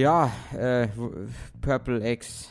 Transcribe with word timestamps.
Ja, 0.00 0.32
äh, 0.56 0.88
Purple 1.60 2.10
X, 2.12 2.48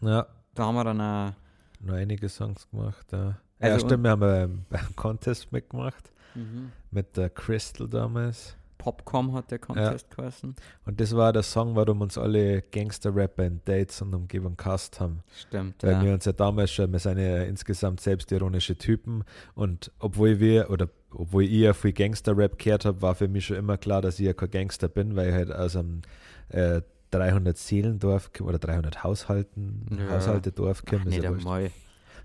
Ja, 0.00 0.26
da 0.56 0.64
haben 0.64 0.74
wir 0.74 0.82
dann 0.82 1.00
auch, 1.00 1.32
noch 1.78 1.94
einige 1.94 2.28
Songs 2.28 2.68
gemacht. 2.68 3.06
Ja, 3.12 3.18
ja 3.28 3.36
Also 3.60 3.86
stimmt, 3.86 4.02
wir 4.02 4.10
haben 4.10 4.20
beim, 4.20 4.64
beim 4.68 4.96
Contest 4.96 5.52
mitgemacht. 5.52 6.10
mhm. 6.34 6.72
Mit 6.90 7.16
der 7.16 7.30
Crystal 7.30 7.88
damals. 7.88 8.56
Popcom 8.78 9.34
hat 9.34 9.52
der 9.52 9.60
Contest 9.60 10.10
geheißen. 10.16 10.56
Und 10.84 11.00
das 11.00 11.14
war 11.14 11.32
der 11.32 11.44
Song, 11.44 11.76
warum 11.76 12.00
uns 12.00 12.18
alle 12.18 12.60
Gangster-Rapper 12.60 13.44
in 13.44 13.60
Dates 13.64 14.02
und 14.02 14.12
Umgebung 14.12 14.56
gehasst 14.56 14.98
haben. 14.98 15.22
Stimmt, 15.32 15.80
Weil 15.84 15.92
ja. 15.92 16.02
wir 16.02 16.12
uns 16.12 16.24
ja 16.24 16.32
damals 16.32 16.72
schon, 16.72 16.90
wir 16.90 16.98
sind 16.98 17.18
ja 17.18 17.44
insgesamt 17.44 18.00
selbstironische 18.00 18.76
Typen 18.76 19.22
und 19.54 19.92
obwohl 20.00 20.40
wir, 20.40 20.70
oder 20.70 20.88
obwohl 21.12 21.44
ich 21.44 21.52
ja 21.52 21.72
viel 21.72 21.92
Gangster-Rap 21.92 22.58
gehört 22.58 22.84
habe, 22.84 23.00
war 23.00 23.14
für 23.14 23.28
mich 23.28 23.46
schon 23.46 23.58
immer 23.58 23.78
klar, 23.78 24.02
dass 24.02 24.18
ich 24.18 24.26
ja 24.26 24.32
kein 24.32 24.50
Gangster 24.50 24.88
bin, 24.88 25.14
weil 25.14 25.28
ich 25.28 25.34
halt 25.34 25.52
aus 25.52 25.76
einem 25.76 26.02
äh, 26.48 26.82
300 27.10 27.56
Seelendorf 27.56 28.30
komm- 28.36 28.48
oder 28.48 28.58
300 28.58 29.04
Haushalten, 29.04 29.86
Ja. 29.98 30.16
Haushaltedorf 30.16 30.82
Ach, 30.84 30.90
komme. 30.90 31.04
nicht 31.06 31.24
einmal. 31.24 31.70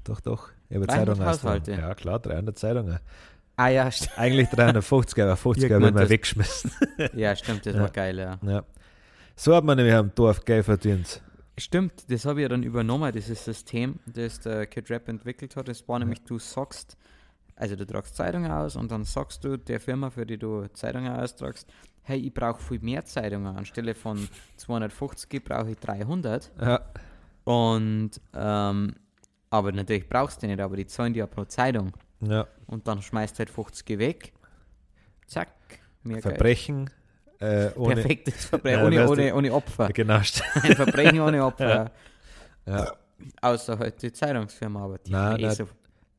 Doch, 0.04 0.20
doch. 0.20 0.50
300 0.70 0.92
Zeitungen. 0.92 1.26
Haushalte? 1.26 1.72
Ja, 1.73 1.94
klar, 1.95 2.20
300 2.20 2.58
Zeitungen. 2.58 3.00
Ah 3.55 3.68
ja, 3.68 3.92
st 3.92 4.09
Eigentlich 4.18 4.50
350, 4.50 5.22
aber 5.23 5.36
50 5.36 5.70
Ja, 5.70 5.76
habe 5.76 5.88
ich 5.88 5.94
mal 5.94 6.09
weggeschmissen. 6.09 6.72
ja, 7.14 7.36
stimmt, 7.36 7.66
das 7.66 7.76
Ja. 7.76 7.82
war 7.82 7.90
geil, 7.90 8.18
ja. 8.18 8.40
Ja. 8.42 8.64
So 9.36 9.56
hat 9.56 9.64
man 9.64 9.78
nämlich 9.78 9.94
am 9.95 10.11
Dorf 10.16 10.44
Geld 10.45 10.66
verdient. 10.66 11.22
Stimmt, 11.58 12.09
das 12.09 12.23
habe 12.26 12.39
ich 12.39 12.44
ja 12.44 12.50
dann 12.50 12.64
übernommen, 12.64 13.11
dieses 13.11 13.44
System, 13.44 14.00
das 14.06 14.39
der 14.39 14.66
Kid 14.66 14.89
Rap 14.89 15.09
entwickelt 15.09 15.56
hat. 15.58 15.67
Das 15.67 15.86
war 15.89 16.00
nämlich, 16.00 16.23
du 16.23 16.39
sagst, 16.39 16.95
also 17.59 17.75
du 17.75 17.85
tragst 17.85 18.15
Zeitungen 18.15 18.52
aus 18.52 18.75
und 18.75 18.89
dann 18.91 19.03
sagst 19.03 19.43
du 19.43 19.57
der 19.57 19.79
Firma, 19.79 20.09
für 20.09 20.25
die 20.25 20.38
du 20.38 20.65
Zeitungen 20.73 21.11
austragst, 21.13 21.67
hey, 22.02 22.17
ich 22.17 22.33
brauche 22.33 22.59
viel 22.61 22.79
mehr 22.79 23.05
Zeitungen. 23.05 23.55
Anstelle 23.55 23.93
von 23.93 24.27
250 24.57 25.43
brauche 25.43 25.71
ich 25.71 25.77
300. 25.77 26.52
Ja, 26.59 26.81
Und, 27.43 28.11
ähm, 28.33 28.95
aber 29.52 29.71
natürlich 29.71 30.07
brauchst 30.09 30.37
du 30.41 30.47
die 30.47 30.53
nicht, 30.53 30.61
aber 30.61 30.75
die 30.77 30.87
zahlen 30.87 31.13
dir 31.13 31.19
ja 31.19 31.27
pro 31.27 31.43
Zeitung. 31.45 31.91
ja. 32.21 32.47
Und 32.65 32.87
dann 32.87 33.02
schmeißt 33.02 33.35
du 33.35 33.39
halt 33.39 33.49
50 33.49 33.99
weg. 33.99 34.31
Zack. 35.27 35.49
Verbrechen 36.21 36.89
äh, 37.39 37.69
ohne. 37.75 37.95
Perfektes 37.95 38.45
Verbrechen, 38.49 38.80
Ja, 38.93 39.05
ohne, 39.05 39.09
ohne, 39.09 39.35
ohne 39.35 39.53
Opfer. 39.53 39.89
Genau, 39.93 40.15
Ein 40.15 40.75
Verbrechen 40.75 41.19
ohne 41.19 41.43
Opfer. 41.45 41.91
ja. 42.65 42.91
Außer 43.41 43.77
halt 43.77 44.02
die 44.02 44.13
Zeitungsfirma, 44.13 44.81
aber 44.85 44.97
die 44.99 45.11
Nein, 45.11 45.33
haben 45.33 45.39
eh 45.39 45.45
nein. 45.47 45.55
so. 45.55 45.67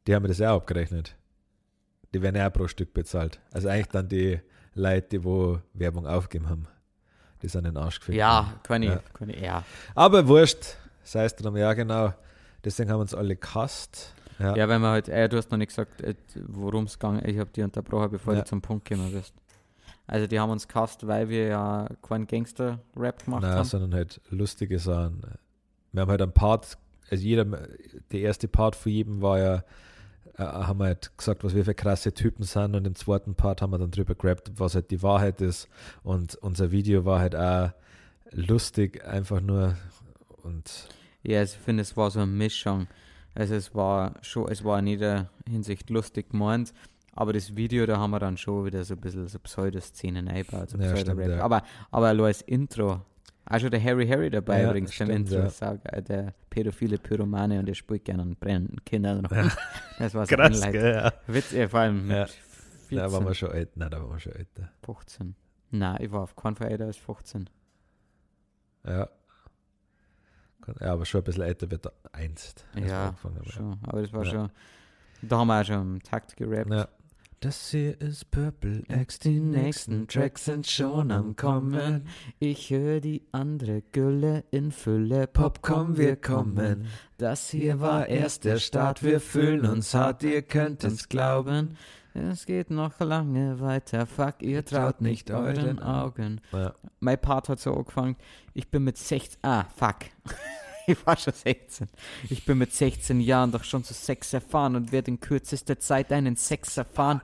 Die 0.06 0.14
haben 0.14 0.22
mir 0.22 0.28
das 0.28 0.38
ja 0.38 0.50
auch 0.52 0.56
abgerechnet. 0.56 1.16
Die 2.14 2.22
werden 2.22 2.36
ja 2.36 2.48
auch 2.48 2.52
pro 2.52 2.66
Stück 2.68 2.92
bezahlt. 2.92 3.40
Also 3.52 3.68
eigentlich 3.68 3.88
dann 3.88 4.08
die 4.08 4.40
Leute, 4.74 5.08
die 5.10 5.24
wo 5.24 5.58
Werbung 5.74 6.06
aufgegeben 6.06 6.48
haben. 6.50 6.66
Die 7.42 7.48
sind 7.48 7.64
in 7.66 7.74
den 7.74 7.82
Arsch 7.82 8.00
gefickt. 8.00 8.18
Ja, 8.18 8.54
kann 8.62 8.82
ich, 8.82 8.90
Ja. 8.90 9.00
kann 9.14 9.30
ich, 9.30 9.40
ja. 9.40 9.64
Aber 9.94 10.26
wurscht, 10.28 10.76
sei 11.02 11.24
es 11.24 11.34
drum, 11.36 11.56
ja 11.56 11.72
genau. 11.72 12.12
Deswegen 12.64 12.90
haben 12.90 12.98
wir 12.98 13.02
uns 13.02 13.14
alle 13.14 13.36
gehasst. 13.36 14.14
Ja. 14.38 14.56
Ja, 14.56 14.68
wenn 14.68 14.80
man 14.80 14.90
halt, 14.92 15.08
äh, 15.08 15.28
du 15.28 15.36
hast 15.36 15.50
noch 15.50 15.58
nicht 15.58 15.68
gesagt, 15.68 16.00
äh, 16.02 16.14
worum 16.46 16.84
es 16.84 16.98
ging. 16.98 17.20
Ich 17.24 17.38
habe 17.38 17.50
die 17.54 17.62
unterbrochen, 17.62 18.10
bevor 18.10 18.34
Ja. 18.34 18.40
du 18.40 18.46
zum 18.46 18.60
Punkt 18.60 18.86
gekommen 18.88 19.12
bist. 19.12 19.34
Also 20.06 20.26
die 20.26 20.40
haben 20.40 20.50
uns 20.50 20.66
gehasst, 20.66 21.06
weil 21.06 21.28
wir 21.28 21.46
ja 21.46 21.88
keinen 22.02 22.26
Gangster-Rap 22.26 23.24
gemacht 23.24 23.42
Nein, 23.42 23.52
haben. 23.52 23.64
sondern 23.64 23.94
halt 23.94 24.20
lustige 24.30 24.78
Sachen. 24.78 25.22
Wir 25.92 26.02
haben 26.02 26.10
halt 26.10 26.22
einen 26.22 26.32
Part, 26.32 26.76
also 27.10 27.22
jeder, 27.24 27.44
der 27.44 28.20
erste 28.20 28.48
Part 28.48 28.76
von 28.76 28.90
jedem 28.92 29.22
war 29.22 29.38
ja, 29.38 29.64
äh, 30.36 30.42
haben 30.42 30.78
wir 30.80 30.86
halt 30.86 31.16
gesagt, 31.16 31.44
was 31.44 31.54
wir 31.54 31.64
für 31.64 31.74
krasse 31.74 32.12
Typen 32.12 32.44
sind 32.44 32.74
und 32.74 32.86
im 32.86 32.94
zweiten 32.94 33.34
Part 33.34 33.62
haben 33.62 33.72
wir 33.72 33.78
dann 33.78 33.90
drüber 33.90 34.14
gerappt, 34.14 34.52
was 34.56 34.74
halt 34.74 34.90
die 34.90 35.02
Wahrheit 35.02 35.40
ist 35.40 35.68
und 36.02 36.34
unser 36.36 36.70
Video 36.70 37.04
war 37.04 37.20
halt 37.20 37.34
auch 37.36 37.70
lustig, 38.32 39.04
einfach 39.04 39.40
nur 39.40 39.76
und 40.42 40.88
Ja, 41.22 41.40
also 41.40 41.56
ich 41.56 41.64
finde, 41.64 41.82
es 41.82 41.96
war 41.96 42.10
so 42.10 42.20
eine 42.20 42.30
Mischung. 42.30 42.86
Also 43.34 43.54
es 43.54 43.74
war 43.74 44.14
schon, 44.22 44.48
es 44.50 44.64
war 44.64 44.78
in 44.80 44.86
jeder 44.88 45.30
Hinsicht 45.48 45.88
lustig 45.90 46.30
gemeint, 46.30 46.72
aber 47.12 47.32
das 47.32 47.54
Video, 47.56 47.86
da 47.86 47.98
haben 47.98 48.10
wir 48.10 48.18
dann 48.18 48.36
schon 48.36 48.64
wieder 48.64 48.82
so 48.84 48.94
ein 48.94 49.00
bisschen 49.00 49.28
so 49.28 49.38
Pseudo-Szenen 49.38 50.28
eingebaut, 50.28 50.70
so 50.70 50.78
Ja, 50.78 50.96
stimmt, 50.96 51.26
ja. 51.26 51.40
Aber, 51.40 51.62
aber 51.90 52.08
als 52.24 52.42
Intro. 52.42 53.02
Auch 53.46 53.58
schon 53.58 53.70
der 53.70 53.82
Harry 53.82 54.06
Harry 54.06 54.30
dabei 54.30 54.62
Ja, 54.62 54.68
übrigens 54.70 54.94
stimmt, 54.94 55.10
Intro. 55.10 55.36
ja. 55.36 55.50
Saugeil, 55.50 56.02
der 56.02 56.34
pädophile 56.50 56.98
Pyromane 56.98 57.58
und 57.60 57.66
der 57.66 57.74
spielt 57.74 58.04
gerne 58.04 58.22
an 58.22 58.36
brennenden 58.36 58.84
Kindern. 58.84 59.26
Das 59.98 60.14
war 60.14 60.26
so 60.26 60.34
krass, 60.34 60.56
Inlight. 60.56 60.72
gell? 60.72 60.94
Ja. 60.94 61.12
Witz, 61.26 61.52
ja, 61.52 61.68
vor 61.68 61.80
allem 61.80 62.06
mit 62.06 62.16
Ja. 62.16 62.26
14, 62.88 62.98
Da 62.98 63.12
waren 63.12 63.24
wir 63.26 63.34
schon 63.34 63.50
alt, 63.52 63.76
nein, 63.76 63.90
da 63.90 64.00
waren 64.00 64.10
wir 64.10 64.18
schon 64.18 64.32
älter. 64.32 64.70
15. 64.84 65.34
Nein, 65.72 65.96
ich 66.00 66.10
war 66.10 66.22
auf 66.22 66.34
keinen 66.34 66.56
Fall 66.56 66.68
älter 66.68 66.86
als 66.86 66.96
15. 66.96 67.48
Ja. 68.86 69.08
Ja, 70.80 70.92
aber 70.92 71.04
schon 71.04 71.20
ein 71.20 71.24
bisschen 71.24 71.42
älter 71.42 71.70
wird 71.70 71.86
einst. 72.12 72.66
Ja, 72.76 73.14
schon. 73.44 73.78
Aber 73.82 74.02
das 74.02 74.12
war 74.12 74.24
Ja. 74.24 74.30
schon, 74.30 74.50
da 75.22 75.38
haben 75.38 75.48
wir 75.48 75.60
auch 75.60 75.64
schon 75.64 75.80
im 75.96 76.02
Takt 76.02 76.36
gerappt. 76.36 76.70
Ja. 76.70 76.88
Das 77.42 77.70
hier 77.70 77.98
ist 78.02 78.30
Purple 78.30 78.82
X, 78.90 79.18
die 79.18 79.40
nächsten 79.40 80.06
Tracks 80.06 80.44
sind 80.44 80.66
schon 80.66 81.10
am 81.10 81.36
Kommen. 81.36 82.06
Ich 82.38 82.68
höre 82.68 83.00
die 83.00 83.22
andere 83.32 83.80
Gülle 83.92 84.44
in 84.50 84.70
Fülle. 84.70 85.26
Popcorn, 85.26 85.96
wir 85.96 86.16
kommen. 86.16 86.84
Das 87.16 87.48
hier 87.48 87.80
war 87.80 88.08
erst 88.08 88.44
der 88.44 88.58
Start. 88.58 89.02
Wir 89.02 89.20
fühlen 89.20 89.64
uns 89.64 89.94
hart, 89.94 90.22
ihr 90.22 90.42
könnt 90.42 90.84
es 90.84 91.08
glauben. 91.08 91.78
Es 92.12 92.44
geht 92.44 92.68
noch 92.68 93.00
lange 93.00 93.58
weiter. 93.58 94.04
Fuck, 94.04 94.42
ihr 94.42 94.62
traut 94.62 95.00
nicht 95.00 95.30
euren 95.30 95.78
Augen. 95.78 96.42
Ja. 96.52 96.74
Mein 96.98 97.18
Part 97.18 97.48
hat 97.48 97.58
so 97.58 97.72
angefangen. 97.72 98.16
Ich 98.52 98.70
bin 98.70 98.84
mit 98.84 98.98
16. 98.98 99.38
Ah, 99.40 99.64
fuck. 99.74 99.96
ich 100.92 101.06
war 101.06 101.16
schon 101.16 101.32
16. 101.32 101.88
Ich 102.28 102.44
bin 102.44 102.58
mit 102.58 102.72
16 102.72 103.20
Jahren 103.20 103.52
doch 103.52 103.64
schon 103.64 103.84
zu 103.84 103.94
Sex 103.94 104.32
erfahren 104.32 104.76
und 104.76 104.92
werde 104.92 105.10
in 105.10 105.20
kürzester 105.20 105.78
Zeit 105.78 106.12
einen 106.12 106.36
Sex 106.36 106.76
erfahren. 106.76 107.20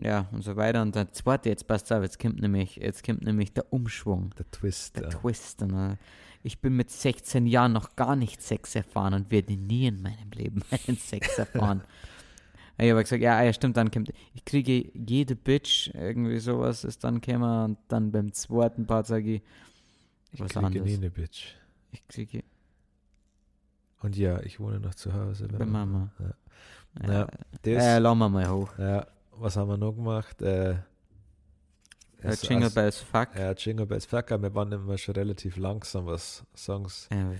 Ja, 0.00 0.28
und 0.32 0.42
so 0.42 0.56
weiter. 0.56 0.82
Und 0.82 0.94
der 0.94 1.12
zweite, 1.12 1.48
jetzt 1.48 1.66
passt 1.66 1.92
auf, 1.92 2.02
jetzt 2.02 2.18
kommt 2.18 2.40
nämlich, 2.40 2.76
jetzt 2.76 3.04
kommt 3.04 3.22
nämlich 3.22 3.52
der 3.52 3.72
Umschwung. 3.72 4.30
Der 4.38 4.50
Twist. 4.50 4.96
Der 4.96 5.04
ja. 5.04 5.08
Twist. 5.08 5.60
Ne? 5.62 5.98
Ich 6.42 6.60
bin 6.60 6.76
mit 6.76 6.90
16 6.90 7.46
Jahren 7.46 7.72
noch 7.72 7.96
gar 7.96 8.14
nicht 8.14 8.40
Sex 8.42 8.74
erfahren 8.74 9.14
und 9.14 9.30
werde 9.30 9.54
nie 9.54 9.86
in 9.88 10.02
meinem 10.02 10.30
Leben 10.34 10.62
einen 10.86 10.96
Sex 10.96 11.38
erfahren. 11.38 11.82
ich 12.78 12.90
habe 12.90 13.02
gesagt, 13.02 13.22
ja, 13.22 13.42
ja, 13.42 13.52
stimmt, 13.52 13.76
dann 13.76 13.90
kommt, 13.90 14.12
ich 14.34 14.44
kriege 14.44 14.88
jede 14.94 15.34
Bitch, 15.34 15.90
irgendwie 15.94 16.38
sowas 16.38 16.84
ist 16.84 17.02
dann 17.02 17.20
gekommen 17.20 17.64
und 17.72 17.78
dann 17.88 18.12
beim 18.12 18.32
zweiten 18.32 18.86
Part 18.86 19.08
sage 19.08 19.34
ich, 19.36 19.42
Ich 20.32 20.40
was 20.40 20.52
kriege 20.52 20.66
anderes. 20.66 20.86
nie 20.86 20.96
eine 20.96 21.10
Bitch. 21.10 21.54
Ich 21.90 22.06
kriege 22.06 22.42
Und 24.02 24.16
ja, 24.16 24.40
ich 24.42 24.60
wohne 24.60 24.78
noch 24.80 24.94
zu 24.94 25.12
Hause. 25.12 25.48
bei 25.48 25.64
Mama. 25.64 26.10
Ja. 26.18 27.06
Ja, 27.06 27.22
Äh, 27.24 27.26
das, 27.62 27.84
äh, 27.84 27.98
lassen 27.98 28.18
wir 28.18 28.28
mal 28.28 28.48
hoch. 28.48 28.70
ja, 28.78 29.06
was 29.32 29.56
haben 29.56 29.68
wir 29.68 29.76
noch 29.76 29.92
gemacht? 29.92 30.40
Äh, 30.42 30.70
Äh, 30.72 30.76
es- 32.22 32.42
Jingle 32.42 32.64
also- 32.64 32.74
Bells 32.74 32.98
Fuck. 33.00 33.28
Ja, 33.36 33.52
Jingle 33.52 33.86
Bells 33.86 34.04
Fuck, 34.06 34.32
aber 34.32 34.42
wir 34.44 34.54
waren 34.54 34.72
immer 34.72 34.98
schon 34.98 35.14
relativ 35.14 35.56
langsam, 35.56 36.06
was 36.06 36.44
Songs 36.56 37.08
Äh, 37.10 37.36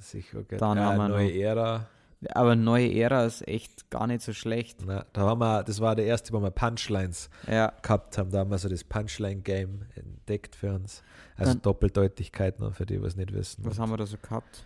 sich 0.00 0.32
okay. 0.34 0.56
Dann 0.58 0.76
ja, 0.78 0.84
haben 0.84 0.98
wir 0.98 1.08
neue 1.08 1.28
noch- 1.28 1.34
Ära. 1.34 1.88
Aber 2.34 2.56
neue 2.56 2.92
Ära 2.94 3.24
ist 3.26 3.46
echt 3.46 3.90
gar 3.90 4.06
nicht 4.06 4.22
so 4.22 4.32
schlecht. 4.32 4.78
Na, 4.84 5.04
da 5.12 5.22
haben 5.22 5.38
wir, 5.40 5.62
das 5.64 5.80
war 5.80 5.94
der 5.96 6.06
erste, 6.06 6.32
wo 6.32 6.40
wir 6.40 6.50
Punchlines 6.50 7.30
Ja, 7.46 7.72
gehabt 7.82 8.18
haben. 8.18 8.30
Da 8.30 8.38
haben 8.40 8.50
wir 8.50 8.58
so 8.58 8.68
das 8.68 8.84
Punchline-Game 8.84 9.82
entdeckt 9.94 10.56
für 10.56 10.74
uns. 10.74 11.02
Also 11.36 11.52
Dann- 11.52 11.62
Doppeldeutigkeit 11.62 12.58
noch 12.60 12.74
für 12.74 12.86
die, 12.86 13.00
was 13.02 13.16
nicht 13.16 13.32
wissen. 13.32 13.64
was 13.64 13.78
haben 13.78 13.90
wir 13.90 13.96
da 13.96 14.06
so 14.06 14.16
gehabt? 14.18 14.64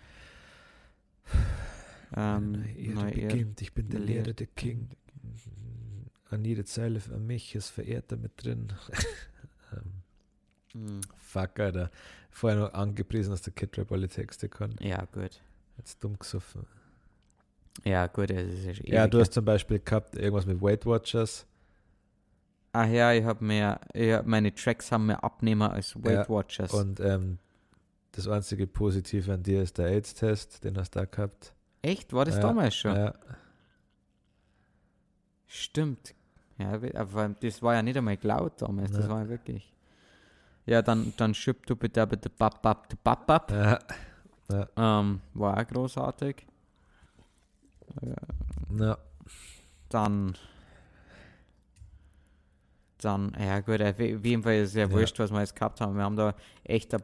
Ähm, 2.16 2.52
Neue 2.76 3.10
Ehre 3.12 3.28
beginnt, 3.28 3.62
ich 3.62 3.72
bin 3.72 3.88
der 3.88 4.00
Lehrer 4.00 4.32
der 4.32 4.46
King. 4.48 4.88
An 6.30 6.44
jede 6.44 6.64
Zeile 6.64 7.00
für 7.00 7.18
mich 7.18 7.54
ist 7.54 7.68
Verehrter 7.70 8.16
mit 8.16 8.32
drin. 8.42 8.72
Ähm, 9.72 9.92
Hm. 10.72 11.00
Fuck, 11.16 11.60
Alter. 11.60 11.90
Vorher 12.30 12.58
noch 12.58 12.74
angepriesen, 12.74 13.30
dass 13.30 13.42
der 13.42 13.52
Kid 13.52 13.76
Rap 13.78 13.90
alle 13.92 14.08
Texte 14.08 14.48
kann. 14.48 14.74
Ja, 14.80 15.04
gut. 15.12 15.40
Jetzt 15.78 16.02
dumm 16.02 16.16
gesoffen. 16.18 16.64
Ja, 17.84 18.06
gut, 18.08 18.30
das 18.30 18.42
ist 18.44 18.64
ja 18.66 18.74
schon 18.74 18.86
Ja, 18.86 19.02
ewig 19.02 19.10
du 19.12 19.20
hast 19.20 19.32
zum 19.32 19.44
Beispiel 19.44 19.78
gehabt 19.78 20.16
irgendwas 20.16 20.46
mit 20.46 20.60
Weight 20.60 20.84
Watchers. 20.86 21.46
Ach 22.72 22.86
ja, 22.86 23.12
ich 23.12 23.24
habe 23.24 23.44
mir, 23.44 23.80
ich 23.92 24.12
hab, 24.12 24.26
meine 24.26 24.54
Tracks 24.54 24.92
haben 24.92 25.06
mehr 25.06 25.24
Abnehmer 25.24 25.72
als 25.72 25.96
Weight 25.96 26.12
Ja, 26.12 26.28
Watchers. 26.28 26.72
Und 26.72 27.00
ähm, 27.00 27.38
das 28.12 28.28
einzige 28.28 28.66
Positive 28.66 29.32
an 29.32 29.42
dir 29.42 29.62
ist 29.62 29.78
der 29.78 29.86
AIDS-Test, 29.86 30.62
den 30.64 30.78
hast 30.78 30.94
du 30.94 31.00
da 31.00 31.04
gehabt. 31.04 31.52
Echt? 31.82 32.12
War 32.12 32.24
das 32.24 32.36
Ja, 32.36 32.42
damals 32.42 32.76
schon? 32.76 32.94
Ja, 32.94 33.14
Stimmt. 35.46 36.14
Ja, 36.58 36.78
aber 36.94 37.30
das 37.40 37.62
war 37.62 37.74
ja 37.74 37.82
nicht 37.82 37.96
einmal 37.96 38.18
laut 38.22 38.60
damals, 38.62 38.92
das 38.92 39.00
Ja. 39.00 39.08
war 39.08 39.22
ja 39.22 39.28
wirklich. 39.28 39.72
Ja, 40.66 40.82
dann, 40.82 41.12
dann 41.16 41.34
Schüpp, 41.34 41.66
du 41.66 41.74
bitte, 41.74 42.06
bitte, 42.06 42.30
bap, 42.30 42.62
bap, 42.62 42.86
bap, 43.02 43.26
bap. 43.26 43.50
ja, 44.48 44.68
Ähm, 44.76 45.20
war 45.34 45.58
auch 45.58 45.66
großartig. 45.66 46.46
Ja. 48.78 48.98
Dann 49.88 50.34
dann, 52.98 53.32
ja 53.38 53.60
gut, 53.60 53.80
auf 53.80 53.98
jeden 53.98 54.42
Fall 54.42 54.56
ist 54.56 54.70
es 54.70 54.74
ja 54.74 54.82
Ja. 54.86 54.90
wurscht, 54.90 55.18
was 55.18 55.30
wir 55.30 55.40
jetzt 55.40 55.56
gehabt 55.56 55.80
haben. 55.80 55.96
Wir 55.96 56.02
haben 56.04 56.16
da 56.16 56.34
echt 56.64 56.92
ein 56.94 57.02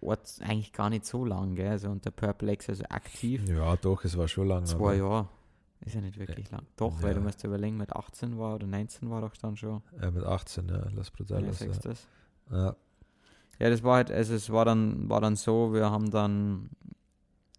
Ort 0.00 0.38
eigentlich 0.40 0.72
gar 0.72 0.90
nicht 0.90 1.04
so 1.06 1.24
lang, 1.24 1.54
gell? 1.54 1.68
Also 1.70 1.90
unter 1.90 2.10
Purple 2.10 2.52
X, 2.52 2.68
also 2.68 2.84
aktiv, 2.90 3.48
Ja, 3.48 3.76
doch, 3.76 4.04
es 4.04 4.16
war 4.18 4.26
schon 4.28 4.48
lange. 4.48 4.64
zwei 4.66 4.96
Jahre. 4.96 5.28
Ist 5.84 5.94
ja 5.94 6.00
nicht 6.00 6.18
wirklich 6.18 6.50
lang. 6.50 6.66
Doch, 6.76 7.00
weil 7.02 7.10
Ja. 7.10 7.14
du 7.14 7.20
musst 7.20 7.44
überlegen, 7.44 7.76
mit 7.76 7.94
18 7.94 8.36
war 8.38 8.56
oder 8.56 8.66
19 8.66 9.08
war 9.08 9.20
doch 9.20 9.36
dann 9.36 9.56
schon. 9.56 9.82
Äh, 10.00 10.10
mit 10.10 10.24
18, 10.24 10.68
ja, 10.68 10.88
Ja, 10.88 11.02
Brutales. 11.16 11.60
Ja. 11.60 11.66
das. 11.82 12.08
Ja. 12.50 12.76
Ja, 13.58 13.70
das 13.70 13.82
war 13.84 13.96
halt, 13.96 14.10
also 14.10 14.34
es 14.34 14.50
war 14.50 14.64
dann, 14.64 15.08
war 15.08 15.20
dann 15.20 15.36
so, 15.36 15.72
wir 15.72 15.90
haben 15.90 16.10
dann 16.10 16.70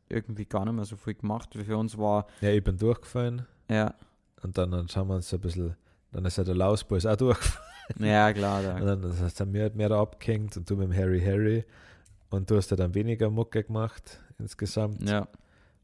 irgendwie 0.10 0.46
gar 0.46 0.66
nicht 0.66 0.74
mehr 0.74 0.86
so 0.86 0.96
viel 0.96 1.16
gemacht. 1.16 1.50
Wie 1.58 1.64
für 1.64 1.78
uns 1.78 1.98
war, 1.98 2.28
ja, 2.42 2.50
ich 2.52 2.64
bin 2.64 2.78
durchgefallen 2.78 3.46
ja, 3.70 3.94
und 4.44 4.58
dann, 4.58 4.72
dann 4.72 4.88
schauen 4.88 5.08
wir 5.10 5.16
uns 5.16 5.34
ein 5.34 5.40
bisschen, 5.42 5.76
dann 6.12 6.24
ist 6.26 6.38
ja 6.38 6.44
der 6.44 6.56
Lausbus 6.56 7.06
auch 7.06 7.16
durchgefallen. 7.16 7.64
ja 8.00 8.32
klar, 8.34 8.62
da, 8.64 8.76
Und 8.76 8.86
dann 8.86 9.02
das 9.02 9.22
heißt, 9.22 9.40
haben 9.42 9.54
wir 9.54 9.64
halt 9.64 9.76
mehr 9.76 9.92
abgehängt 9.92 10.56
und 10.58 10.70
du 10.70 10.76
mit 10.76 10.88
dem 10.90 10.96
Harry 10.96 11.22
Harry. 11.22 11.66
Und 12.30 12.50
du 12.52 12.58
hast 12.58 12.70
ja 12.72 12.78
dann 12.78 12.94
weniger 12.94 13.30
Mucke 13.30 13.64
gemacht 13.64 14.20
insgesamt. 14.40 15.08
ja. 15.10 15.28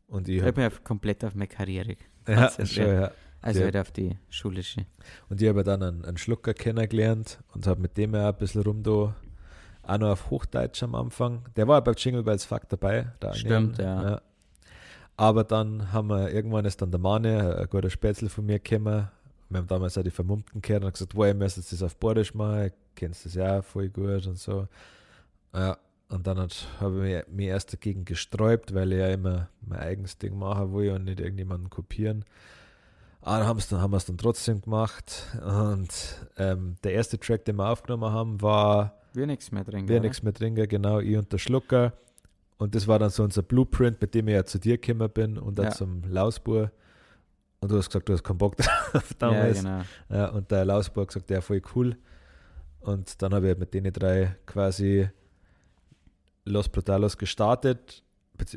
Und 0.08 0.28
ich 0.28 0.38
Ich 0.38 0.44
habe 0.44 0.68
auf- 0.68 0.84
komplett 0.84 1.24
auf 1.25 1.34
meine 1.34 1.48
Karriere, 1.48 1.96
ja, 2.28 2.50
schon, 2.66 2.86
ja. 2.88 3.12
also 3.42 3.60
Ja. 3.60 3.66
halt 3.66 3.78
auf 3.78 3.92
die 3.92 4.18
schulische. 4.30 4.86
Und 5.30 5.42
ich 5.42 5.48
habe 5.50 5.64
dann 5.64 5.81
einen, 5.81 6.06
einen 6.06 6.18
Schlucker 6.18 6.54
kennengelernt 6.54 7.40
und 7.54 7.66
habe 7.66 7.81
mit 7.81 7.98
dem 7.98 8.14
ja 8.14 8.30
ein 8.30 8.36
bisschen 8.38 8.62
rum 8.64 8.84
da, 8.84 9.16
auch 9.83 9.97
noch 9.97 10.12
auf 10.12 10.30
Hochdeutsch 10.30 10.81
am 10.83 10.95
Anfang. 10.95 11.44
Der 11.56 11.68
war 11.68 11.83
bei 11.83 11.91
Jingle 11.91 12.24
Bells 12.24 12.45
Fuck 12.45 12.69
dabei. 12.69 13.07
Stimmt, 13.33 13.80
Anian, 13.80 14.03
ja. 14.03 14.21
Aber 15.15 15.44
dann 15.44 15.91
haben 15.91 16.07
wir, 16.09 16.31
irgendwann 16.31 16.65
ist 16.65 16.81
dann 16.81 16.91
der 16.91 17.00
Mane, 17.00 17.57
ein 17.57 17.69
guter 17.69 17.89
Spätzle 17.89 18.30
von 18.30 18.45
mir 18.45 18.59
gekommen. 18.59 19.07
Wir 19.50 19.57
haben 19.59 19.68
damals 19.68 19.97
auch 19.97 20.03
die 20.03 20.09
Vermummten 20.09 20.62
gehört 20.62 20.83
und 20.83 20.94
gesagt, 20.94 21.15
wo 21.15 21.25
ihr 21.25 21.35
müsst 21.35 21.57
das 21.71 21.83
auf 21.83 21.95
Bordisch 21.97 22.33
machen, 22.33 22.71
kennst 22.95 23.25
das 23.25 23.35
ja 23.35 23.59
auch 23.59 23.63
voll 23.63 23.89
gut 23.89 24.25
und 24.25 24.39
so. 24.39 24.68
Ja, 25.53 25.77
und 26.09 26.25
dann 26.25 26.39
hat- 26.39 26.68
habe 26.79 27.07
ich 27.07 27.27
mich, 27.27 27.47
erst 27.47 27.74
dagegen 27.74 28.06
gesträubt, 28.06 28.74
weil 28.74 28.91
ich 28.91 29.00
ja 29.00 29.07
immer 29.09 29.50
mein 29.62 29.79
eigenes 29.79 30.18
Ding 30.18 30.38
machen 30.38 30.74
will 30.74 30.91
und 30.91 31.03
nicht 31.06 31.19
irgendjemanden 31.19 31.69
kopieren. 31.69 32.25
Aber 33.21 33.38
dann, 33.38 33.47
haben's 33.47 33.69
dann 33.69 33.81
haben 33.81 33.91
wir 33.91 33.97
es 33.97 34.06
dann 34.06 34.18
trotzdem 34.18 34.62
gemacht. 34.62 35.27
Und 35.45 35.89
ähm, 36.38 36.75
der 36.83 36.94
erste 36.94 37.19
Track, 37.19 37.45
den 37.45 37.57
wir 37.57 37.69
aufgenommen 37.69 38.12
haben, 38.12 38.41
war 38.41 38.95
Wir 39.13 39.27
nichts 39.27 39.51
mehr 39.51 39.63
trinken. 39.63 39.88
Wir 39.88 40.00
nichts 40.01 40.24
mehr 40.24 40.33
trinken, 40.33 40.68
genau, 40.68 41.00
ich 41.00 41.18
und 41.18 41.31
der 41.31 41.38
Schlucker. 41.38 41.94
Und 42.57 42.75
das 42.75 42.88
war 42.88 43.00
dann 43.00 43.10
so 43.10 43.24
unser 43.24 43.42
Blueprint, 43.44 44.00
mit 44.01 44.13
dem 44.15 44.27
ich 44.27 44.33
ja 44.36 44.45
zu 44.45 44.60
dir 44.60 44.77
gekommen 44.77 45.10
bin 45.10 45.38
und 45.38 45.57
dann 45.60 45.65
Ja. 45.68 45.71
zum 45.71 46.04
Lausbur. 46.07 46.71
Und 47.60 47.71
du 47.71 47.77
hast 47.77 47.88
gesagt, 47.89 48.10
du 48.10 48.13
hast 48.13 48.24
keinen 48.24 48.38
Bock 48.38 48.56
drauf 48.57 48.94
Ja, 48.94 49.01
damals. 49.19 49.62
genau. 49.63 49.81
Ja, 50.10 50.30
und 50.30 50.50
der 50.51 50.65
Lausbur 50.65 51.01
hat 51.04 51.07
gesagt, 51.10 51.30
der 51.30 51.42
voll 51.42 51.62
cool. 51.75 51.95
Und 52.81 53.21
dann 53.21 53.33
habe 53.33 53.51
ich 53.51 53.57
mit 53.57 53.74
denen 53.74 53.92
drei 53.94 54.36
quasi 54.45 55.10
Los 56.45 56.68
Brutalos 56.69 57.18
gestartet. 57.18 58.04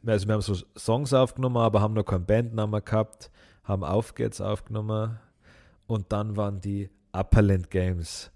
Also 0.06 0.26
wir 0.26 0.34
haben 0.34 0.40
so 0.40 0.54
Songs 0.76 1.12
aufgenommen, 1.12 1.58
aber 1.58 1.80
haben 1.80 1.94
noch 1.94 2.04
keinen 2.04 2.26
Bandnamen 2.26 2.84
gehabt, 2.84 3.30
haben 3.62 3.84
Auf 3.84 4.14
geht's 4.14 4.40
aufgenommen. 4.40 5.18
Und 5.86 6.10
dann 6.12 6.36
waren 6.36 6.60
die 6.60 6.90
Upperland 7.12 7.70
Games 7.70 8.32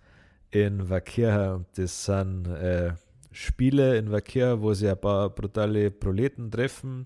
in 0.51 0.89
Vakir. 0.89 1.55
Und 1.57 1.67
das 1.77 2.05
sind 2.05 2.47
äh, 2.47 2.93
Spiele 3.33 3.97
in 3.97 4.11
Vakir, 4.11 4.61
wo 4.61 4.75
sie 4.75 4.89
ein 4.89 5.01
paar 5.01 5.31
brutale 5.31 5.91
Proleten 5.91 6.51
treffen. 6.51 7.05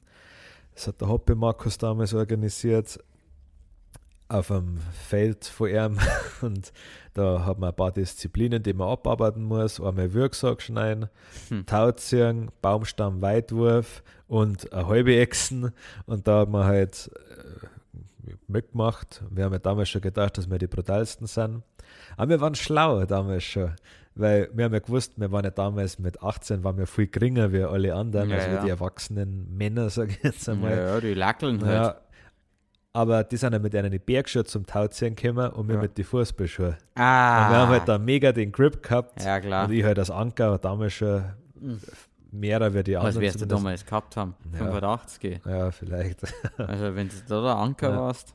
Das 0.75 0.89
hat 0.89 1.01
der 1.01 1.09
Hoppe 1.09 1.35
Markus 1.35 1.79
damals 1.79 2.15
organisiert 2.15 2.99
auf 4.29 4.51
einem 4.51 4.79
Feld 4.93 5.45
vor 5.45 5.69
ihm 5.69 5.99
und 6.41 6.73
da 7.13 7.45
hat 7.45 7.59
man 7.59 7.71
ein 7.71 7.77
paar 7.77 7.93
Disziplinen, 7.93 8.63
die 8.63 8.73
man 8.73 8.89
abarbeiten 8.89 9.45
muss. 9.45 9.81
Einmal 9.81 10.13
Würgsack 10.13 10.63
schneiden, 10.63 11.09
Hm. 11.49 11.67
Tauziehen, 11.67 12.51
Baumstamm, 12.63 13.23
Weitwurf 13.23 14.03
und 14.27 14.73
eine 14.73 14.87
halbe 14.89 15.17
Echsen. 15.17 15.73
Und 16.07 16.27
da 16.27 16.41
hat 16.41 16.49
man 16.49 16.65
halt 16.65 17.11
äh, 17.15 18.31
mitgemacht. 18.49 19.23
Wir 19.31 19.45
haben 19.45 19.53
ja 19.53 19.59
damals 19.59 19.91
schon 19.91 20.01
gedacht, 20.01 20.39
dass 20.39 20.51
wir 20.51 20.59
die 20.59 20.67
brutalsten 20.67 21.27
sind. 21.27 21.63
Aber 22.17 22.29
wir 22.31 22.41
waren 22.41 22.55
schlau 22.55 23.05
damals 23.05 23.45
schon. 23.45 23.73
Weil 24.17 24.49
wir 24.53 24.67
haben 24.67 24.73
ja 24.73 24.79
gewusst, 24.79 25.15
wir 25.17 25.33
waren 25.33 25.45
ja 25.45 25.51
damals 25.51 25.99
mit 25.99 26.23
18, 26.23 26.63
waren 26.63 26.79
wir 26.79 26.87
viel 26.87 27.09
geringer 27.09 27.53
wie 27.53 27.63
alle 27.65 27.95
anderen, 27.95 28.31
Ja, 28.31 28.37
also 28.37 28.49
ja. 28.51 28.63
die 28.63 28.69
erwachsenen 28.71 29.57
Männer, 29.57 29.91
sage 29.91 30.13
ich 30.13 30.23
jetzt 30.23 30.49
einmal. 30.49 30.77
ja, 30.77 31.01
die 31.01 31.15
lackeln 31.15 31.65
halt. 31.65 31.75
Ja, 31.75 31.97
aber 32.93 33.25
die 33.25 33.37
sind 33.37 33.53
ja 33.55 33.59
mit 33.59 33.75
einer 33.75 33.91
Bergschuhe 33.91 34.45
zum 34.45 34.65
Tauziehen 34.67 35.17
gekommen 35.17 35.51
und 35.51 35.67
wir 35.67 35.75
Ja. 35.75 35.81
mit 35.81 35.99
den 35.99 36.05
Fußballschuhen. 36.05 36.77
Ah. 36.95 37.47
Und 37.47 37.53
wir 37.53 37.59
haben 37.59 37.69
halt 37.71 37.89
da 37.89 37.99
mega 37.99 38.31
den 38.31 38.53
Grip 38.53 38.85
gehabt. 38.85 39.21
Ja, 39.25 39.41
klar. 39.41 39.67
Und 39.67 39.73
ich 39.73 39.83
halt 39.83 39.99
als 39.99 40.11
Anker 40.13 40.51
war 40.53 40.59
damals 40.61 40.93
schon 40.93 41.25
mehrer 42.31 42.73
wie 42.73 42.85
die 42.85 42.95
Was 42.95 43.05
anderen. 43.07 43.21
wirst 43.23 43.41
du 43.41 43.47
damals 43.47 43.85
gehabt 43.85 44.17
haben? 44.17 44.35
Ja. 44.53 44.59
85. 44.59 45.41
Ja, 45.45 45.71
vielleicht. 45.73 46.21
Also 46.57 46.95
wenn 46.95 47.09
du 47.09 47.15
da 47.29 47.43
der 47.43 47.57
Anker 47.57 47.91
Ja. 47.91 47.97
warst. 47.99 48.33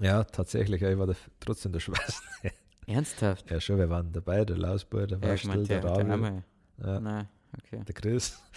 Ja, 0.00 0.24
tatsächlich. 0.24 0.82
Ich 0.82 0.98
war 0.98 1.06
der, 1.06 1.14
trotzdem 1.38 1.70
der 1.70 1.78
Schwester. 1.78 2.20
Ernsthaft? 2.86 3.50
Ja, 3.50 3.60
schon, 3.60 3.78
wir 3.78 3.88
waren 3.90 4.12
dabei. 4.12 4.44
Der 4.44 4.56
Lausbur, 4.56 5.06
der 5.06 5.18
Ja, 5.18 5.34
ich 5.34 5.46
Waschtel, 5.46 5.48
mein, 5.60 5.66
der 5.66 5.80
der, 5.80 5.96
einmal. 6.12 6.44
ja, 6.78 7.00
Nein, 7.00 7.28
okay. 7.58 7.82
der 7.86 7.94
Chris. 7.94 8.40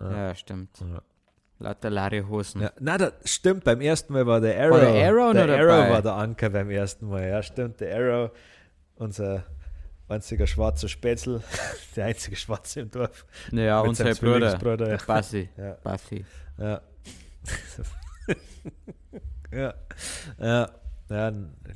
Ja. 0.00 0.10
Ja, 0.28 0.34
stimmt. 0.34 0.70
Ja. 0.80 1.00
Lauter 1.60 1.88
leere 1.88 2.26
Hosen. 2.28 2.62
Ja, 2.62 2.72
nein, 2.80 2.98
das 2.98 3.12
stimmt. 3.24 3.62
Beim 3.62 3.80
ersten 3.80 4.12
Mal 4.12 4.26
war 4.26 4.40
der 4.40 4.60
Arrow. 4.60 4.72
War 4.72 4.80
der 4.80 5.08
Arrow 5.08 5.32
der 5.32 5.42
Arrow 5.44 5.68
dabei? 5.68 5.90
war 5.90 6.02
der 6.02 6.12
Anker 6.14 6.50
beim 6.50 6.68
ersten 6.68 7.08
Mal. 7.08 7.28
Ja, 7.28 7.42
stimmt. 7.44 7.78
Der 7.80 7.96
Arrow, 7.96 8.30
unser 8.96 9.44
einziger 10.08 10.48
schwarzer 10.48 10.88
Spätzl, 10.88 11.40
der 11.96 12.06
einzige 12.06 12.34
Schwarze 12.34 12.80
im 12.80 12.90
Dorf. 12.90 13.24
Ja, 13.52 13.80
Mit 13.82 13.88
unser 13.90 14.04
Bruder. 14.06 14.14
Zwillingsbruder, 14.16 14.84
Der 14.84 14.96
Bassi. 15.06 15.48
Ja, 15.56 15.72
Bassi. 15.84 16.24
ja. 16.58 16.80
ja. 19.52 19.74
Ja. 20.40 20.68
Ja, 21.10 21.32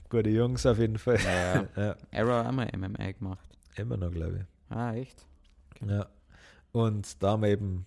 gute 0.09 0.31
Jungs 0.31 0.65
auf 0.67 0.79
jeden 0.79 0.99
Fall. 0.99 1.19
Ja, 1.25 1.67
ja. 1.77 1.97
Arrow 2.13 2.45
haben 2.45 2.57
wir 2.57 2.69
MMA 2.77 3.13
gemacht. 3.13 3.49
Immer 3.77 3.97
noch, 3.97 4.11
glaube 4.11 4.47
Ah, 4.71 4.95
echt? 4.95 5.27
ich. 5.81 5.89
Ja. 5.89 6.07
Und 6.73 7.23
da 7.23 7.31
haben 7.33 7.43
wir 7.43 7.49
eben 7.51 7.87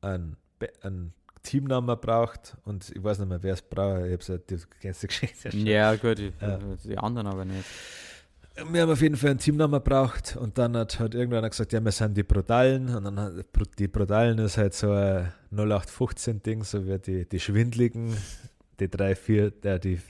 einen, 0.00 0.36
einen 0.82 1.12
Teamnamen 1.42 1.98
braucht 2.00 2.56
und 2.64 2.90
ich 2.94 3.02
weiß 3.02 3.18
nicht 3.20 3.28
mehr, 3.28 3.42
wer 3.42 3.54
es 3.54 3.62
braucht. 3.62 4.06
Ich 4.06 4.12
habe 4.12 4.14
es 4.20 4.28
ja, 4.28 4.36
kennst 4.80 5.02
die 5.02 5.06
Geschichte 5.08 5.50
schon. 5.50 5.66
Ja, 5.66 5.94
gut, 5.96 6.18
die, 6.18 6.32
Ja. 6.40 6.58
die 6.84 6.98
anderen 6.98 7.26
aber 7.28 7.44
nicht. 7.44 7.64
Wir 8.70 8.82
haben 8.82 8.90
auf 8.90 9.02
jeden 9.02 9.16
Fall 9.16 9.30
einen 9.30 9.38
Teamnamen 9.38 9.82
braucht 9.82 10.34
und 10.36 10.56
dann 10.56 10.76
hat, 10.78 10.98
hat 10.98 11.14
irgendeiner 11.14 11.50
gesagt, 11.50 11.74
ja, 11.74 11.84
wir 11.84 11.92
sind 11.92 12.16
die 12.16 12.22
Brutalen 12.22 12.94
und 12.94 13.04
dann 13.04 13.18
hat 13.20 13.32
die 13.78 13.86
Brutalen 13.86 14.38
ist 14.38 14.56
halt 14.56 14.72
so 14.72 14.90
ein 14.92 15.30
0815-Ding, 15.52 16.64
so 16.64 16.86
wie 16.86 16.98
die, 16.98 17.28
die 17.28 17.38
Schwindligen, 17.38 18.16
die 18.80 18.88
drei, 18.88 19.14
vier, 19.14 19.52
äh, 19.62 19.78
die, 19.78 20.00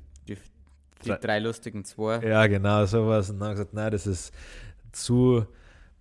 Die 1.07 1.11
Drei- 1.13 1.19
drei 1.19 1.39
lustigen 1.39 1.85
zwei. 1.85 2.19
ja 2.27 2.47
genau 2.47 2.85
sowas 2.87 3.31
und 3.31 3.39
dann 3.39 3.49
haben 3.49 3.55
gesagt, 3.55 3.75
nein, 3.75 3.91
das 3.91 4.07
ist 4.07 4.35
zu 4.93 5.47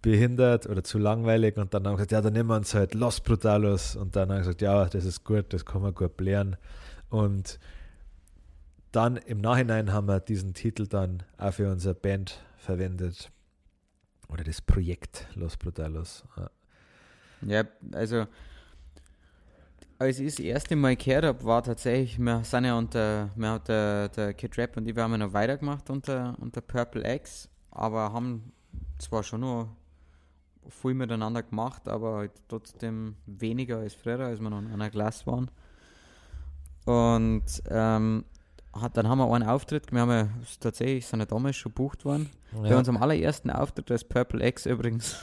behindert 0.02 0.68
oder 0.68 0.84
zu 0.84 0.98
langweilig 1.00 1.58
und 1.58 1.74
dann 1.74 1.84
haben 1.86 1.94
wir 1.94 1.98
gesagt, 1.98 2.12
ja, 2.12 2.22
dann 2.22 2.34
nehmen 2.34 2.50
wir 2.50 2.56
uns 2.58 2.74
halt 2.74 2.94
Los 2.94 3.22
Brutalos 3.22 3.96
und 3.96 4.16
dann 4.16 4.30
haben 4.30 4.36
wir 4.36 4.40
gesagt, 4.40 4.62
ja, 4.62 4.86
das 4.86 5.06
ist 5.06 5.24
gut, 5.24 5.54
das 5.54 5.66
kann 5.66 5.82
man 5.82 5.94
gut 5.94 6.16
blären 6.18 6.58
und 7.10 7.60
dann 8.92 9.18
im 9.18 9.42
Nachhinein 9.42 9.92
haben 9.92 10.08
wir 10.08 10.20
diesen 10.22 10.54
Titel 10.54 10.88
dann 10.88 11.24
auch 11.38 11.54
für 11.54 11.70
unsere 11.70 11.94
Band 11.96 12.40
verwendet. 12.58 13.30
Oder 14.30 14.44
das 14.46 14.62
Projekt 14.62 15.28
Los 15.36 15.58
Brutalos. 15.58 16.24
Ja. 16.38 16.50
Ja, 17.42 17.64
also 17.92 18.26
als 20.06 20.20
ich 20.20 20.36
das 20.36 20.40
erste 20.40 20.76
Mal 20.76 20.96
gehört 20.96 21.26
habe, 21.26 21.44
war 21.44 21.62
tatsächlich, 21.64 22.18
wir 22.20 22.44
sind 22.44 22.66
ja 22.66 22.78
unter, 22.78 23.30
wir 23.36 23.52
hat 23.52 23.68
der, 23.68 24.10
der 24.10 24.34
Kid 24.34 24.58
Rap 24.58 24.78
und 24.78 24.88
ich, 24.88 24.96
wir 24.96 25.04
haben 25.04 25.12
ja 25.12 25.18
noch 25.18 25.34
weitergemacht 25.34 25.90
unter, 25.90 26.36
unter 26.40 26.62
Purple 26.62 27.04
X, 27.16 27.50
aber 27.72 28.14
haben 28.14 28.52
zwar 29.00 29.24
schon 29.24 29.42
noch 29.42 29.70
viel 30.70 30.94
miteinander 30.96 31.44
gemacht, 31.44 31.88
aber 31.88 32.18
halt 32.18 32.32
trotzdem 32.48 33.16
weniger 33.26 33.78
als 33.80 33.94
früher, 33.94 34.20
als 34.20 34.40
wir 34.40 34.50
noch 34.50 34.60
in 34.60 34.72
einer 34.72 34.90
Klasse 34.90 35.26
waren. 35.28 35.52
Und 36.86 37.44
ähm, 37.70 38.26
hat, 38.74 38.98
dann 38.98 39.08
haben 39.08 39.20
wir 39.20 39.32
einen 39.34 39.48
Auftritt, 39.48 39.92
wir 39.92 40.02
haben 40.02 40.12
ja 40.12 40.28
tatsächlich, 40.60 41.06
sind 41.06 41.20
ja 41.20 41.26
damals 41.26 41.56
schon 41.56 41.72
gebucht 41.72 42.06
worden. 42.06 42.30
Bei 42.52 42.70
Ja. 42.70 42.78
unserem 42.78 42.98
allerersten 42.98 43.50
Auftritt 43.50 43.90
als 43.92 44.04
Purple 44.04 44.46
X 44.48 44.66
übrigens 44.66 45.18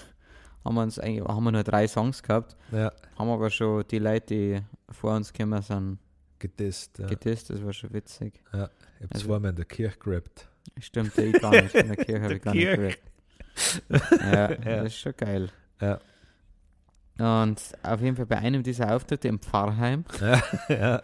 haben 0.64 0.74
wir 0.74 0.82
uns 0.82 0.98
eigentlich, 0.98 1.24
haben 1.26 1.44
wir 1.44 1.52
nur 1.52 1.62
drei 1.64 1.86
Songs 1.88 2.22
gehabt, 2.22 2.56
ja, 2.70 2.92
haben 3.18 3.28
aber 3.30 3.50
schon 3.50 3.84
die 3.90 3.98
Leute, 3.98 4.26
die 4.26 4.60
vor 4.90 5.14
uns 5.16 5.32
gekommen 5.32 5.60
sind, 5.62 5.98
gedisst. 6.38 6.98
Ja. 6.98 7.06
gedisst, 7.06 7.50
das 7.50 7.64
war 7.64 7.72
schon 7.72 7.92
witzig. 7.92 8.40
Ich 8.52 8.52
habe 8.58 8.70
Also- 9.10 9.26
zweimal 9.26 9.50
in 9.50 9.56
der 9.56 9.64
Kirche 9.64 9.98
gerappt. 9.98 10.48
Stimmt, 10.80 11.16
ich 11.18 11.40
gar 11.40 11.50
nicht, 11.50 11.74
in 11.74 11.88
der 11.88 11.96
Kirche 11.96 12.22
habe 12.22 12.34
ich 12.36 12.42
gar 12.42 12.54
nicht 12.54 12.64
gehört. 12.66 12.98
Ja, 13.88 14.50
Ja. 14.70 14.76
das 14.82 14.86
ist 14.86 14.98
schon 14.98 15.14
geil. 15.16 15.48
Ja. 15.80 15.98
Und 17.18 17.60
auf 17.82 18.00
jeden 18.00 18.16
Fall 18.16 18.26
bei 18.26 18.38
einem 18.38 18.62
dieser 18.62 18.94
Auftritte 18.94 19.28
im 19.28 19.38
Pfarrheim, 19.38 20.04
Ja, 20.20 20.42
ja, 20.68 21.02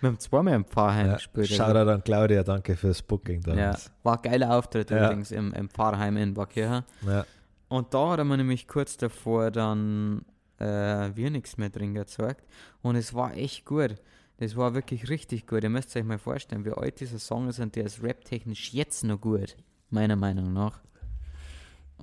Wir 0.00 0.08
haben 0.08 0.18
zweimal 0.18 0.54
im 0.54 0.64
Pfarrheim 0.64 1.06
Ja, 1.06 1.14
gespielt. 1.14 1.50
also- 1.50 1.62
Shoutout 1.64 1.90
an 1.90 2.02
Claudia, 2.04 2.42
danke 2.42 2.76
fürs 2.76 3.02
Booking 3.02 3.42
ja, 3.46 3.54
damals. 3.54 3.90
war 4.02 4.16
ein 4.16 4.22
geiler 4.22 4.56
Auftritt 4.56 4.90
Ja. 4.90 5.04
übrigens 5.06 5.30
im, 5.30 5.52
im 5.54 5.68
Pfarrheim 5.70 6.16
in 6.16 6.34
Backirchen. 6.34 6.82
Ja. 7.06 7.24
Und 7.68 7.94
da 7.94 8.10
hat 8.10 8.18
er 8.18 8.24
mir 8.24 8.36
nämlich 8.36 8.68
kurz 8.68 8.96
davor 8.96 9.50
dann 9.50 10.24
äh, 10.58 11.10
wir 11.14 11.30
nichts 11.30 11.56
mehr 11.56 11.70
drin 11.70 11.94
gezeigt. 11.94 12.44
Und 12.82 12.96
es 12.96 13.14
war 13.14 13.34
echt 13.36 13.64
gut. 13.64 13.96
Das 14.38 14.56
war 14.56 14.74
wirklich 14.74 15.08
richtig 15.08 15.46
gut. 15.46 15.62
Ihr 15.62 15.70
müsst 15.70 15.96
euch 15.96 16.04
mal 16.04 16.18
vorstellen, 16.18 16.64
wie 16.64 16.72
alt 16.72 17.00
dieser 17.00 17.18
Song 17.18 17.48
ist 17.48 17.60
und 17.60 17.76
der 17.76 17.84
ist 17.84 18.02
rap-technisch 18.02 18.72
jetzt 18.72 19.04
noch 19.04 19.20
gut. 19.20 19.56
Meiner 19.90 20.16
Meinung 20.16 20.52
nach. 20.52 20.80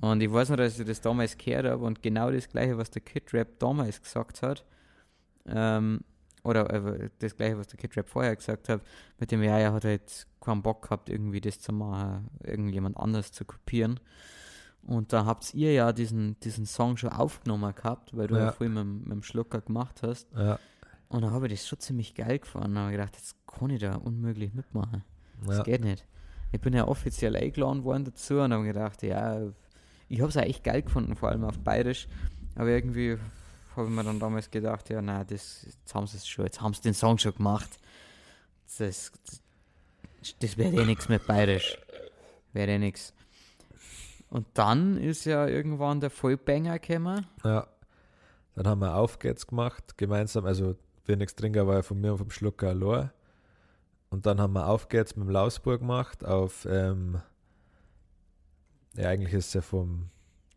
Und 0.00 0.22
ich 0.22 0.32
weiß 0.32 0.50
noch, 0.50 0.56
dass 0.56 0.78
ich 0.78 0.86
das 0.86 1.00
damals 1.00 1.36
gehört 1.36 1.66
habe 1.66 1.84
und 1.84 2.02
genau 2.02 2.30
das 2.30 2.48
gleiche, 2.48 2.78
was 2.78 2.90
der 2.90 3.02
Kid 3.02 3.32
Rap 3.34 3.58
damals 3.58 4.00
gesagt 4.02 4.42
hat. 4.42 4.64
Ähm, 5.46 6.00
oder 6.42 6.70
äh, 6.70 7.10
das 7.18 7.36
gleiche, 7.36 7.58
was 7.58 7.68
der 7.68 7.78
Kid 7.78 7.96
Rap 7.96 8.08
vorher 8.08 8.34
gesagt 8.34 8.68
hat, 8.68 8.82
mit 9.18 9.30
dem, 9.30 9.42
ja, 9.42 9.58
er 9.58 9.72
hat 9.74 9.84
halt 9.84 10.26
keinen 10.40 10.62
Bock 10.62 10.82
gehabt, 10.82 11.08
irgendwie 11.08 11.40
das 11.40 11.60
zu 11.60 11.72
machen, 11.72 12.28
irgendjemand 12.42 12.96
anders 12.96 13.30
zu 13.30 13.44
kopieren. 13.44 14.00
Und 14.84 15.12
da 15.12 15.24
habt 15.26 15.54
ihr 15.54 15.72
ja 15.72 15.92
diesen, 15.92 16.38
diesen 16.40 16.66
Song 16.66 16.96
schon 16.96 17.10
aufgenommen 17.10 17.74
gehabt, 17.74 18.16
weil 18.16 18.26
du 18.26 18.34
ja, 18.36 18.46
Ja. 18.46 18.52
vorhin 18.52 18.74
mit, 18.74 18.82
dem- 18.82 18.98
mit 19.02 19.10
dem 19.12 19.22
Schlucker 19.22 19.60
gemacht 19.60 20.02
hast. 20.02 20.26
Ja. 20.36 20.58
Und 21.08 21.22
da 21.22 21.30
habe 21.30 21.46
ich 21.46 21.52
das 21.60 21.68
schon 21.68 21.78
ziemlich 21.78 22.14
geil 22.14 22.38
gefunden. 22.40 22.74
Da 22.74 22.80
habe 22.82 22.90
ich 22.92 22.96
gedacht, 22.98 23.16
jetzt 23.16 23.36
kann 23.46 23.70
ich 23.70 23.80
da 23.80 23.94
unmöglich 23.96 24.52
mitmachen. 24.54 25.04
Das 25.46 25.58
Ja. 25.58 25.62
geht 25.62 25.82
nicht. 25.84 26.04
Ich 26.52 26.60
bin 26.60 26.72
ja 26.74 26.86
offiziell 26.88 27.36
eingeladen 27.36 27.84
worden 27.84 28.04
dazu 28.04 28.40
und 28.40 28.52
habe 28.52 28.64
gedacht, 28.64 29.02
ja, 29.02 29.40
ich 30.08 30.20
habe 30.20 30.28
es 30.30 30.36
auch 30.36 30.42
echt 30.42 30.64
geil 30.64 30.82
gefunden, 30.82 31.14
vor 31.16 31.28
allem 31.30 31.44
auf 31.44 31.58
Bayerisch. 31.60 32.08
Aber 32.56 32.68
irgendwie 32.68 33.16
habe 33.76 33.88
ich 33.88 33.94
mir 33.94 34.04
dann 34.04 34.18
damals 34.20 34.50
gedacht, 34.50 34.90
ja, 34.90 35.00
nein, 35.00 35.24
das, 35.28 35.64
jetzt 35.64 35.94
haben 35.94 36.06
sie 36.06 36.16
es 36.18 36.26
schon, 36.26 36.44
jetzt 36.44 36.60
haben 36.60 36.74
sie 36.74 36.82
den 36.82 36.92
Song 36.94 37.16
schon 37.18 37.34
gemacht. 37.34 37.70
Das, 38.78 39.12
das, 39.24 40.36
das 40.40 40.56
wäre 40.58 40.74
eh 40.74 40.84
nichts 40.84 41.08
mit 41.08 41.26
Bayerisch. 41.26 41.78
Wäre 42.52 42.72
eh 42.72 42.78
nichts. 42.78 43.14
Und 44.32 44.46
dann 44.54 44.96
ist 44.96 45.26
ja 45.26 45.46
irgendwann 45.46 46.00
der 46.00 46.08
Vollbanger 46.08 46.78
gekommen. 46.78 47.26
Ja. 47.44 47.66
Dann 48.54 48.66
haben 48.66 48.80
wir 48.80 48.96
Auf 48.96 49.18
geht's 49.18 49.46
gemacht, 49.46 49.98
gemeinsam, 49.98 50.46
also 50.46 50.74
nichts 51.06 51.34
trinken, 51.34 51.66
war 51.66 51.74
ja 51.74 51.82
von 51.82 52.00
mir 52.00 52.12
und 52.12 52.18
vom 52.18 52.30
Schlucker 52.30 52.68
allein. 52.68 53.10
Und 54.08 54.24
dann 54.24 54.40
haben 54.40 54.54
wir 54.54 54.68
Auf 54.68 54.88
geht's 54.88 55.16
mit 55.16 55.28
dem 55.28 55.32
Lausburg 55.32 55.80
gemacht 55.80 56.24
auf, 56.24 56.66
ähm, 56.70 57.20
ja 58.94 59.10
eigentlich 59.10 59.34
ist 59.34 59.48
es 59.48 59.52
ja 59.52 59.60
vom 59.60 60.08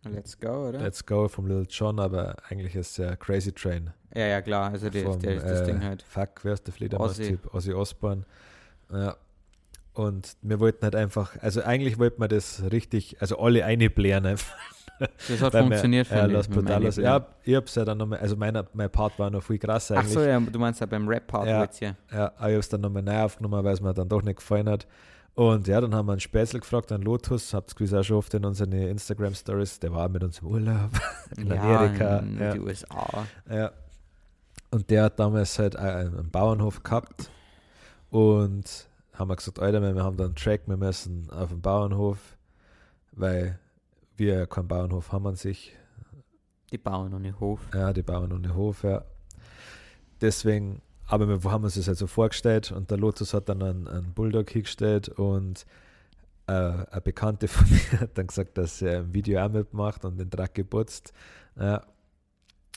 Let's 0.04 0.40
go, 0.40 0.70
oder? 0.70 0.80
Let's 0.80 1.06
Go 1.06 1.28
vom 1.28 1.48
Little 1.48 1.68
John, 1.68 2.00
aber 2.00 2.38
eigentlich 2.48 2.76
ist 2.76 2.92
es 2.92 2.98
ja 2.98 3.16
Crazy 3.18 3.52
Train. 3.52 3.92
ja, 4.14 4.28
ja, 4.28 4.42
klar. 4.42 4.72
Also 4.72 4.90
der, 4.90 5.04
vom, 5.04 5.20
der 5.20 5.36
ist 5.36 5.46
das 5.46 5.62
äh, 5.62 5.66
Ding 5.66 5.84
halt. 5.84 6.02
Fuck, 6.04 6.44
wer 6.44 6.54
ist 6.54 6.66
der 6.66 6.74
Fledermaus-Typ? 6.74 7.48
Ozzy 7.48 7.72
Ozzy. 7.72 7.74
Osbourne. 7.74 8.26
Ja. 8.92 9.18
Und 9.96 10.36
wir 10.42 10.60
wollten 10.60 10.84
halt 10.84 10.96
einfach, 10.96 11.38
also 11.42 11.64
eigentlich 11.64 11.98
wollten 11.98 12.22
wir 12.22 12.28
das 12.28 12.62
richtig, 12.72 13.16
also 13.22 13.40
alle 13.40 13.64
einblären 13.66 14.26
einfach. 14.26 14.54
Das 15.00 15.42
hat 15.42 15.54
wir- 15.54 15.62
funktioniert, 15.62 16.10
ja, 16.10 16.28
mit 16.28 16.34
meinem 16.34 16.50
Brutalos. 16.52 16.98
Leben. 16.98 17.06
Ja, 17.08 17.26
ich 17.44 17.56
hab's 17.56 17.76
ja 17.76 17.86
dann 17.86 17.98
nochmal, 17.98 18.20
also 18.20 18.36
meiner, 18.36 18.66
mein 18.74 18.90
Part 18.90 19.18
war 19.18 19.30
noch 19.30 19.42
viel 19.42 19.58
krasser 19.58 19.96
Ach 19.96 20.00
eigentlich. 20.02 20.14
so, 20.14 20.22
ja, 20.22 20.38
du 20.40 20.60
meinst 20.60 20.82
ja 20.82 20.86
beim 20.86 21.08
Rap-Part 21.08 21.48
Ja. 21.48 21.62
jetzt 21.64 21.80
hier. 21.80 21.96
Ja, 22.12 22.34
aber 22.38 22.50
ich 22.52 22.56
hab's 22.58 22.70
dann 22.70 22.82
nochmal 22.82 23.04
neu 23.04 23.22
aufgenommen, 23.22 23.64
weil 23.64 23.74
es 23.74 23.80
mir 23.82 23.94
dann 23.94 24.10
doch 24.10 24.22
nicht 24.22 24.36
gefallen 24.38 24.68
hat. 24.70 24.86
Und 25.34 25.68
ja, 25.68 25.80
dann 25.82 25.94
haben 25.96 26.06
wir 26.08 26.14
einen 26.14 26.22
Spätzl 26.22 26.60
gefragt, 26.60 26.92
einen 26.92 27.04
Lotus, 27.04 27.54
habt 27.54 27.72
ihr 27.72 27.76
gewiss 27.76 27.94
auch 27.94 28.04
schon 28.04 28.18
oft 28.18 28.34
in 28.34 28.46
unseren 28.46 28.72
Instagram-Stories, 28.74 29.80
der 29.80 29.92
war 29.94 30.08
mit 30.10 30.24
uns 30.24 30.40
im 30.40 30.48
Urlaub 30.48 30.92
in 31.38 31.52
Amerika. 31.52 32.18
in 32.20 32.40
ja. 32.40 32.54
die 32.54 32.60
USA. 32.60 33.26
Ja. 33.50 33.72
Und 34.72 34.90
der 34.90 35.04
hat 35.04 35.20
damals 35.20 35.58
halt 35.60 35.76
einen 35.78 36.30
Bauernhof 36.32 36.84
gehabt 36.84 37.30
und 38.10 38.88
haben 39.18 39.30
wir 39.30 39.36
gesagt, 39.36 39.60
Alter, 39.60 39.82
wir 39.82 40.04
haben 40.04 40.18
da 40.18 40.26
einen 40.26 40.36
Track, 40.36 40.64
wir 40.68 40.78
müssen 40.78 41.30
auf 41.30 41.50
den 41.50 41.62
Bauernhof, 41.62 42.38
weil 43.12 43.60
wir 44.18 44.34
ja 44.40 44.46
keinen 44.46 44.68
Bauernhof 44.68 45.12
haben 45.12 45.28
an 45.28 45.36
sich. 45.36 45.76
Die 46.72 46.78
bauen 46.78 47.14
ohne 47.14 47.40
Hof. 47.40 47.62
Ja, 47.74 47.94
die 47.94 48.02
bauen 48.02 48.32
ohne 48.32 48.56
Hof, 48.56 48.84
ja. 48.84 49.04
Deswegen, 50.22 50.82
aber 51.06 51.28
wir 51.28 51.52
haben 51.52 51.64
uns 51.64 51.76
das 51.76 51.88
halt 51.88 51.98
so 51.98 52.08
vorgestellt 52.08 52.72
und 52.72 52.90
der 52.92 52.98
Lotus 52.98 53.34
hat 53.34 53.50
dann 53.50 53.62
einen, 53.62 53.88
einen 53.88 54.14
Bulldog 54.14 54.50
hingestellt 54.50 55.10
und 55.10 55.66
äh, 56.48 56.52
eine 56.52 57.02
Bekannte 57.04 57.48
von 57.48 57.70
mir 57.70 58.00
hat 58.02 58.18
dann 58.18 58.28
gesagt, 58.28 58.58
dass 58.58 58.82
er 58.82 59.00
im 59.00 59.14
Video 59.14 59.44
auch 59.44 59.52
mitmacht 59.52 60.06
und 60.06 60.18
den 60.18 60.30
Drack 60.30 60.56
geputzt. 60.56 61.14
Ja. 61.58 61.86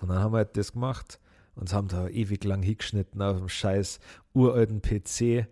Und 0.00 0.09
dann 0.09 0.18
haben 0.18 0.33
wir 0.33 0.38
halt 0.38 0.57
das 0.57 0.73
gemacht 0.73 1.18
und 1.54 1.73
haben 1.73 1.88
da 1.88 2.09
ewig 2.09 2.45
lang 2.45 2.62
hingeschnitten 2.62 3.21
auf 3.21 3.37
dem 3.37 3.49
scheiß 3.49 3.99
uralten 4.33 4.80
PC 4.80 5.49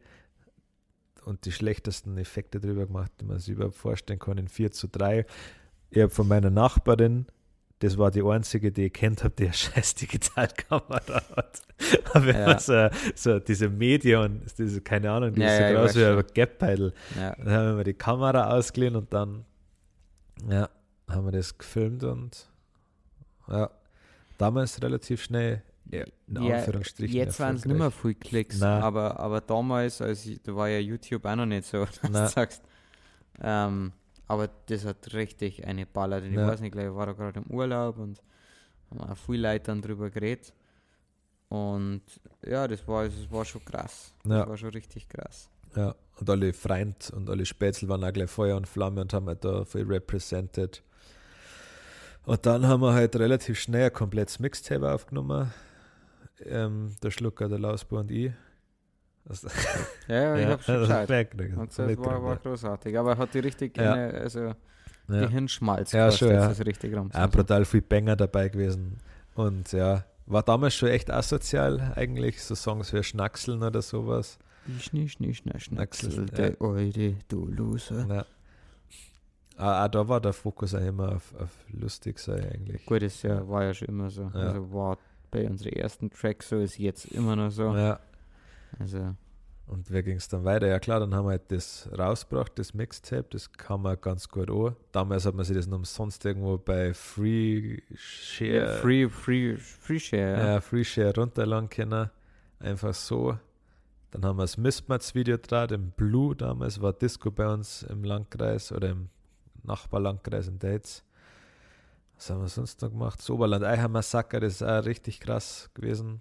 und 1.26 1.44
die 1.44 1.52
schlechtesten 1.52 2.16
Effekte 2.18 2.60
drüber 2.60 2.86
gemacht, 2.86 3.10
die 3.20 3.24
man 3.24 3.38
sich 3.38 3.50
überhaupt 3.50 3.74
vorstellen 3.76 4.18
kann, 4.18 4.38
in 4.38 4.48
4 4.48 4.72
zu 4.72 4.86
3. 4.88 5.26
Ich 5.90 6.00
habe 6.00 6.10
von 6.10 6.28
meiner 6.28 6.50
Nachbarin, 6.50 7.26
das 7.80 7.98
war 7.98 8.10
die 8.10 8.22
einzige, 8.22 8.72
die 8.72 8.86
ich 8.86 8.92
kennt 8.92 9.22
habe, 9.22 9.34
die 9.36 9.44
eine 9.44 9.52
scheiß 9.52 9.94
Digitalkamera 9.96 11.22
hat. 11.36 11.62
Aber 12.14 12.32
Ja. 12.34 12.58
so, 12.58 12.88
so 13.14 13.38
diese 13.38 13.68
Medion, 13.68 14.42
diese, 14.56 14.80
keine 14.80 15.10
Ahnung, 15.10 15.34
die 15.34 15.42
Ja, 15.42 15.48
ist 15.48 15.56
so 15.58 15.62
ja, 15.62 15.80
groß 15.82 15.94
wie 15.96 16.04
ein. 16.20 16.24
Gap-Pedal. 16.34 16.92
Ja. 17.18 17.34
Dann 17.36 17.50
haben 17.50 17.76
wir 17.76 17.84
die 17.84 17.94
Kamera 17.94 18.56
ausgeliehen 18.56 18.96
und 18.96 19.12
dann 19.12 19.44
ja, 20.48 20.68
haben 21.08 21.24
wir 21.26 21.32
das 21.32 21.56
gefilmt 21.58 22.02
und 22.04 22.48
ja, 23.48 23.70
damals 24.38 24.82
relativ 24.82 25.22
schnell, 25.22 25.62
ja, 25.90 26.04
in 26.28 26.42
Ja, 26.42 26.56
Anführungsstrichen. 26.58 27.14
Jetzt 27.16 27.38
waren 27.40 27.56
es 27.56 27.64
nicht 27.64 27.76
mehr 27.76 27.86
erfolgreich. 27.86 28.20
viel 28.20 28.30
Klicks, 28.30 28.58
Nein. 28.58 28.82
aber, 28.82 29.18
aber 29.20 29.40
damals, 29.40 30.00
als 30.00 30.26
ich, 30.26 30.42
da 30.42 30.54
war 30.54 30.68
ja 30.68 30.78
YouTube 30.78 31.24
auch 31.24 31.36
noch 31.36 31.46
nicht 31.46 31.66
so, 31.66 31.84
dass 32.02 32.02
Nein. 32.02 32.12
du 32.24 32.28
sagst. 32.28 32.62
Ähm, 33.40 33.92
aber 34.28 34.48
das 34.66 34.84
hat 34.84 35.12
richtig 35.14 35.64
eine 35.66 35.86
ballert. 35.86 36.24
Und 36.24 36.30
Ich 36.30 36.36
Ja. 36.36 36.46
weiß 36.48 36.60
nicht, 36.60 36.72
gleich, 36.72 36.86
ich 36.86 36.94
war 36.94 37.06
da 37.06 37.12
gerade 37.12 37.40
im 37.40 37.46
Urlaub 37.54 37.98
und 37.98 38.20
haben 38.90 39.00
auch 39.00 39.16
viele 39.16 39.52
Leute 39.52 39.64
dann 39.66 39.82
drüber 39.82 40.10
geredet. 40.10 40.52
Und 41.48 42.02
ja, 42.44 42.66
das 42.66 42.86
war, 42.88 43.04
das 43.04 43.30
war 43.30 43.44
schon 43.44 43.64
krass. 43.64 44.12
Das 44.24 44.30
Ja. 44.32 44.48
war 44.48 44.56
schon 44.56 44.70
richtig 44.70 45.08
krass. 45.08 45.48
Ja, 45.76 45.94
und 46.18 46.30
alle 46.30 46.52
Freund 46.54 47.10
und 47.14 47.28
alle 47.30 47.44
Spätzl 47.46 47.86
waren 47.88 48.02
auch 48.02 48.12
gleich 48.12 48.30
Feuer 48.30 48.56
und 48.56 48.66
Flamme 48.66 49.02
und 49.02 49.12
haben 49.12 49.26
halt 49.26 49.44
da 49.44 49.64
viel 49.64 49.84
represented. 49.84 50.82
Und 52.24 52.44
dann 52.46 52.66
haben 52.66 52.80
wir 52.80 52.94
halt 52.94 53.14
relativ 53.16 53.60
schnell 53.60 53.84
ein 53.86 53.92
komplettes 53.92 54.40
Mixtape 54.40 54.90
aufgenommen. 54.90 55.52
Ähm, 56.44 56.94
der 57.02 57.10
Schlucker, 57.10 57.48
der 57.48 57.58
Lausbau 57.58 57.98
und 57.98 58.10
ich. 58.10 58.32
Also, 59.28 59.48
Ja, 60.08 60.14
ja, 60.14 60.36
ich 60.36 60.46
hab 60.52 60.62
schon 60.62 60.74
das 60.80 60.88
geschaut. 60.88 61.08
mitgekriegt, 61.08 61.56
Und 61.56 61.68
das 61.68 61.76
das 61.76 61.98
war, 61.98 62.22
war 62.22 62.36
großartig. 62.36 62.98
Aber 62.98 63.12
er 63.12 63.18
hat 63.18 63.34
die 63.34 63.38
richtig, 63.40 63.76
Ja. 63.76 63.92
eine, 63.94 64.14
also 64.14 64.40
ja. 64.40 64.56
die 65.08 65.34
Ja. 65.92 66.10
Schon, 66.10 66.28
ja. 66.28 66.48
das 66.48 66.58
ist 66.58 66.66
richtig 66.66 66.94
rum. 66.96 67.10
Auch 67.12 67.30
brutal 67.30 67.64
viel 67.64 67.82
Banger 67.82 68.16
dabei 68.16 68.48
gewesen. 68.48 68.98
Und 69.34 69.72
ja, 69.72 70.04
war 70.26 70.42
damals 70.42 70.74
schon 70.74 70.88
echt 70.88 71.10
asozial 71.10 71.92
eigentlich, 71.96 72.42
so 72.42 72.54
Songs 72.54 72.92
wie 72.92 73.02
Schnackseln 73.02 73.62
oder 73.62 73.82
sowas. 73.82 74.38
Schnie, 74.80 75.08
schnie, 75.08 75.32
schnie, 75.32 75.58
Schnacksel, 75.60 76.10
schnacksel, 76.10 76.26
ja. 76.32 76.50
der 76.50 76.60
Alte, 76.60 77.16
du 77.28 77.46
Loser. 77.46 78.06
Ja. 78.08 78.26
Ah, 79.58 79.84
ah, 79.84 79.88
da 79.88 80.06
war 80.06 80.20
der 80.20 80.32
Fokus 80.32 80.74
auch 80.74 80.80
immer 80.80 81.16
auf, 81.16 81.34
auf 81.38 81.50
lustig 81.70 82.18
sein 82.18 82.44
eigentlich. 82.52 82.84
Gut, 82.84 83.00
das 83.02 83.22
ja, 83.22 83.46
war 83.48 83.64
ja 83.64 83.72
schon 83.72 83.88
immer 83.88 84.10
so. 84.10 84.22
Ja. 84.34 84.40
Also 84.40 84.72
war 84.72 84.98
bei 85.36 85.48
unseren 85.48 85.72
ersten 85.72 86.10
Tracks 86.10 86.48
so, 86.48 86.58
ist 86.58 86.78
jetzt 86.78 87.06
immer 87.06 87.36
noch 87.36 87.50
so. 87.50 87.74
Ja. 87.76 88.00
Also, 88.78 89.14
Und 89.66 89.92
wie 89.92 90.02
ging 90.02 90.16
es 90.16 90.28
dann 90.28 90.44
weiter? 90.44 90.66
Ja 90.66 90.78
klar, 90.78 91.00
dann 91.00 91.14
haben 91.14 91.26
wir 91.26 91.30
halt 91.32 91.50
das 91.52 91.88
rausgebracht, 91.96 92.52
das 92.58 92.72
Mixtape, 92.74 93.26
das 93.30 93.52
kam 93.52 93.84
auch 93.86 94.00
ganz 94.00 94.28
gut 94.28 94.50
an. 94.50 94.76
Damals 94.92 95.26
hat 95.26 95.34
man 95.34 95.44
sich 95.44 95.56
das 95.56 95.66
noch 95.66 95.78
umsonst 95.78 96.24
irgendwo 96.24 96.56
bei 96.58 96.94
Free 96.94 97.80
Share, 97.94 98.66
ja, 98.66 98.72
free, 98.80 99.08
free, 99.08 99.56
free 99.56 99.98
Share. 99.98 100.38
ja. 100.38 100.52
Ja. 100.54 100.60
Free 100.60 100.84
Share 100.84 101.14
runterladen 101.14 101.68
können. 101.68 102.10
Einfach 102.60 102.94
so. 102.94 103.36
Dann 104.12 104.24
haben 104.24 104.36
wir 104.38 104.44
das 104.44 104.56
Mismatch-Video 104.56 105.36
draht, 105.36 105.72
im 105.72 105.90
Blue 105.90 106.34
damals 106.34 106.80
war 106.80 106.92
Disco 106.92 107.30
bei 107.30 107.46
uns 107.52 107.82
im 107.82 108.04
Landkreis 108.04 108.72
oder 108.72 108.90
im 108.90 109.08
Nachbarlandkreis 109.64 110.48
in 110.48 110.58
Dates. 110.58 111.02
Was 112.16 112.30
haben 112.30 112.40
wir 112.40 112.48
sonst 112.48 112.80
noch 112.82 112.90
gemacht? 112.90 113.18
Das 113.18 113.28
Oberland 113.30 113.64
Eicher 113.64 113.88
Massaker, 113.88 114.40
das 114.40 114.54
ist 114.54 114.62
auch 114.62 114.84
richtig 114.84 115.20
krass 115.20 115.70
gewesen. 115.74 116.20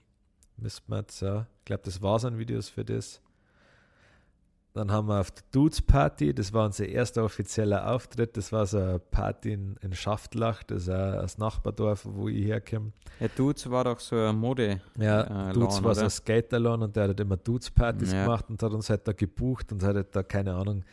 Mismatch, 0.58 1.22
ja. 1.22 1.48
Ich 1.60 1.66
glaube, 1.66 1.84
das 1.86 2.02
war 2.02 2.24
an 2.24 2.38
Videos 2.38 2.70
für 2.70 2.86
das. 2.86 3.22
Dann 4.74 4.92
haben 4.92 5.08
wir 5.08 5.22
auf 5.22 5.32
der 5.32 5.44
Dudes 5.54 5.82
Party, 5.82 6.34
das 6.34 6.52
war 6.52 6.66
unser 6.66 6.86
erster 6.86 7.24
offizieller 7.24 7.90
Auftritt. 7.90 8.36
Das 8.36 8.52
war 8.52 8.66
so 8.66 8.78
eine 8.78 9.00
Party 9.00 9.54
in, 9.54 9.78
in 9.82 9.94
Schaftlach, 9.94 10.64
das 10.64 10.84
ist 10.84 10.90
auch 10.90 11.14
das 11.22 11.38
Nachbardorf, 11.38 12.02
wo 12.06 12.28
ich 12.28 12.44
herkomme. 12.46 12.92
ja, 13.22 13.30
Dudes 13.30 13.70
war 13.72 13.86
doch 13.86 14.02
so 14.02 14.18
eine 14.18 14.34
Mode. 14.34 14.82
Ja, 15.00 15.50
äh, 15.50 15.54
Dudes 15.54 15.76
Lawn, 15.76 15.84
war 15.86 15.96
so 15.96 16.00
oder? 16.02 16.08
ein 16.08 16.10
Skaterlawn 16.10 16.84
und 16.84 16.94
der 16.94 17.04
hat 17.04 17.10
halt 17.12 17.20
immer 17.22 17.38
Dudes-Partys 17.38 18.12
Ja. 18.12 18.24
gemacht 18.26 18.46
und 18.50 18.62
hat 18.62 18.74
uns 18.74 18.90
halt 18.90 19.08
da 19.08 19.14
gebucht 19.14 19.72
und 19.72 19.82
hat 19.82 19.96
halt 19.96 20.14
da, 20.14 20.24
keine 20.24 20.54
Ahnung, 20.56 20.84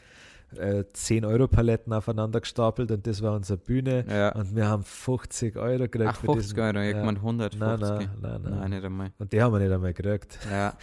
äh, 0.59 0.85
10 0.93 1.25
Euro 1.25 1.49
Paletten 1.49 1.93
aufeinander 1.93 2.41
gestapelt 2.41 2.91
und 2.91 3.07
das 3.07 3.23
war 3.23 3.35
unsere 3.35 3.59
Bühne. 3.59 4.05
Ja. 4.09 4.33
Und 4.35 4.55
wir 4.55 4.69
haben 4.69 4.83
50 4.85 5.57
Euro 5.57 5.79
gekriegt. 5.85 6.11
Ach, 6.13 6.17
50 6.21 6.59
Euro, 6.59 6.79
ich 6.81 6.95
ja. 6.97 7.05
meine 7.05 7.19
150. 7.19 7.61
Nein, 7.61 7.81
nein, 7.81 8.09
nein, 8.21 8.41
nein. 8.43 8.55
Nein, 8.61 8.71
nicht 8.71 8.85
einmal. 8.85 9.13
Und 9.19 9.33
die 9.33 9.43
haben 9.43 9.53
wir 9.53 9.59
nicht 9.61 9.73
einmal 9.73 9.93
gekriegt. 9.93 10.39
Ja, 10.51 10.75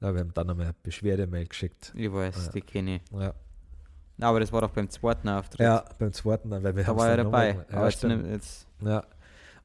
Ja, 0.00 0.12
wir 0.12 0.20
haben 0.20 0.34
dann 0.34 0.50
einmal 0.50 0.66
eine 0.66 0.74
Beschwerdemail 0.82 1.46
geschickt. 1.46 1.92
Ich 1.94 2.12
weiß, 2.12 2.46
Ja. 2.46 2.52
die 2.52 2.60
kenne 2.60 2.96
ich. 2.96 3.02
Ja, 3.20 3.32
Na, 4.16 4.28
aber 4.28 4.40
das 4.40 4.52
war 4.52 4.60
doch 4.62 4.70
beim 4.70 4.88
zweiten 4.90 5.28
Auftritt. 5.28 5.60
ja 5.60 5.84
beim 5.98 6.12
zweiten, 6.12 6.50
weil 6.50 6.62
wir 6.76 6.84
da 6.84 6.96
war 6.96 7.08
ja 7.08 7.16
dabei. 7.16 7.52
nochmal- 7.52 7.66
aber 7.70 7.80
Ja, 7.80 7.88
jetzt, 7.88 8.02
jetzt, 8.32 8.66
Ja. 8.84 9.04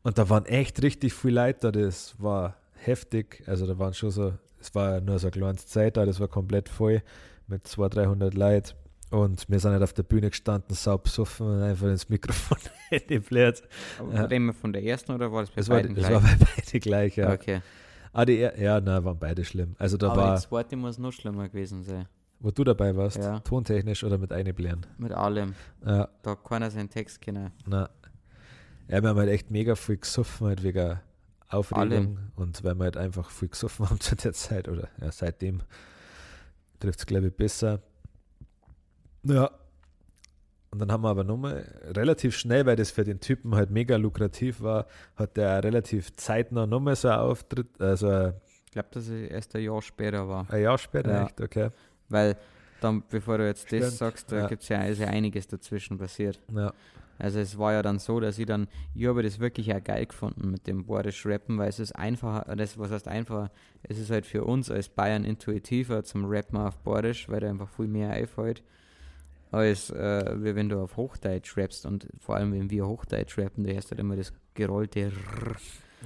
Und 0.03 0.17
da 0.17 0.29
waren 0.29 0.45
echt 0.45 0.81
richtig 0.83 1.13
viele 1.13 1.41
Leute 1.41 1.71
da, 1.71 1.79
das 1.81 2.15
war 2.21 2.55
heftig. 2.75 3.43
Also 3.47 3.65
da 3.67 3.77
waren 3.79 3.93
schon 3.93 4.11
so, 4.11 4.33
es 4.59 4.73
war 4.75 4.95
ja 4.95 5.01
nur 5.01 5.19
so 5.19 5.27
ein 5.27 5.31
kleines 5.31 5.67
Zeit 5.67 5.97
da, 5.97 6.05
das 6.05 6.19
war 6.19 6.27
komplett 6.27 6.69
voll 6.69 7.01
mit 7.47 7.67
200, 7.67 7.95
300 8.05 8.33
Leuten. 8.35 8.73
Und 9.09 9.49
wir 9.49 9.59
sind 9.59 9.71
halt 9.71 9.83
auf 9.83 9.93
der 9.93 10.03
Bühne 10.03 10.29
gestanden, 10.29 10.75
sau 10.75 10.97
besoffen 10.97 11.47
und 11.47 11.61
einfach 11.61 11.87
ins 11.87 12.09
Mikrofon 12.09 12.57
gebläht. 13.07 13.63
aber 13.99 14.29
reden 14.29 14.47
wir 14.47 14.53
von 14.53 14.73
der 14.73 14.83
ersten 14.83 15.13
oder 15.13 15.31
war 15.31 15.41
das 15.41 15.49
bei 15.51 15.55
Das 15.57 15.69
war, 15.69 15.77
beiden 15.77 15.95
das 15.95 16.07
gleich? 16.07 16.13
war 16.13 16.21
bei 16.21 16.45
beide 16.55 16.79
gleich, 16.81 17.15
ja. 17.15 17.31
Okay. 17.33 17.61
Ah, 18.11 18.25
die, 18.25 18.33
ja, 18.37 18.81
nein, 18.81 19.03
waren 19.05 19.17
beide 19.19 19.45
schlimm. 19.45 19.75
Also 19.79 19.95
da 19.95 20.11
aber 20.11 20.21
war, 20.23 20.35
die 20.35 20.41
zweite 20.41 20.75
muss 20.75 20.97
noch 20.97 21.11
schlimmer 21.13 21.47
gewesen 21.47 21.83
sein. 21.83 22.07
wo 22.39 22.51
du 22.51 22.63
dabei 22.65 22.95
warst, 22.97 23.17
Ja. 23.17 23.39
tontechnisch 23.39 24.03
oder 24.03 24.17
mit 24.17 24.31
einblähen. 24.33 24.85
Mit 24.97 25.11
allem. 25.13 25.55
Ja, 25.85 26.09
Da 26.23 26.31
hat 26.31 26.43
keiner 26.43 26.69
seinen 26.71 26.89
Text 26.89 27.21
kennen. 27.21 27.51
na. 27.65 27.89
Ja, 28.89 29.01
wir 29.03 29.09
haben 29.09 29.17
halt 29.19 29.29
echt 29.29 29.51
mega 29.51 29.75
viel 29.75 29.97
gesoffen, 29.97 30.47
halt 30.47 30.63
wegen 30.63 30.99
Aufregung 31.49 31.81
Allem. 31.91 32.17
und 32.35 32.63
weil 32.63 32.75
wir 32.75 32.85
halt 32.85 32.95
einfach 32.97 33.29
viel 33.29 33.49
gesoffen 33.49 33.85
haben 33.89 33.99
zu 33.99 34.15
der 34.15 34.33
Zeit 34.33 34.67
oder 34.67 34.87
ja, 35.01 35.11
seitdem 35.11 35.61
trifft 36.79 36.99
es, 36.99 37.05
glaube 37.05 37.27
ich, 37.27 37.33
besser. 37.35 37.81
Ja. 39.27 39.51
Und 40.69 40.79
dann 40.79 40.91
haben 40.91 41.03
wir 41.03 41.09
aber 41.09 41.23
nochmal 41.23 41.65
relativ 41.95 42.35
schnell, 42.35 42.65
weil 42.65 42.75
das 42.75 42.91
für 42.91 43.03
den 43.05 43.19
Typen 43.19 43.55
halt 43.55 43.71
mega 43.71 43.95
lukrativ 43.95 44.61
war, 44.61 44.85
hat 45.15 45.37
der 45.37 45.63
relativ 45.63 46.13
zeitnah 46.17 46.67
nochmal 46.67 46.95
so 46.95 47.07
einen 47.07 47.19
Auftritt, 47.19 47.79
also 47.81 48.33
Ich 48.65 48.71
glaube, 48.71 48.89
dass 48.91 49.07
es 49.07 49.29
erst 49.31 49.55
ein 49.55 49.63
Jahr 49.63 49.81
später 49.81 50.27
war. 50.27 50.45
ein 50.49 50.61
Jahr 50.61 50.77
später, 50.77 51.11
Ja. 51.11 51.23
echt, 51.25 51.39
okay. 51.41 51.69
Weil, 52.09 52.35
dann, 52.81 53.01
bevor 53.09 53.37
du 53.37 53.47
jetzt 53.47 53.67
Stimmt. 53.67 53.83
das 53.83 53.97
sagst, 53.97 54.31
da 54.31 54.39
Ja. 54.39 54.47
gibt 54.47 54.61
es 54.63 54.69
ja 54.69 54.79
also 54.79 55.03
einiges 55.05 55.47
dazwischen 55.47 55.97
passiert. 55.97 56.39
Ja, 56.53 56.73
Also 57.17 57.39
es 57.39 57.57
war 57.57 57.71
ja 57.73 57.81
dann 57.81 57.97
so, 57.97 58.19
dass 58.19 58.37
ich 58.37 58.45
dann, 58.45 58.67
ich 58.93 59.07
habe 59.07 59.23
das 59.23 59.39
wirklich 59.39 59.73
auch 59.73 59.83
geil 59.83 60.05
gefunden 60.05 60.51
mit 60.51 60.67
dem 60.67 60.85
Borisch 60.85 61.25
Rappen, 61.25 61.57
weil 61.57 61.69
es 61.69 61.79
ist 61.79 61.93
einfacher, 61.95 62.55
das 62.55 62.77
was 62.77 62.91
heißt 62.91 63.07
einfacher, 63.07 63.49
es 63.83 63.97
ist 63.97 64.11
halt 64.11 64.25
für 64.27 64.43
uns 64.43 64.69
als 64.69 64.89
Bayern 64.89 65.23
intuitiver 65.23 66.03
zum 66.03 66.25
Rappen 66.25 66.57
auf 66.57 66.77
Borisch, 66.79 67.27
weil 67.29 67.39
da 67.39 67.49
einfach 67.49 67.69
viel 67.69 67.87
mehr 67.87 68.11
einfällt, 68.11 68.61
als 69.51 69.89
äh, 69.89 70.35
wie 70.37 70.55
wenn 70.55 70.69
du 70.69 70.79
auf 70.81 70.97
Hochdeutsch 70.97 71.57
rappst 71.57 71.85
und 71.85 72.07
vor 72.19 72.35
allem 72.35 72.53
wenn 72.53 72.69
wir 72.69 72.85
Hochdeutsch 72.85 73.37
rappen, 73.37 73.63
du 73.63 73.73
hörst 73.73 73.91
halt 73.91 73.99
immer 73.99 74.15
das 74.15 74.33
gerollte 74.53 75.11
Rrr, 75.11 75.55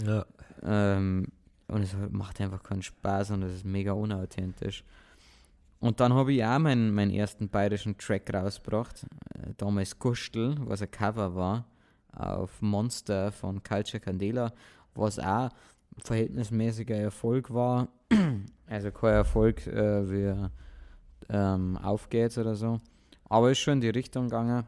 ja, 0.06 0.26
ähm, 0.64 1.28
und 1.68 1.84
es 1.84 1.96
macht 2.10 2.42
einfach 2.42 2.64
keinen 2.64 2.82
Spaß 2.82 3.32
und 3.32 3.44
es 3.44 3.56
ist 3.56 3.66
mega 3.66 3.94
unauthentisch. 3.94 4.84
Und 5.80 6.00
dann 6.00 6.14
habe 6.14 6.34
ich 6.34 6.44
auch 6.44 6.60
meinen, 6.60 6.94
meinen 6.94 7.12
ersten 7.12 7.50
bayerischen 7.50 7.98
Track 7.98 8.32
rausgebracht, 8.32 9.06
äh, 9.34 9.54
damals 9.58 9.98
Gustel, 9.98 10.56
was 10.60 10.82
ein 10.82 10.92
Cover 10.92 11.34
war, 11.34 11.66
auf 12.14 12.62
Monster 12.62 13.32
von 13.32 13.64
Culture 13.64 14.00
Candela, 14.00 14.54
was 14.94 15.18
auch 15.18 15.50
verhältnismäßiger 16.04 16.96
Erfolg 16.96 17.54
war. 17.54 17.88
Also 18.68 18.90
kein 18.90 19.16
Erfolg 19.16 19.68
äh, 19.68 20.10
wie 20.10 20.50
ähm, 21.28 21.78
Auf 21.78 22.08
geht's 22.08 22.38
oder 22.38 22.56
so. 22.56 22.80
Aber 23.32 23.50
ist 23.50 23.60
schon 23.60 23.76
in 23.76 23.80
die 23.82 23.90
Richtung 23.90 24.26
gegangen. 24.26 24.66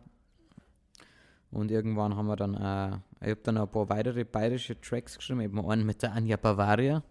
Und 1.52 1.70
irgendwann 1.70 2.16
haben 2.16 2.28
wir 2.28 2.38
dann, 2.38 2.54
äh, 2.54 2.96
ich 3.20 3.32
habe 3.32 3.42
dann 3.44 3.58
ein 3.58 3.68
paar 3.68 3.90
weitere 3.90 4.24
bayerische 4.24 4.80
Tracks 4.80 5.18
geschrieben, 5.18 5.42
eben 5.42 5.70
einen 5.70 5.86
mit 5.86 6.02
der 6.02 6.14
Anja 6.14 6.38
Bavaria, 6.38 7.04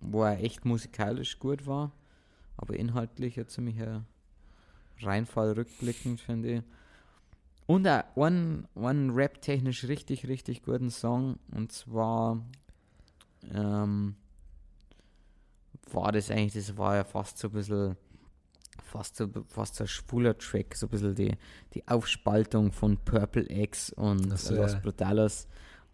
wo 0.00 0.24
er 0.24 0.42
echt 0.42 0.64
musikalisch 0.64 1.38
gut 1.38 1.66
war, 1.66 1.92
aber 2.56 2.76
inhaltlich 2.76 3.38
ein 3.38 3.46
ziemlicher 3.46 4.06
Reinfall 5.02 5.52
rückblickend, 5.52 6.18
finde 6.18 6.48
ich. 6.50 6.62
Und 7.66 7.86
einen, 7.86 8.66
einen 8.74 9.10
rap-technisch 9.10 9.84
richtig, 9.84 10.28
richtig 10.28 10.62
guten 10.62 10.90
Song, 10.90 11.38
und 11.50 11.72
zwar 11.72 12.42
ähm, 13.52 14.16
war 15.92 16.10
das 16.10 16.30
eigentlich, 16.30 16.54
das 16.54 16.78
war 16.78 16.96
ja 16.96 17.04
fast 17.04 17.36
so 17.36 17.48
ein 17.48 17.52
bisschen, 17.52 17.98
fast 18.88 19.16
so, 19.16 19.28
fast 19.46 19.76
so 19.76 19.84
ein 19.84 19.88
schwuler 19.88 20.36
Track, 20.36 20.74
so 20.74 20.86
ein 20.86 20.90
bisschen 20.90 21.14
die, 21.14 21.36
die 21.74 21.86
Aufspaltung 21.86 22.72
von 22.72 22.96
Purple 22.98 23.46
X 23.48 23.90
und 23.92 24.36
so, 24.38 24.54
Los 24.54 24.72
ja. 24.72 24.78
Brutales 24.80 25.46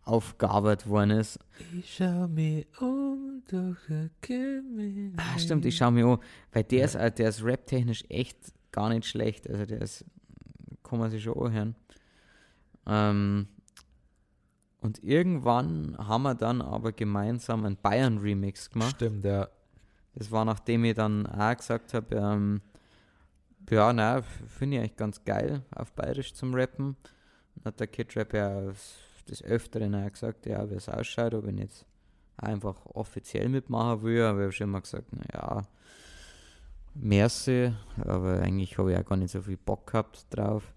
aufgearbeitet 0.05 0.89
worden 0.89 1.11
ist. 1.11 1.39
Ich 1.79 1.97
schau 1.97 2.29
mir 2.29 2.67
um, 2.81 3.43
doch 3.51 3.77
Ah, 5.17 5.39
stimmt, 5.39 5.65
ich 5.65 5.77
schaue 5.77 5.93
mir 5.93 6.07
an, 6.07 6.19
weil 6.53 6.65
der 6.65 6.85
ist, 6.85 6.95
äh, 6.95 7.11
der 7.11 7.31
ist 7.31 7.43
rap-technisch 7.43 8.05
echt 8.09 8.37
gar 8.71 8.91
nicht 8.91 9.07
schlecht, 9.07 9.49
also 9.49 9.65
der 9.65 9.81
ist, 9.81 10.05
kann 10.83 10.99
man 10.99 11.11
sich 11.11 11.23
schon 11.23 11.39
anhören. 11.39 11.75
Ähm, 12.87 13.49
und 14.81 15.03
irgendwann 15.03 15.97
haben 15.97 16.23
wir 16.25 16.35
dann 16.35 16.61
aber 16.61 16.93
gemeinsam 16.93 17.65
einen 17.65 17.77
Bayern-Remix 17.77 18.71
gemacht. 18.71 18.97
Stimmt, 18.97 19.25
ja. 19.25 19.49
Das 20.15 20.31
war 20.31 20.45
nachdem 20.45 20.85
ich 20.85 20.95
dann 20.95 21.27
auch 21.27 21.57
gesagt 21.57 21.95
habe, 21.95 22.15
ähm, 22.15 22.61
ja, 23.71 23.93
na, 23.93 24.23
finde 24.23 24.77
ich 24.77 24.83
eigentlich 24.83 24.97
ganz 24.97 25.25
geil, 25.25 25.63
auf 25.75 25.93
Bayerisch 25.93 26.35
zum 26.35 26.55
Rappen. 26.55 26.97
Dann 27.57 27.65
hat 27.67 27.81
der 27.81 27.87
Kid 27.87 28.15
Rap 28.17 28.35
ja 28.35 28.73
des 29.29 29.43
Öfteren 29.43 29.95
auch 29.95 30.11
gesagt, 30.11 30.47
ja, 30.47 30.69
wie 30.71 30.75
es 30.75 30.89
ausschaut, 30.89 31.35
ob 31.35 31.47
ich 31.49 31.59
jetzt 31.59 31.87
einfach 32.37 32.85
offiziell 32.87 33.49
mitmachen 33.49 34.03
will. 34.03 34.23
Aber 34.23 34.39
ich 34.39 34.45
habe 34.45 34.53
schon 34.53 34.69
immer 34.69 34.81
gesagt, 34.81 35.13
naja, 35.13 35.63
merci, 36.95 37.73
aber 38.05 38.41
eigentlich 38.41 38.77
habe 38.79 38.93
ich 38.93 38.99
auch 38.99 39.05
gar 39.05 39.17
nicht 39.17 39.31
so 39.31 39.43
viel 39.43 39.57
Bock 39.57 39.87
gehabt 39.87 40.27
drauf. 40.31 40.73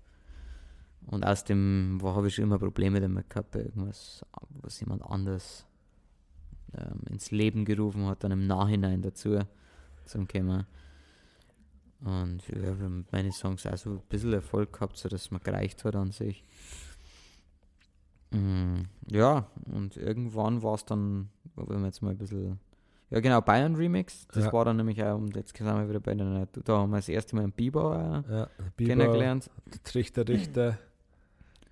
Und 1.07 1.25
aus 1.25 1.43
dem 1.43 1.97
wo 2.01 2.15
habe 2.15 2.27
ich 2.27 2.35
schon 2.35 2.43
immer 2.43 2.59
Probleme 2.59 2.99
damit 2.99 3.29
gehabt, 3.29 3.55
irgendwas, 3.55 4.25
was 4.61 4.79
jemand 4.79 5.03
anders 5.03 5.65
ähm, 6.77 7.01
ins 7.09 7.31
Leben 7.31 7.63
gerufen 7.63 8.07
hat, 8.07 8.23
dann 8.23 8.31
im 8.31 8.45
Nachhinein 8.45 9.01
dazu 9.01 9.39
zum 10.05 10.27
Kommen. 10.27 10.65
Und 12.03 12.43
mit 12.53 13.11
meinen 13.11 13.31
Songs 13.31 13.65
auch 13.65 13.75
so 13.77 13.89
ein 13.91 14.01
bisschen 14.09 14.33
Erfolg 14.33 14.71
gehabt, 14.73 14.97
so 14.97 15.09
dass 15.09 15.21
es 15.21 15.31
mir 15.31 15.39
gereicht 15.39 15.83
hat 15.83 15.95
an 15.95 16.11
sich. 16.11 16.43
Mm, 18.31 18.81
ja, 19.09 19.47
und 19.71 19.95
irgendwann 19.97 20.61
war 20.61 20.75
es 20.75 20.85
dann, 20.85 21.29
wenn 21.55 21.79
wir 21.79 21.85
jetzt 21.87 22.01
mal 22.01 22.11
ein 22.11 22.17
bisschen. 22.17 22.59
Ja, 23.09 23.21
genau, 23.21 23.39
Bayern 23.39 23.75
Remix. 23.75 24.27
Das 24.33 24.45
Ja. 24.45 24.53
war 24.53 24.65
dann 24.65 24.77
nämlich 24.77 25.01
auch, 25.01 25.15
und 25.17 25.33
jetzt 25.35 25.55
sind 25.55 25.65
wir 25.65 25.87
wieder 25.89 26.01
bei 26.01 26.13
der. 26.13 26.45
Da 26.65 26.77
haben 26.77 26.91
wir 26.91 26.97
das 26.97 27.07
erste 27.07 27.35
Mal 27.35 27.43
einen 27.43 27.53
Biber 27.53 28.23
äh, 28.27 28.31
ja. 28.33 28.49
Biber, 28.75 28.89
kennengelernt. 28.89 29.49
Trichter, 29.85 30.27
Richter, 30.27 30.77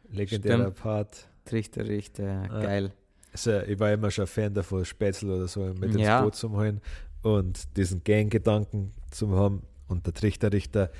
legendärer 0.09 0.61
Stimmt. 0.71 0.77
Part. 0.77 1.27
Trichter, 1.43 1.85
Richter, 1.85 2.23
Ja. 2.23 2.47
geil. 2.47 2.93
Also, 3.33 3.59
ich 3.59 3.77
war 3.79 3.91
immer 3.91 4.09
schon 4.11 4.23
ein 4.23 4.27
Fan 4.27 4.53
davon, 4.53 4.85
Spätzle 4.85 5.35
oder 5.35 5.47
so 5.49 5.59
mit 5.73 5.93
ins 5.93 5.97
Ja. 6.03 6.21
Boot 6.21 6.35
zu 6.35 6.49
holen 6.51 6.79
und 7.21 7.75
diesen 7.75 8.01
Gang-Gedanken 8.03 8.93
zu 9.11 9.35
haben. 9.35 9.61
Und 9.87 10.05
der 10.05 10.13
Trichter, 10.13 10.51
Richter 10.51 10.91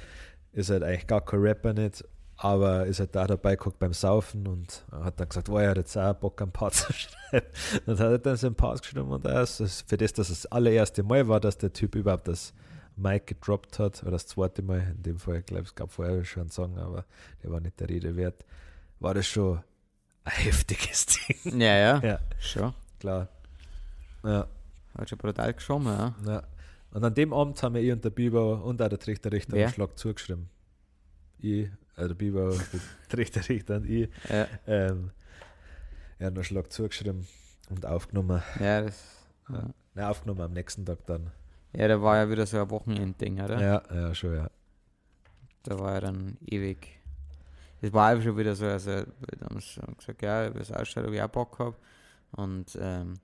ist 0.51 0.69
halt 0.69 0.83
eigentlich 0.83 1.07
gar 1.07 1.21
kein 1.23 1.39
Rapper 1.41 1.73
nicht, 1.73 2.03
aber 2.37 2.85
ist 2.85 2.99
halt 2.99 3.15
da 3.15 3.27
dabei 3.27 3.55
geguckt 3.55 3.79
beim 3.79 3.93
Saufen 3.93 4.47
und 4.47 4.85
hat 4.91 5.19
dann 5.19 5.29
gesagt, 5.29 5.49
oh, 5.49 5.57
er 5.57 5.69
hat 5.71 5.77
jetzt 5.77 5.97
auch 5.97 6.13
Bock, 6.13 6.41
einen 6.41 6.51
Part 6.51 6.73
zu 6.75 6.91
schreiben. 6.93 7.47
Und 7.85 7.99
hat 7.99 8.11
er 8.11 8.19
dann 8.19 8.35
seinen 8.37 8.55
Part 8.55 8.81
geschrieben 8.81 9.09
und 9.11 9.25
das 9.25 9.59
ist 9.59 9.87
für 9.89 9.97
das, 9.97 10.13
dass 10.13 10.29
es 10.29 10.41
das 10.43 10.51
allererste 10.51 11.03
Mal 11.03 11.27
war, 11.27 11.39
dass 11.39 11.57
der 11.57 11.73
Typ 11.73 11.95
überhaupt 11.95 12.27
das 12.27 12.53
Mic 12.97 13.25
gedroppt 13.25 13.79
hat, 13.79 14.01
oder 14.03 14.11
das 14.11 14.27
zweite 14.27 14.61
Mal, 14.61 14.79
in 14.95 15.03
dem 15.03 15.19
Fall, 15.19 15.37
ich 15.39 15.45
glaube, 15.45 15.63
es 15.63 15.75
gab 15.75 15.91
vorher 15.91 16.23
schon 16.23 16.43
einen 16.43 16.51
Song, 16.51 16.77
aber 16.77 17.05
der 17.43 17.51
war 17.51 17.59
nicht 17.59 17.77
der 17.79 17.89
Rede 17.89 18.15
wert, 18.15 18.45
war 19.01 19.13
das 19.13 19.27
schon 19.27 19.61
ein 20.23 20.31
heftiges 20.31 21.05
Ding. 21.43 21.59
Ja, 21.59 21.75
ja, 21.77 21.99
Ja, 21.99 22.19
schon. 22.39 22.73
klar. 22.99 23.27
Ja, 24.23 24.47
Hat 24.97 25.09
schon 25.09 25.17
brutal 25.17 25.53
geschoben, 25.53 25.85
ja. 25.87 26.15
ja. 26.25 26.43
Und 26.95 27.03
an 27.03 27.13
dem 27.13 27.33
Abend 27.33 27.61
haben 27.61 27.75
wir 27.75 27.81
ich 27.81 27.91
und 27.91 28.05
der 28.05 28.09
Biber 28.09 28.63
und 28.63 28.81
auch 28.81 28.87
der 28.87 28.97
Trichter 28.97 29.29
Richter 29.29 29.51
Wer? 29.51 29.65
einen 29.65 29.73
Schlag 29.73 29.99
zugeschrieben. 29.99 30.47
Ich, 31.39 31.65
äh, 31.97 32.07
der 32.07 32.13
Biber, 32.13 32.51
der 32.51 32.79
Trichter 33.09 33.49
Richter 33.49 33.75
und 33.75 33.89
ich. 33.89 34.09
Ja, 34.29 34.47
Ähm, 34.65 35.11
er 36.19 36.27
hat 36.27 36.35
einen 36.35 36.43
Schlag 36.45 36.71
zugeschrieben 36.71 37.27
und 37.69 37.85
aufgenommen. 37.85 38.41
ja, 38.61 38.83
das, 38.83 39.27
Ja. 39.49 39.55
ja. 39.55 39.69
Nein, 39.93 40.05
aufgenommen 40.05 40.39
am 40.39 40.53
nächsten 40.53 40.85
Tag 40.85 41.05
dann. 41.05 41.31
ja, 41.73 41.89
da 41.89 42.01
war 42.01 42.15
ja 42.15 42.29
wieder 42.29 42.45
so 42.45 42.61
ein 42.61 42.69
Wochenendding, 42.69 43.41
oder? 43.41 43.59
Ja, 43.61 43.83
ja, 43.93 44.15
schon, 44.15 44.33
ja. 44.33 44.49
Da 45.63 45.77
war 45.77 45.95
ja 45.95 45.99
dann 45.99 46.37
ewig. 46.45 46.97
Das 47.81 47.91
war 47.91 48.07
einfach 48.07 48.23
schon 48.23 48.37
wieder 48.37 48.55
so, 48.55 48.67
also 48.67 48.91
wir 48.91 49.05
haben 49.41 49.59
so 49.59 49.81
gesagt, 49.97 50.21
ja, 50.21 50.55
wie 50.55 50.59
es 50.59 50.71
ausschaut, 50.71 51.05
ob 51.05 51.11
ich 51.11 51.21
auch 51.21 51.27
Bock 51.27 51.59
habe. 51.59 51.75
Und 52.31 52.77
ähm, 52.79 53.15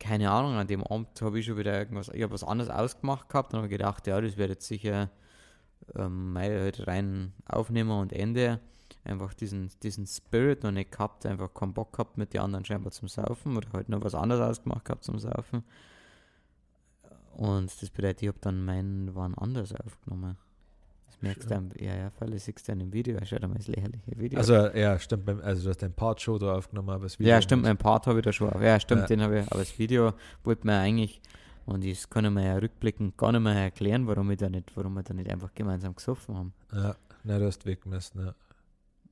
keine 0.00 0.30
Ahnung, 0.30 0.54
an 0.54 0.66
dem 0.66 0.82
Abend 0.82 1.20
habe 1.20 1.38
ich 1.38 1.46
schon 1.46 1.58
wieder 1.58 1.78
irgendwas, 1.78 2.08
ich 2.08 2.22
habe 2.22 2.32
was 2.32 2.42
anderes 2.42 2.70
ausgemacht 2.70 3.28
gehabt 3.28 3.52
und 3.52 3.58
habe 3.58 3.68
gedacht, 3.68 4.06
ja, 4.06 4.20
das 4.20 4.36
wird 4.36 4.50
jetzt 4.50 4.66
sicher 4.66 5.10
ähm, 5.94 6.32
mal 6.32 6.50
halt 6.58 6.86
rein 6.88 7.32
aufnehmen 7.46 7.92
und 7.92 8.12
Ende. 8.12 8.60
Einfach 9.04 9.32
diesen, 9.34 9.70
diesen 9.82 10.06
Spirit 10.06 10.62
noch 10.62 10.72
nicht 10.72 10.92
gehabt, 10.92 11.24
einfach 11.24 11.54
keinen 11.54 11.74
Bock 11.74 11.92
gehabt 11.92 12.18
mit 12.18 12.34
den 12.34 12.40
anderen 12.40 12.64
scheinbar 12.64 12.92
zum 12.92 13.08
Saufen 13.08 13.56
oder 13.56 13.68
halt 13.72 13.88
noch 13.88 14.02
was 14.02 14.14
anderes 14.14 14.40
ausgemacht 14.40 14.84
gehabt 14.84 15.04
zum 15.04 15.18
Saufen. 15.18 15.64
Und 17.36 17.70
das 17.80 17.90
bedeutet, 17.90 18.22
ich 18.22 18.28
habe 18.28 18.38
dann 18.40 18.64
meinen 18.64 19.14
waren 19.14 19.34
anders 19.34 19.74
aufgenommen. 19.74 20.36
Das 21.22 21.36
merkst 21.36 21.52
am- 21.52 21.70
ja, 21.78 21.94
ja, 21.94 22.10
weil 22.18 22.32
ich 22.34 22.44
siehst 22.44 22.66
du 22.66 22.72
dann 22.72 22.80
im 22.80 22.92
Video, 22.92 23.18
schau 23.24 23.36
dir 23.38 23.46
mal 23.48 23.54
das 23.56 23.68
lächerliche 23.68 24.18
Video. 24.18 24.38
Also, 24.38 24.54
ja, 24.54 24.98
stimmt. 24.98 25.28
Also, 25.42 25.64
du 25.64 25.68
hast 25.70 25.82
den 25.82 25.92
Part 25.92 26.20
Show 26.20 26.38
da 26.38 26.54
aufgenommen, 26.56 26.88
aber 26.90 27.04
das 27.04 27.18
Video. 27.18 27.30
ja, 27.34 27.42
stimmt, 27.42 27.62
mein 27.64 27.76
Part 27.76 28.06
habe 28.06 28.18
ich 28.20 28.24
da 28.24 28.32
schon 28.32 28.50
auf. 28.50 28.62
Ja, 28.62 28.80
stimmt, 28.80 29.02
Ja. 29.02 29.06
den 29.06 29.20
habe 29.22 29.40
ich, 29.40 29.46
aber 29.50 29.58
das 29.60 29.78
Video 29.78 30.12
wollte 30.44 30.66
mir 30.66 30.78
eigentlich, 30.78 31.20
und 31.66 31.84
das 31.84 32.08
kann 32.08 32.24
ich 32.24 32.30
mir 32.30 32.46
ja 32.46 32.56
rückblickend 32.56 33.18
gar 33.18 33.32
nicht 33.32 33.42
mehr 33.42 33.54
erklären, 33.54 34.06
warum 34.06 34.30
wir 34.30 34.36
da 34.36 34.48
nicht, 34.48 34.74
warum 34.76 34.94
wir 34.94 35.02
da 35.02 35.12
nicht 35.12 35.28
einfach 35.30 35.52
gemeinsam 35.54 35.94
gesoffen 35.94 36.36
haben. 36.36 36.52
Ja, 36.72 36.96
nein, 37.24 37.40
du 37.40 37.46
hast 37.46 37.66
weggemessen, 37.66 38.24
ja. 38.24 38.34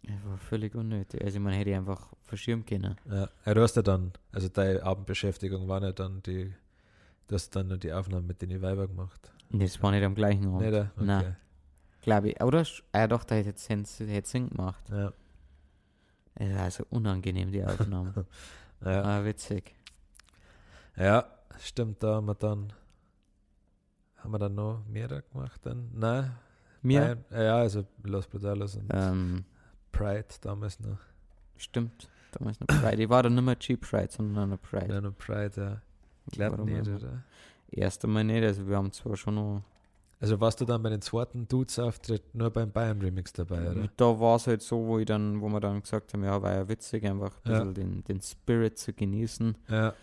Das 0.05 0.15
war 0.27 0.39
völlig 0.39 0.75
unnötig. 0.75 1.23
Also, 1.23 1.39
man 1.41 1.53
hätte 1.53 1.69
ich 1.71 1.77
einfach 1.77 2.09
verschirmen 2.23 2.65
können. 2.65 2.97
Ja, 3.11 3.29
ja, 3.45 3.55
du 3.55 3.61
hast 3.61 3.77
ja 3.77 3.83
dann, 3.83 4.13
also 4.33 4.49
deine 4.49 4.83
Abendbeschäftigung 4.83 5.69
war 5.69 5.83
ja 5.83 5.93
dann 5.93 6.23
die, 6.23 6.55
du 7.27 7.35
hast 7.35 7.55
dann 7.55 7.69
nur 7.69 7.77
die 7.77 7.93
Aufnahmen 7.93 8.27
mit 8.27 8.41
den 8.41 8.63
Weiber 8.63 8.89
gemacht. 8.89 9.31
Das 9.51 9.83
war 9.83 9.91
nicht 9.91 10.05
am 10.05 10.15
gleichen 10.15 10.47
Abend. 10.47 10.61
Nicht, 10.63 10.73
äh? 10.73 10.81
okay. 10.97 11.05
Nein. 11.05 11.37
Glaube 12.03 12.31
ich. 12.31 12.43
Oder? 12.43 12.65
Ah, 12.93 13.07
doch, 13.07 13.25
da 13.25 13.35
hätte 13.35 13.49
jetzt 13.51 13.69
hätte 13.69 14.29
Sinn 14.29 14.51
gemacht. 14.51 14.83
Ja, 14.91 15.13
also 16.63 16.85
unangenehm, 16.91 17.51
die 17.51 17.65
Aufnahme. 17.65 18.27
ja. 18.85 19.03
ah, 19.03 19.25
witzig. 19.25 19.75
ja, 20.97 21.27
stimmt, 21.59 22.03
da 22.03 22.17
haben 22.17 22.27
wir 22.27 22.35
dann, 22.35 22.73
haben 24.17 24.31
wir 24.33 24.39
dann 24.39 24.55
noch 24.55 24.85
mehr 24.87 25.09
gemacht 25.09 25.61
dann? 25.65 25.91
Nein. 25.95 26.31
Mir? 26.83 27.19
Nein, 27.31 27.45
ja, 27.45 27.57
also 27.57 27.85
Los 28.05 28.27
Brutalos 28.29 28.77
und 28.77 28.89
Ähm, 28.95 29.45
Pride 29.91 30.27
damals 30.41 30.79
noch. 30.81 30.99
stimmt. 31.57 32.09
Damals 32.33 32.61
noch 32.61 32.69
Pride. 32.69 33.03
Ich 33.03 33.09
war 33.09 33.23
dann 33.25 33.35
nicht 33.35 33.45
mehr 33.45 33.59
Cheap 33.59 33.81
Pride, 33.81 34.09
sondern 34.11 34.51
noch 34.51 34.63
Pride. 34.63 34.95
Ja, 34.95 35.01
noch 35.01 35.17
Pride, 35.19 35.53
ja. 35.57 35.83
Ich 36.27 36.33
glaube 36.35 36.63
nicht, 36.65 36.87
oder? 36.87 37.25
Erst 37.71 38.05
einmal 38.05 38.23
nicht. 38.23 38.45
Also, 38.45 38.67
wir 38.69 38.77
haben 38.77 38.93
zwar 38.93 39.17
schon 39.17 39.35
noch. 39.35 39.63
Also 40.21 40.41
warst 40.41 40.61
du 40.61 40.65
dann 40.65 40.83
bei 40.83 40.91
den 40.91 41.01
zweiten 41.01 41.47
Dudes-Auftritt 41.47 42.35
nur 42.35 42.51
beim 42.51 42.73
Bayern-Remix 42.73 43.33
dabei, 43.35 43.71
oder? 43.71 43.89
Da 43.97 44.19
war 44.19 44.35
es 44.37 44.49
halt 44.49 44.63
so, 44.63 44.85
wo 44.87 44.99
ich 44.99 45.07
dann, 45.07 45.41
wo 45.41 45.49
wir 45.49 45.61
dann 45.61 45.81
gesagt 45.81 46.13
haben, 46.13 46.25
ja, 46.25 46.43
war 46.43 46.55
ja 46.55 46.69
witzig, 46.69 47.05
einfach 47.07 47.37
ein 47.45 47.53
Ja. 47.53 47.59
bisschen 47.65 47.75
den, 47.75 48.05
den 48.05 48.21
Spirit 48.21 48.79
zu 48.79 48.93
genießen. 48.93 49.57
Ja, 49.69 49.95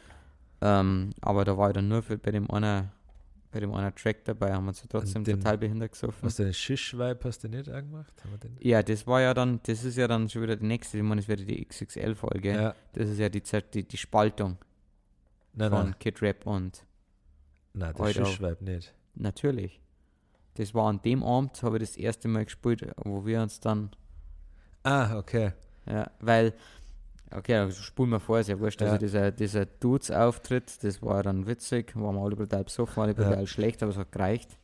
Ähm, 0.61 1.09
aber 1.21 1.43
da 1.43 1.57
war 1.57 1.69
ich 1.69 1.73
dann 1.73 1.89
nur 1.89 2.01
für, 2.01 2.17
bei 2.17 2.31
dem 2.31 2.49
einer, 2.49 2.93
bei 3.51 3.59
dem 3.59 3.73
einer 3.73 3.93
Track 3.93 4.23
dabei, 4.23 4.53
haben 4.53 4.63
wir 4.63 4.69
uns 4.69 4.85
trotzdem 4.87 5.25
den- 5.25 5.37
total 5.39 5.57
behindert 5.57 5.91
gesoffen. 5.91 6.19
hast 6.23 6.39
du 6.39 6.43
den 6.43 6.53
Shish-Vibe 6.53 7.19
hast 7.25 7.43
du 7.43 7.49
nicht 7.49 7.67
angemacht? 7.67 8.13
Ja, 8.61 8.81
das 8.81 9.05
war 9.05 9.19
ja 9.21 9.33
dann, 9.33 9.59
das 9.63 9.83
ist 9.83 9.97
ja 9.97 10.07
dann 10.07 10.29
schon 10.29 10.43
wieder 10.43 10.55
die 10.55 10.65
nächste, 10.65 10.97
ich 10.97 11.03
meine, 11.03 11.19
das 11.19 11.27
wäre 11.27 11.43
die 11.43 11.61
XXL-Folge. 11.65 12.53
Ja, 12.53 12.75
Das 12.93 13.09
ist 13.09 13.19
ja 13.19 13.27
die, 13.27 13.43
die, 13.73 13.83
die 13.85 13.97
Spaltung 13.97 14.57
nein, 15.53 15.69
von 15.69 15.83
nein, 15.87 15.99
Kid 15.99 16.21
Rap 16.21 16.47
und 16.47 16.85
nein, 17.73 17.93
der. 17.97 18.13
Shish-Vibe 18.13 18.63
nicht. 18.63 18.93
natürlich. 19.15 19.81
Das 20.55 20.73
war 20.73 20.87
an 20.89 21.01
dem 21.01 21.23
Abend, 21.23 21.61
habe 21.63 21.77
ich 21.77 21.83
das 21.83 21.97
erste 21.97 22.27
Mal 22.27 22.45
gespielt, 22.45 22.85
wo 23.03 23.25
wir 23.25 23.41
uns 23.41 23.59
dann, 23.59 23.91
Ah, 24.83 25.17
okay. 25.17 25.51
ja, 25.85 26.09
weil, 26.19 26.53
okay, 27.35 27.55
also 27.55 27.81
spulen 27.81 28.11
wir 28.11 28.19
vor, 28.19 28.39
ist 28.39 28.49
ja 28.49 28.59
wurscht, 28.59 28.81
Ja. 28.81 28.87
also 28.87 28.97
dieser, 28.99 29.31
dieser 29.31 29.65
Dudes-Auftritt, 29.65 30.83
das 30.83 31.01
war 31.01 31.23
dann 31.23 31.45
witzig, 31.47 31.95
waren 31.95 32.15
wir 32.15 32.21
alle 32.21 32.35
brutal 32.35 32.63
besoffen, 32.63 33.03
alle 33.03 33.13
Ja. 33.13 33.23
brutal 33.23 33.47
schlecht, 33.47 33.81
aber 33.83 33.91
es 33.91 33.97
hat 33.97 34.11
gereicht. 34.11 34.57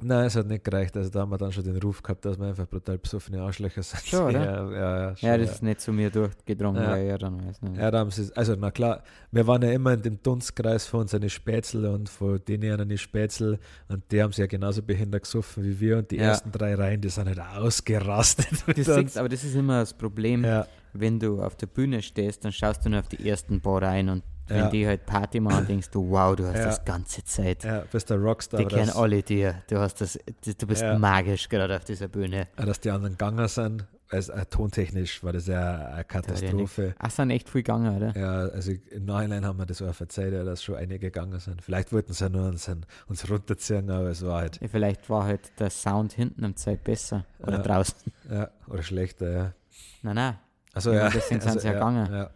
Nein, 0.00 0.26
es 0.26 0.36
hat 0.36 0.46
nicht 0.46 0.62
gereicht. 0.64 0.96
Also 0.96 1.10
da 1.10 1.20
haben 1.20 1.30
wir 1.30 1.38
dann 1.38 1.50
schon 1.50 1.64
den 1.64 1.76
Ruf 1.78 2.02
gehabt, 2.02 2.24
dass 2.24 2.38
wir 2.38 2.46
einfach 2.46 2.68
brutal 2.68 2.98
besoffene 2.98 3.40
Arschlöcher 3.42 3.82
sind. 3.82 4.06
Schon, 4.06 4.26
oder? 4.28 4.40
Ja, 4.70 4.70
ja, 4.72 4.98
ja, 5.10 5.16
schon, 5.16 5.28
Ja, 5.28 5.36
das 5.38 5.46
ja. 5.48 5.52
ist 5.54 5.62
nicht 5.62 5.80
zu 5.80 5.92
mir 5.92 6.10
durchgedrungen, 6.10 6.82
Ja. 6.82 6.90
weil 6.92 7.06
ja 7.06 7.18
dann 7.18 7.44
weiß 7.44 7.62
nicht. 7.62 7.76
Ja, 7.76 7.90
da 7.90 7.98
haben 7.98 8.10
sie, 8.12 8.30
also 8.36 8.54
na 8.56 8.70
klar, 8.70 9.02
wir 9.32 9.46
waren 9.46 9.60
ja 9.62 9.72
immer 9.72 9.94
in 9.94 10.02
dem 10.02 10.22
Dunstkreis 10.22 10.86
von 10.86 11.00
unseren 11.00 11.28
Spätzl 11.28 11.84
und 11.86 12.08
von 12.08 12.40
denen 12.46 12.80
eine 12.80 12.96
Spätzl 12.96 13.58
und 13.88 14.04
die 14.12 14.22
haben 14.22 14.32
sie 14.32 14.42
ja 14.42 14.46
genauso 14.46 14.82
behindert 14.82 15.22
gesoffen 15.24 15.64
wie 15.64 15.80
wir 15.80 15.98
und 15.98 16.10
die 16.12 16.16
Ja. 16.16 16.24
ersten 16.28 16.52
drei 16.52 16.74
Reihen, 16.76 17.00
die 17.00 17.08
sind 17.08 17.26
halt 17.26 17.40
ausgerastet. 17.40 18.46
Das 18.76 18.86
siehst, 18.86 19.18
aber 19.18 19.28
das 19.28 19.42
ist 19.42 19.54
immer 19.56 19.80
das 19.80 19.94
Problem, 19.94 20.46
wenn 20.92 21.18
du 21.18 21.42
auf 21.42 21.56
der 21.56 21.66
Bühne 21.66 22.02
stehst, 22.02 22.44
dann 22.44 22.52
schaust 22.52 22.84
du 22.84 22.88
nur 22.90 23.00
auf 23.00 23.08
die 23.08 23.28
ersten 23.28 23.60
paar 23.60 23.82
rein 23.82 24.08
und 24.08 24.22
wenn 24.48 24.58
Ja. 24.58 24.70
die 24.70 24.86
halt 24.86 25.06
Party 25.06 25.40
machen, 25.40 25.66
denkst 25.66 25.90
du, 25.90 26.08
wow, 26.10 26.34
du 26.34 26.46
hast 26.46 26.56
Ja. 26.56 26.64
das 26.66 26.84
ganze 26.84 27.24
Zeit. 27.24 27.64
ja, 27.64 27.84
bist 27.90 28.10
der 28.10 28.18
Rockstar, 28.18 28.60
die 28.60 28.66
kennen 28.66 28.90
alle 28.90 29.22
dir. 29.22 29.62
Du 29.68 29.78
hast 29.78 30.00
das, 30.00 30.18
du 30.58 30.66
bist 30.66 30.82
Ja. 30.82 30.98
magisch 30.98 31.48
gerade 31.48 31.76
auf 31.76 31.84
dieser 31.84 32.08
Bühne. 32.08 32.48
dass 32.56 32.80
die 32.80 32.90
anderen 32.90 33.12
gegangen 33.14 33.46
sind. 33.48 33.86
Also, 34.10 34.32
äh, 34.32 34.46
tontechnisch 34.46 35.22
war 35.22 35.34
das 35.34 35.48
ja 35.48 35.88
eine 35.88 36.02
Katastrophe. 36.04 36.94
Ach, 36.98 37.10
sind 37.10 37.28
echt 37.28 37.50
viel 37.50 37.62
gegangen, 37.62 37.94
oder? 37.94 38.16
Ja, 38.18 38.30
also 38.48 38.72
im 38.90 39.04
Nachhinein 39.04 39.44
haben 39.44 39.58
wir 39.58 39.66
das 39.66 39.82
auch 39.82 39.94
verzeiht, 39.94 40.32
ja, 40.32 40.44
dass 40.44 40.62
schon 40.62 40.76
einige 40.76 40.98
gegangen 41.10 41.38
sind. 41.40 41.60
Vielleicht 41.60 41.92
wollten 41.92 42.14
sie 42.14 42.24
ja 42.24 42.30
nur 42.30 42.48
uns, 42.48 42.70
uns 43.06 43.30
runterziehen, 43.30 43.90
aber 43.90 44.08
es 44.08 44.24
war 44.24 44.40
halt, 44.40 44.62
Ja, 44.62 44.68
vielleicht 44.68 45.10
war 45.10 45.24
halt 45.24 45.52
der 45.58 45.68
Sound 45.68 46.14
hinten 46.14 46.42
am 46.42 46.56
Zeit 46.56 46.84
besser. 46.84 47.26
Oder 47.40 47.58
Ja. 47.58 47.62
draußen. 47.62 47.96
ja, 48.30 48.48
oder 48.66 48.82
schlechter, 48.82 49.30
ja. 49.30 49.52
Nein, 50.00 50.14
nein. 50.14 50.38
Also 50.72 50.92
Ja, 50.92 51.10
deswegen 51.10 51.40
sind 51.42 51.48
also, 51.50 51.58
sie 51.60 51.66
ja 51.66 51.72
ja, 51.74 51.78
gegangen. 51.78 52.10
Ja. 52.10 52.30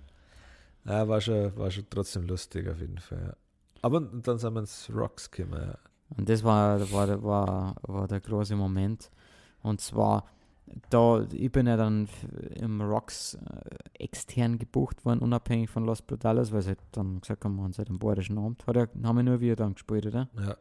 Ja, 0.85 1.07
war 1.09 1.21
schon, 1.21 1.57
war 1.57 1.71
schon 1.71 1.87
trotzdem 1.91 2.27
lustig 2.27 2.69
auf 2.69 2.81
jeden 2.81 2.99
Fall. 2.99 3.23
Ja. 3.29 3.37
Aber 3.83 4.01
dann 4.01 4.39
sind 4.39 4.55
wir 4.55 4.61
ins 4.61 4.91
Rocks 4.95 5.31
gekommen. 5.31 5.61
Ja. 5.61 5.79
Und 6.17 6.29
das 6.29 6.43
war, 6.45 6.79
war, 6.93 7.07
der- 7.07 7.23
war, 7.23 7.75
war 7.83 8.07
der 8.09 8.21
große 8.21 8.55
Moment. 8.57 9.11
Und 9.63 9.81
zwar, 9.81 10.27
da, 10.91 11.25
ich 11.33 11.51
bin 11.51 11.67
ja 11.67 11.77
dann 11.77 12.09
im 12.57 12.81
Rocks 12.81 13.35
äh, 13.35 14.03
extern 14.05 14.59
gebucht 14.59 15.05
worden, 15.05 15.21
unabhängig 15.21 15.71
von 15.71 15.85
Los 15.85 16.03
Brutales, 16.03 16.53
weil 16.53 16.63
sie 16.63 16.69
halt 16.71 16.81
dann 16.93 17.21
gesagt 17.21 17.45
haben, 17.45 17.57
wir 17.57 17.63
haben 17.65 17.73
seit 17.73 17.89
dem 17.89 17.99
bayerischen 17.99 18.39
Abend. 18.39 18.67
Hat 18.67 18.77
er, 18.77 18.89
haben 19.03 19.17
wir 19.17 19.23
nur 19.23 19.41
wir 19.41 19.57
dann 19.57 19.75
gespielt, 19.75 20.07
oder? 20.07 20.29
Ja, 20.39 20.57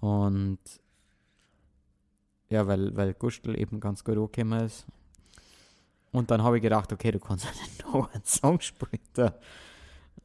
Und 0.00 0.58
ja, 2.50 2.66
weil, 2.66 2.94
weil 2.96 3.14
Gustl 3.14 3.58
eben 3.58 3.80
ganz 3.80 4.04
gut 4.04 4.16
angekommen 4.16 4.60
ist. 4.64 4.86
Und 6.14 6.30
dann 6.30 6.44
habe 6.44 6.58
ich 6.58 6.62
gedacht, 6.62 6.92
okay, 6.92 7.10
du 7.10 7.18
kannst 7.18 7.48
noch 7.82 8.08
einen 8.14 8.24
Song 8.24 8.60
spielen. 8.60 9.32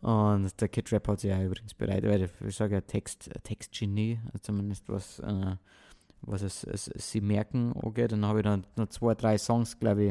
Und 0.02 0.62
der 0.62 0.70
Kid 0.70 0.92
Rap 0.92 1.08
hat 1.08 1.20
sich 1.20 1.32
ja 1.32 1.42
übrigens 1.44 1.74
bereit, 1.74 2.04
weil 2.04 2.30
ich 2.48 2.56
sage 2.56 2.76
ja 2.76 2.82
Text, 2.82 3.30
Textgenie, 3.44 4.20
zumindest 4.42 4.88
was, 4.88 5.18
äh, 5.20 5.56
was 6.22 6.44
es, 6.44 6.64
es, 6.64 6.86
sie 6.96 7.22
merken 7.22 7.74
angeht. 7.74 8.12
Dann 8.12 8.24
habe 8.24 8.40
ich 8.40 8.44
dann 8.44 8.68
noch 8.76 8.88
zwei, 8.90 9.16
drei 9.16 9.40
Songs, 9.40 9.80
glaube 9.80 10.04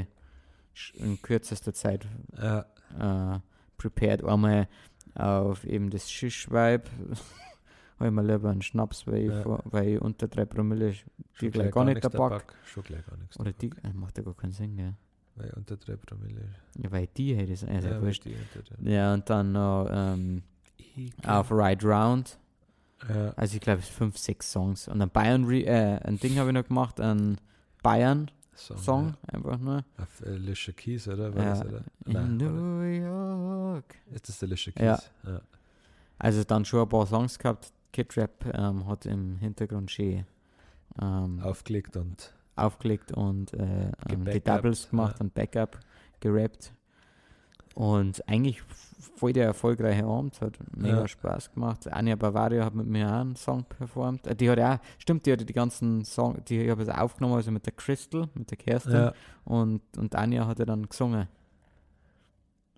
ich, 0.75 0.95
in 0.95 1.23
kürzester 1.23 1.73
Zeit 1.73 2.09
ja, 2.37 2.67
äh, 2.99 3.39
prepared. 3.77 4.25
Einmal 4.25 4.69
auf 5.15 5.65
eben 5.65 5.91
das 5.91 6.11
Shish-Vibe. 6.11 6.85
habe 7.99 8.09
ich 8.09 8.11
mir 8.11 8.23
lieber 8.23 8.51
einen 8.51 8.63
Schnaps, 8.63 9.07
weil 9.07 9.19
ich, 9.19 9.29
Ja. 9.29 9.43
vor, 9.43 9.63
weil 9.65 9.89
ich 9.91 10.01
unter 10.01 10.27
3 10.27 10.45
Promille 10.45 10.93
schon 11.35 11.51
gleich 11.53 11.71
gar 11.73 11.85
nicht 11.85 11.95
nichts 11.95 12.09
dabei. 12.11 12.39
dabei. 12.39 12.45
Schon 12.65 12.83
gleich 12.83 13.07
gar 13.07 13.17
nichts. 13.17 13.39
Oder 13.39 13.53
die, 13.53 13.71
äh, 13.85 13.93
macht 13.95 14.19
ja 14.19 14.25
gar 14.25 14.35
keinen 14.35 14.53
Sinn, 14.53 14.77
gell? 14.77 14.95
Weil 15.39 15.51
unter 15.57 15.77
3 15.77 15.97
Promille. 15.97 16.49
Ja, 16.83 16.91
weil 16.91 17.07
die 17.17 17.35
hätte 17.37 17.53
es 17.53 17.65
also 17.65 17.89
ja, 17.89 17.95
ja, 17.95 18.03
wurscht. 18.03 18.25
die 18.25 18.35
unter 18.35 18.77
der- 18.83 18.93
Ja, 18.93 19.15
und 19.15 19.31
dann 19.31 19.53
noch 19.53 19.87
ähm, 19.91 20.43
auf 21.25 21.51
Ride 21.53 21.87
Round. 21.87 22.39
Ja, 23.09 23.31
Also 23.37 23.55
ich 23.55 23.61
glaube, 23.61 23.79
es 23.81 23.87
sind 23.87 23.95
fünf, 23.97 24.19
sechs 24.19 24.51
Songs. 24.51 24.89
Und 24.89 25.01
ein 25.01 25.11
Bayern, 25.11 25.45
Re 25.45 25.65
äh, 25.65 25.99
ein 26.05 26.19
Ding 26.19 26.37
habe 26.39 26.49
ich 26.51 26.55
noch 26.55 26.67
gemacht, 26.67 27.01
ein 27.01 27.39
Bayern-Song, 27.83 28.77
Song. 28.79 29.15
einfach 29.33 29.59
nur. 29.59 29.77
Ja. 29.77 30.03
Auf 30.03 30.21
äh, 30.27 30.31
Alicia 30.31 30.73
Keys, 30.75 31.07
oder? 31.09 31.35
War 31.35 31.43
Ja, 31.45 31.51
das, 31.51 31.65
oder? 31.65 31.85
In 32.07 32.13
Nein, 32.13 32.37
oder? 32.43 32.51
New 32.51 32.81
York. 32.83 33.95
Ist 34.13 34.29
das 34.29 34.43
Alicia 34.43 34.73
Ja. 34.79 34.97
Keys? 34.97 35.11
Ja. 35.25 35.41
Also 36.19 36.43
dann 36.45 36.65
schon 36.65 36.81
ein 36.83 36.89
paar 36.89 37.07
Songs 37.07 37.39
gehabt. 37.39 37.73
Kid 37.93 38.17
Rap 38.17 38.45
ähm, 38.53 38.87
hat 38.87 39.07
im 39.07 39.37
Hintergrund 39.39 39.91
schön 39.91 40.27
ähm, 41.01 41.41
Aufgelegt 41.43 41.97
und 41.97 42.35
aufgelegt 42.59 43.13
und 43.13 43.53
äh, 43.55 43.91
ähm, 44.11 44.25
Doubles 44.45 44.91
gemacht 44.91 45.17
ja. 45.19 45.25
und 45.25 45.35
Backup 45.35 45.79
gerappt. 46.21 46.73
Und 47.75 48.27
eigentlich 48.29 48.61
voll 49.17 49.33
der 49.33 49.45
erfolgreiche 49.47 50.05
Abend, 50.05 50.41
hat 50.41 50.59
mega 50.77 51.01
Ja. 51.03 51.09
Spaß 51.09 51.53
gemacht. 51.53 51.87
Anja 51.93 52.17
Bavaria 52.17 52.65
hat 52.65 52.75
mit 52.75 52.87
mir 52.87 53.07
auch 53.09 53.21
einen 53.21 53.37
Song 53.37 53.65
performt. 53.65 54.27
Äh, 54.27 54.35
Die 54.35 54.51
hat 54.51 54.59
auch, 54.59 54.79
stimmt, 54.99 55.27
die 55.27 55.33
hat 55.33 55.49
die 55.49 55.53
ganzen 55.53 56.05
Songs, 56.05 56.41
die 56.49 56.63
ich 56.63 56.71
habe 56.71 56.83
es 56.83 56.89
aufgenommen, 56.89 57.35
also 57.35 57.53
mit 57.53 57.67
der 57.67 57.73
Crystal, 57.75 58.29
mit 58.35 58.51
der 58.51 58.59
Kerstin. 58.59 58.93
ja, 58.95 59.13
Und, 59.45 59.83
und 59.97 60.15
Anja 60.17 60.47
hat 60.47 60.59
ja 60.59 60.65
dann 60.65 60.89
gesungen. 60.89 61.29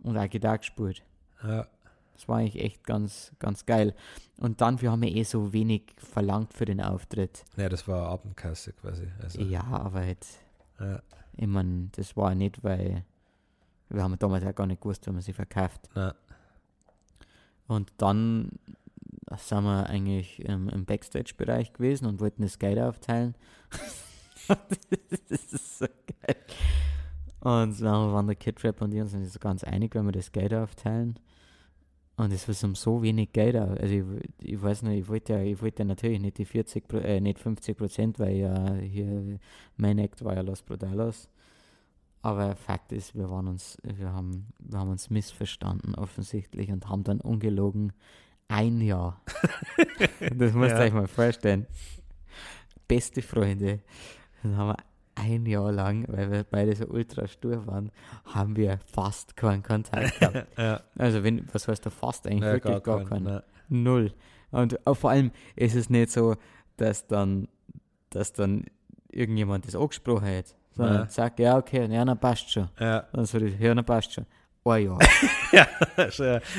Und 0.03 0.16
auch 0.19 0.29
Gitarre 0.29 0.59
gespielt. 0.59 1.03
ja, 1.43 1.66
Das 2.21 2.29
war 2.29 2.37
eigentlich 2.37 2.63
echt 2.63 2.85
ganz, 2.85 3.33
ganz 3.39 3.65
geil. 3.65 3.95
Und 4.37 4.61
dann, 4.61 4.83
wir 4.83 4.91
haben 4.93 5.03
ja 5.03 5.09
eh 5.09 5.23
so 5.23 5.55
wenig 5.55 5.95
verlangt 5.97 6.53
für 6.53 6.67
den 6.67 6.83
Auftritt. 6.83 7.45
ja, 7.57 7.71
das 7.71 7.89
war 7.89 8.11
Abendkasse 8.11 8.75
quasi. 8.75 9.09
Also, 9.23 9.41
Ja, 9.41 9.63
aber 9.63 10.01
halt, 10.01 10.27
ja. 10.79 11.01
ich 11.35 11.47
meine, 11.47 11.89
das 11.93 12.15
war 12.19 12.35
nicht, 12.35 12.63
weil 12.63 13.07
wir 13.89 14.03
haben 14.03 14.19
damals 14.19 14.45
ja 14.45 14.53
gar 14.53 14.67
nicht 14.67 14.83
gewusst, 14.83 15.07
wie 15.07 15.13
man 15.13 15.23
sie 15.23 15.33
verkauft. 15.33 15.89
Na, 15.95 16.15
Und 17.67 17.91
dann 17.97 18.51
sind 19.39 19.65
wir 19.65 19.87
eigentlich 19.87 20.45
im, 20.45 20.69
im 20.69 20.85
Backstage-Bereich 20.85 21.73
gewesen 21.73 22.05
und 22.05 22.21
wollten 22.21 22.43
das 22.43 22.59
Geld 22.59 22.79
aufteilen. 22.79 23.35
das 24.47 25.53
ist 25.53 25.79
so 25.79 25.87
geil. 25.87 26.37
Und 27.41 27.81
dann 27.81 28.13
waren 28.13 28.27
der 28.27 28.37
Kid 28.37 28.63
Rap 28.63 28.83
und 28.83 28.93
ich 28.93 29.01
uns 29.01 29.15
nicht 29.15 29.33
so 29.33 29.39
ganz 29.39 29.65
einig, 29.65 29.95
wenn 29.95 30.05
wir 30.05 30.13
das 30.13 30.33
Geld 30.33 30.53
aufteilen. 30.53 31.19
Und 32.21 32.33
es 32.33 32.47
war 32.49 32.69
um 32.69 32.75
so 32.75 33.03
wenig 33.03 33.33
Geld. 33.33 33.57
auch. 33.57 33.71
Also 33.71 33.95
ich, 33.95 34.05
ich 34.43 34.61
weiß 34.63 34.83
nicht, 34.83 35.01
ich 35.01 35.09
wollte 35.09 35.33
ja, 35.35 35.41
ich 35.43 35.61
wollte 35.63 35.79
ja 35.81 35.85
natürlich 35.87 36.21
nicht 36.21 36.37
die 36.39 36.45
40, 36.45 36.87
Pro- 36.87 36.99
äh, 36.99 37.21
nicht 37.21 37.39
50 37.39 37.77
Prozent, 37.79 38.19
weil 38.19 38.37
ja 38.37 38.75
hier 38.75 39.39
mein 39.77 39.99
Act 39.99 40.23
war 40.25 40.35
ja 40.35 40.43
Los 40.43 40.63
Brutalos. 40.63 41.29
Aber 42.23 42.55
Fakt 42.57 42.93
ist, 42.93 43.15
wir 43.15 43.31
waren 43.31 43.49
uns, 43.49 43.79
wir 43.83 44.13
haben, 44.13 44.49
wir 44.59 44.79
haben 44.79 44.91
uns 44.91 45.09
missverstanden 45.09 45.95
offensichtlich 45.95 46.71
und 46.71 46.89
haben 46.91 47.05
dann 47.05 47.21
ungelogen 47.23 47.93
ein 48.49 48.83
Jahr. 48.83 49.23
das 50.37 50.53
musst 50.53 50.73
Ja. 50.73 50.79
ihr 50.81 50.85
euch 50.87 50.93
mal 50.93 51.09
vorstellen. 51.09 51.67
Beste 52.87 53.23
Freunde. 53.23 53.81
Dann 54.43 54.57
haben 54.59 54.69
wir 54.71 54.77
ein 55.23 55.47
Jahr 55.47 55.73
lang, 55.73 56.05
weil 56.09 56.31
wir 56.31 56.45
beide 56.45 56.75
so 56.75 56.87
ultra 56.87 57.27
stur 57.27 57.67
waren, 57.67 57.91
haben 58.25 58.57
wir 58.57 58.79
fast 58.87 59.37
keinen 59.37 59.63
Kontakt 59.63 60.19
gehabt. 60.19 60.47
Ja, 60.59 60.81
Also 60.99 61.23
wenn, 61.25 61.47
was 61.53 61.69
heißt 61.69 61.85
da 61.87 61.91
fast 61.91 62.27
eigentlich 62.27 62.43
ja, 62.45 62.53
wirklich 62.55 62.83
gar, 62.83 62.99
keinen, 63.05 63.09
keinen. 63.09 63.25
ne. 63.25 63.45
Null. 63.69 64.13
Und 64.51 64.85
auch 64.87 64.95
vor 64.95 65.11
allem 65.11 65.31
ist 65.57 65.77
es 65.77 65.91
nicht 65.91 66.11
so, 66.11 66.35
dass 66.77 67.07
dann, 67.07 67.49
dass 68.11 68.33
dann 68.33 68.65
irgendjemand 69.11 69.67
das 69.67 69.75
angesprochen 69.77 70.27
hat, 70.27 70.57
sondern 70.73 70.97
Nein. 71.01 71.09
sagt, 71.09 71.39
ja, 71.41 71.57
okay, 71.57 71.87
ja, 71.93 72.05
dann 72.05 72.19
passt 72.19 72.51
schon. 72.51 72.69
Ja, 72.79 73.05
Dann 73.13 73.27
so, 73.27 73.39
ja, 73.39 73.75
dann 73.75 73.85
passt 73.85 74.13
schon. 74.13 74.27
Oh 74.64 74.75
ja. 74.75 74.99
Ja, 75.53 75.66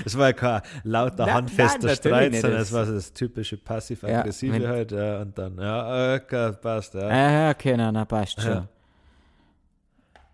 es 0.03 0.17
war 0.17 0.27
ja 0.27 0.33
kein 0.33 0.61
lauter, 0.83 1.25
Nein, 1.25 1.35
handfester 1.35 1.87
nein, 1.87 1.95
Streit, 1.95 2.35
sondern 2.35 2.61
es 2.61 2.73
war 2.73 2.85
so 2.85 2.93
das 2.93 3.13
typische 3.13 3.55
passiv-aggressive 3.55 4.57
Ja, 4.57 4.67
halt. 4.67 4.91
Ja, 4.91 5.21
und 5.21 5.37
dann, 5.37 5.57
ja, 5.57 6.15
okay, 6.15 6.51
passt, 6.61 6.95
ja. 6.95 7.07
ja, 7.07 7.31
ja, 7.31 7.49
okay, 7.51 7.77
na, 7.77 7.89
dann 7.93 8.05
passt 8.05 8.41
schon. 8.41 8.67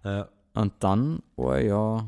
Ja. 0.04 0.12
ja 0.12 0.30
Und 0.56 0.74
dann 0.80 1.22
ein 1.38 1.68
Jahr 1.68 2.08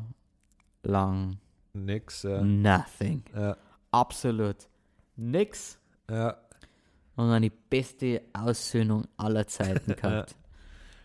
lang 0.82 1.38
nix. 1.72 2.24
Ja, 2.24 2.40
nothing. 2.42 3.22
ja, 3.32 3.56
Absolut 3.92 4.56
nix. 5.14 5.78
ja, 6.10 6.36
Und 7.14 7.30
dann 7.30 7.42
die 7.42 7.50
beste 7.50 8.22
Aussöhnung 8.32 9.06
aller 9.16 9.46
Zeiten 9.46 9.94
gehabt. 9.96 10.34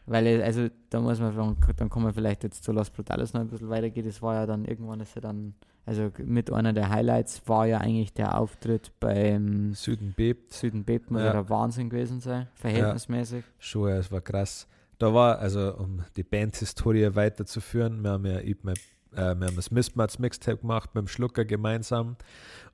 Weil, 0.08 0.28
es- 0.28 0.44
also, 0.44 0.68
da 0.90 1.00
muss 1.02 1.20
man, 1.20 1.34
sagen, 1.36 1.58
dann 1.78 1.90
kann 1.90 2.04
man 2.04 2.14
vielleicht 2.14 2.44
jetzt 2.44 2.64
zu 2.64 2.72
Los 2.72 2.90
Brutales 2.90 3.34
noch 3.34 3.42
ein 3.42 3.48
bisschen 3.48 3.70
weitergehen. 3.70 4.06
Das 4.06 4.22
war 4.22 4.36
ja 4.36 4.46
dann, 4.46 4.66
irgendwann 4.66 5.00
ist 5.00 5.16
ja 5.16 5.22
dann, 5.22 5.56
also 5.86 6.12
mit 6.24 6.52
einer 6.54 6.74
der 6.74 6.90
Highlights 6.90 7.42
war 7.48 7.66
ja 7.66 7.80
eigentlich 7.80 8.14
der 8.14 8.40
Auftritt 8.40 8.92
beim 9.00 9.74
Süden 9.74 10.14
bebt. 10.16 10.54
Süden 10.54 10.84
Bebt, 10.84 11.10
muss 11.10 11.22
Ja. 11.22 11.28
ja 11.28 11.34
der 11.34 11.50
Wahnsinn 11.50 11.90
gewesen 11.90 12.20
sein, 12.20 12.48
verhältnismäßig. 12.56 13.44
Schon, 13.58 13.90
ja, 13.90 13.98
es 13.98 14.12
war 14.12 14.22
krass. 14.22 14.68
Da 15.00 15.14
war, 15.14 15.40
also 15.40 15.76
um 15.76 16.04
die 16.16 16.24
Bandhistorie 16.24 17.10
weiterzuführen, 17.16 18.02
wir 18.02 18.12
haben 18.12 18.26
ja 18.26 18.40
eben, 18.42 18.70
äh, 18.70 18.76
wir 19.16 19.26
haben 19.48 19.56
das 19.56 19.72
Mismatch 19.72 20.20
Mixtape 20.20 20.58
gemacht 20.60 20.94
mit 20.96 21.02
dem 21.04 21.08
Schlucker 21.08 21.46
gemeinsam 21.46 22.16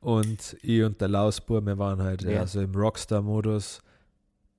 und 0.01 0.55
ich 0.61 0.83
und 0.83 0.99
der 1.01 1.07
Lausbur, 1.07 1.65
wir 1.65 1.77
waren 1.77 2.01
halt 2.03 2.23
Ja. 2.23 2.31
ja. 2.31 2.47
so 2.47 2.61
im 2.61 2.75
Rockstar-Modus. 2.75 3.81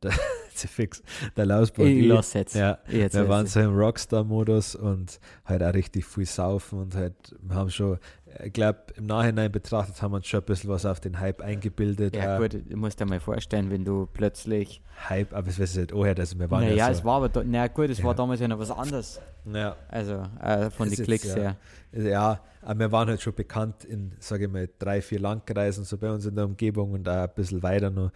Der, 0.02 0.12
fix, 0.54 1.02
der 1.36 1.46
Lausbur 1.46 1.84
und 1.84 1.90
Ich 1.90 1.98
ich, 1.98 2.06
lass 2.06 2.34
jetzt. 2.34 2.54
ja, 2.54 2.78
jetzt 2.88 3.14
wir 3.14 3.28
waren 3.28 3.46
so 3.46 3.60
im 3.60 3.76
Rockstar-Modus 3.76 4.74
und 4.74 5.18
halt 5.44 5.62
auch 5.62 5.74
richtig 5.74 6.04
viel 6.04 6.26
saufen 6.26 6.78
und 6.80 6.94
halt, 6.94 7.14
wir 7.40 7.56
haben 7.56 7.70
schon, 7.70 7.98
ich 8.44 8.52
glaube, 8.52 8.78
im 8.96 9.06
Nachhinein 9.06 9.50
betrachtet 9.52 10.00
haben 10.02 10.12
wir 10.12 10.16
uns 10.16 10.26
schon 10.26 10.40
ein 10.40 10.46
bisschen 10.46 10.70
was 10.70 10.86
auf 10.86 11.00
den 11.00 11.18
Hype 11.20 11.40
eingebildet. 11.40 12.16
Ja, 12.16 12.36
auch 12.36 12.40
gut, 12.40 12.54
du 12.68 12.76
musst 12.76 13.00
dir 13.00 13.06
mal 13.06 13.20
vorstellen, 13.20 13.70
wenn 13.70 13.84
du 13.84 14.06
plötzlich. 14.12 14.82
Hype, 15.08 15.32
aber 15.32 15.48
es 15.48 15.58
weiß 15.60 15.72
ich 15.72 15.80
nicht, 15.80 15.92
oh, 15.92 16.04
also 16.04 16.38
wir 16.38 16.50
waren 16.50 16.62
Naja, 16.64 16.74
ja, 16.76 16.90
es 16.90 16.98
so, 16.98 17.04
war 17.04 17.16
aber. 17.16 17.28
Da, 17.28 17.42
na 17.44 17.66
gut, 17.68 17.90
es 17.90 17.98
Ja. 17.98 18.04
war 18.04 18.14
damals 18.14 18.40
ja 18.40 18.48
noch 18.48 18.58
was 18.58 18.70
anderes. 18.70 19.20
ja, 19.52 19.76
Also, 19.88 20.22
äh, 20.40 20.70
von 20.70 20.88
den 20.88 21.04
Klicks 21.04 21.24
ja. 21.24 21.34
her. 21.34 21.56
Ja, 21.92 22.40
aber 22.62 22.78
wir 22.80 22.92
waren 22.92 23.08
halt 23.08 23.20
schon 23.20 23.34
bekannt 23.34 23.84
in, 23.84 24.12
sage 24.18 24.44
ich 24.46 24.50
mal, 24.50 24.68
drei, 24.78 25.02
vier 25.02 25.20
Landkreisen 25.20 25.84
so 25.84 25.98
bei 25.98 26.10
uns 26.10 26.24
in 26.26 26.34
der 26.34 26.44
Umgebung 26.44 26.92
und 26.92 27.08
auch 27.08 27.12
ein 27.24 27.30
bisschen 27.34 27.62
weiter 27.62 27.90
noch 27.90 28.10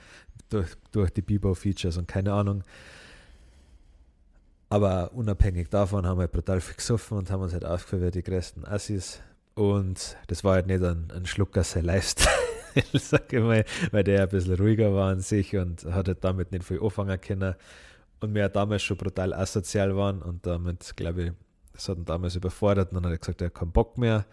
durch, 0.48 0.68
durch 0.92 1.10
die 1.10 1.22
Bibo-Features 1.22 1.96
und 1.96 2.06
keine 2.08 2.32
Ahnung. 2.32 2.62
Aber 4.68 5.12
unabhängig 5.12 5.68
davon 5.68 6.06
haben 6.06 6.18
wir 6.18 6.26
brutal 6.28 6.60
viel 6.60 6.74
gesoffen 6.76 7.18
und 7.18 7.30
haben 7.30 7.40
uns 7.42 7.52
halt 7.52 7.64
aufgeführt 7.64 8.14
wie 8.14 8.18
die 8.22 8.22
größten 8.30 8.64
Assis. 8.66 9.20
Und 9.56 10.18
das 10.26 10.44
war 10.44 10.52
halt 10.52 10.66
nicht 10.66 10.84
ein, 10.84 11.10
ein 11.16 11.24
Schlucker 11.24 11.64
sein 11.64 11.86
Lifestyle, 11.86 12.30
sag 12.92 13.32
ich 13.32 13.40
mal, 13.40 13.64
weil 13.90 14.04
der 14.04 14.24
ein 14.24 14.28
bisschen 14.28 14.54
ruhiger 14.54 14.92
war 14.94 15.10
an 15.10 15.20
sich 15.20 15.56
und 15.56 15.82
hat 15.86 16.08
halt 16.08 16.22
damit 16.22 16.52
nicht 16.52 16.62
viel 16.62 16.80
anfangen 16.80 17.18
können. 17.18 17.54
Und 18.20 18.34
wir 18.34 18.42
ja 18.42 18.48
damals 18.50 18.82
schon 18.82 18.98
brutal 18.98 19.32
asozial 19.32 19.96
waren 19.96 20.20
und 20.20 20.46
damit, 20.46 20.94
glaube 20.96 21.22
ich, 21.22 21.32
das 21.72 21.88
hat 21.88 21.96
ihn 21.96 22.04
damals 22.04 22.36
überfordert 22.36 22.90
und 22.90 22.96
dann 22.96 23.06
hat 23.06 23.12
er 23.12 23.18
gesagt, 23.18 23.40
er 23.40 23.46
hat 23.46 23.54
keinen 23.54 23.72
Bock 23.72 23.96
mehr 23.96 24.26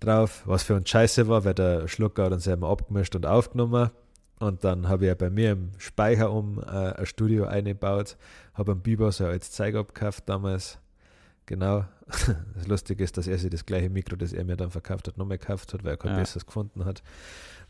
drauf, 0.00 0.42
was 0.46 0.62
für 0.62 0.74
uns 0.74 0.88
scheiße 0.88 1.28
war, 1.28 1.44
weil 1.44 1.54
der 1.54 1.86
Schlucker 1.86 2.24
hat 2.24 2.32
uns 2.32 2.46
ja 2.46 2.54
immer 2.54 2.68
abgemischt 2.70 3.14
und 3.14 3.26
aufgenommen. 3.26 3.90
Und 4.38 4.64
dann 4.64 4.88
habe 4.88 5.04
ich 5.04 5.08
ja 5.08 5.14
bei 5.14 5.30
mir 5.30 5.52
im 5.52 5.72
Speicher 5.76 6.32
um 6.32 6.60
äh, 6.60 6.94
ein 6.94 7.06
Studio 7.06 7.44
eingebaut, 7.44 8.16
habe 8.54 8.72
einen 8.72 8.80
Biber 8.80 9.12
so 9.12 9.26
als 9.26 9.50
Zeig 9.50 9.74
abgekauft 9.74 10.24
damals. 10.26 10.78
Genau. 11.46 11.84
Das 12.54 12.66
Lustige 12.68 13.02
ist, 13.02 13.16
dass 13.16 13.26
er 13.26 13.36
sich 13.38 13.50
das 13.50 13.66
gleiche 13.66 13.90
Mikro, 13.90 14.14
das 14.16 14.32
er 14.32 14.44
mir 14.44 14.56
dann 14.56 14.70
verkauft 14.70 15.08
hat, 15.08 15.18
nochmal 15.18 15.38
gekauft 15.38 15.72
hat, 15.74 15.82
weil 15.84 15.92
er 15.92 15.96
kein 15.96 16.12
Ja. 16.12 16.18
besseres 16.18 16.46
gefunden 16.46 16.84
hat. 16.84 17.02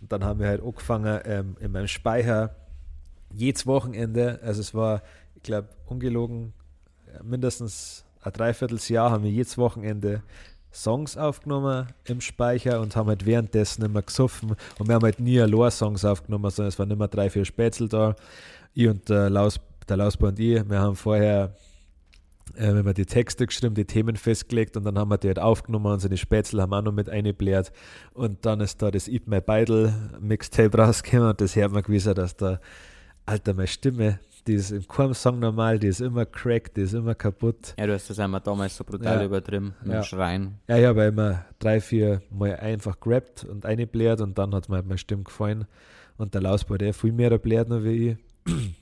Und 0.00 0.12
dann 0.12 0.24
haben 0.24 0.40
wir 0.40 0.48
halt 0.48 0.62
angefangen, 0.62 1.20
ähm, 1.24 1.56
in 1.60 1.72
meinem 1.72 1.88
Speicher 1.88 2.54
jedes 3.32 3.66
Wochenende, 3.66 4.38
also 4.42 4.60
es 4.60 4.74
war, 4.74 5.02
ich 5.34 5.42
glaube, 5.42 5.68
ungelogen, 5.86 6.52
ja, 7.12 7.22
mindestens 7.22 8.04
ein 8.22 8.32
Dreivierteljahr 8.32 9.10
haben 9.10 9.24
wir 9.24 9.30
jedes 9.30 9.56
Wochenende 9.56 10.22
Songs 10.72 11.16
aufgenommen 11.16 11.86
im 12.04 12.20
Speicher 12.20 12.80
und 12.82 12.94
haben 12.96 13.08
halt 13.08 13.24
währenddessen 13.24 13.82
immer 13.84 14.02
gesoffen 14.02 14.54
und 14.78 14.86
wir 14.88 14.94
haben 14.94 15.04
halt 15.04 15.18
nie 15.20 15.40
allein 15.40 15.70
Songs 15.70 16.04
aufgenommen, 16.04 16.50
sondern 16.50 16.68
es 16.68 16.78
waren 16.78 16.90
immer 16.90 17.08
drei, 17.08 17.30
vier 17.30 17.46
Spätzle 17.46 17.88
da. 17.88 18.14
Ich 18.74 18.86
und 18.86 19.08
der 19.08 19.30
Laus, 19.30 19.58
der 19.88 19.96
Lausbau 19.96 20.26
und 20.28 20.38
ich, 20.38 20.68
wir 20.68 20.78
haben 20.80 20.94
vorher 20.96 21.54
äh, 22.54 22.72
wenn 22.74 22.84
wir 22.86 22.94
die 22.94 23.06
Texte 23.06 23.46
geschrieben, 23.46 23.74
die 23.74 23.84
Themen 23.84 24.16
festgelegt 24.16 24.76
und 24.76 24.84
dann 24.84 24.98
haben 24.98 25.10
wir 25.10 25.18
die 25.18 25.28
halt 25.28 25.38
aufgenommen 25.38 25.86
und 25.92 26.00
seine 26.00 26.16
Spätzle 26.16 26.62
haben 26.62 26.72
auch 26.72 26.82
noch 26.82 26.92
mit 26.92 27.08
eingebläht 27.10 27.72
und 28.14 28.44
dann 28.46 28.60
ist 28.60 28.80
da 28.82 28.90
das 28.90 29.08
Eat 29.08 29.26
My 29.26 29.40
Beidel 29.40 29.92
Mixtape 30.20 30.76
rausgekommen 30.78 31.30
und 31.30 31.40
das 31.40 31.56
hört 31.56 31.72
man 31.72 31.82
gewesen, 31.82 32.14
dass 32.14 32.36
da, 32.36 32.60
Alter, 33.26 33.54
meine 33.54 33.66
Stimme, 33.66 34.20
die 34.46 34.54
ist 34.54 34.70
im 34.70 34.86
keinem 34.86 35.12
Song 35.14 35.40
normal, 35.40 35.80
die 35.80 35.88
ist 35.88 36.00
immer 36.00 36.24
cracked, 36.24 36.76
die 36.76 36.82
ist 36.82 36.92
immer 36.94 37.16
kaputt. 37.16 37.74
Ja, 37.76 37.86
du 37.88 37.94
hast 37.94 38.08
das 38.08 38.20
einmal 38.20 38.40
damals 38.40 38.76
so 38.76 38.84
brutal 38.84 39.18
Ja. 39.18 39.24
übertrieben 39.24 39.74
mit 39.82 39.92
Ja. 39.94 40.00
dem 40.00 40.04
Schreien. 40.04 40.54
Ja, 40.68 40.78
ich 40.78 40.84
habe 40.84 41.02
immer 41.06 41.44
drei, 41.58 41.80
vier 41.80 42.22
Mal 42.30 42.54
einfach 42.56 43.00
gerappt 43.00 43.42
und 43.44 43.66
eingebläht 43.66 44.20
und 44.20 44.38
dann 44.38 44.54
hat 44.54 44.68
mir 44.68 44.76
halt 44.76 44.86
meine 44.86 44.98
Stimme 44.98 45.24
gefallen. 45.24 45.64
Und 46.16 46.32
der 46.34 46.42
Lausbau, 46.42 46.76
der 46.76 46.94
viel 46.94 47.10
mehr 47.12 47.36
bläht 47.38 47.68
noch 47.68 47.82
wie 47.82 48.10
ich. 48.10 48.16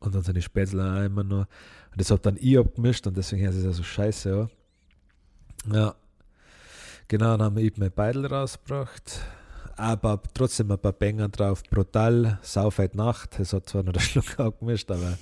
Und 0.00 0.14
dann 0.14 0.22
seine 0.22 0.42
Spätzle 0.42 0.82
auch 0.84 1.02
immer 1.02 1.24
noch. 1.24 1.46
Und 1.94 2.00
das 2.00 2.10
hat 2.10 2.26
dann 2.26 2.36
ich 2.40 2.58
abgemischt 2.58 3.06
und 3.06 3.16
deswegen 3.16 3.46
ist 3.46 3.54
es 3.54 3.64
ja 3.64 3.70
so 3.70 3.84
scheiße, 3.84 4.28
ja. 4.28 4.48
Ja. 5.72 5.94
Genau, 7.06 7.36
dann 7.36 7.42
haben 7.42 7.56
wir 7.56 7.62
eben 7.62 7.80
mein 7.80 7.92
Beidel 7.92 8.26
rausgebracht. 8.26 9.20
Aber 9.76 10.20
trotzdem 10.34 10.72
ein 10.72 10.78
paar 10.78 10.92
Banger 10.92 11.28
drauf. 11.28 11.62
Brutal, 11.70 12.38
Saufheit 12.42 12.96
Nacht. 12.96 13.38
Das 13.38 13.52
hat 13.52 13.68
zwar 13.68 13.84
noch 13.84 13.92
der 13.92 14.00
Schluck 14.00 14.24
abgemischt, 14.40 14.90
aber 14.90 15.18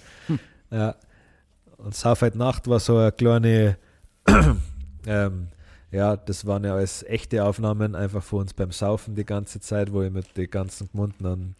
ja. 0.71 0.97
Und 1.77 1.95
Saufheit 1.95 2.37
Nacht 2.37 2.67
war 2.69 2.81
so 2.81 2.97
eine 2.97 3.13
kleine 3.13 3.77
ähm, 5.07 5.49
ja, 5.91 6.17
das 6.17 6.47
waren 6.47 6.65
ja 6.65 6.75
alles 6.75 7.03
echte 7.03 7.45
Aufnahmen, 7.45 7.95
einfach 7.95 8.23
von 8.23 8.41
uns 8.41 8.55
beim 8.55 8.71
Saufen 8.71 9.15
die 9.15 9.27
ganze 9.27 9.61
Zeit, 9.61 9.93
wo 9.93 10.03
ich 10.03 10.11
mit 10.11 10.39
den 10.39 10.49
ganzen 10.49 10.89
Gmunden 10.91 11.27
und 11.27 11.55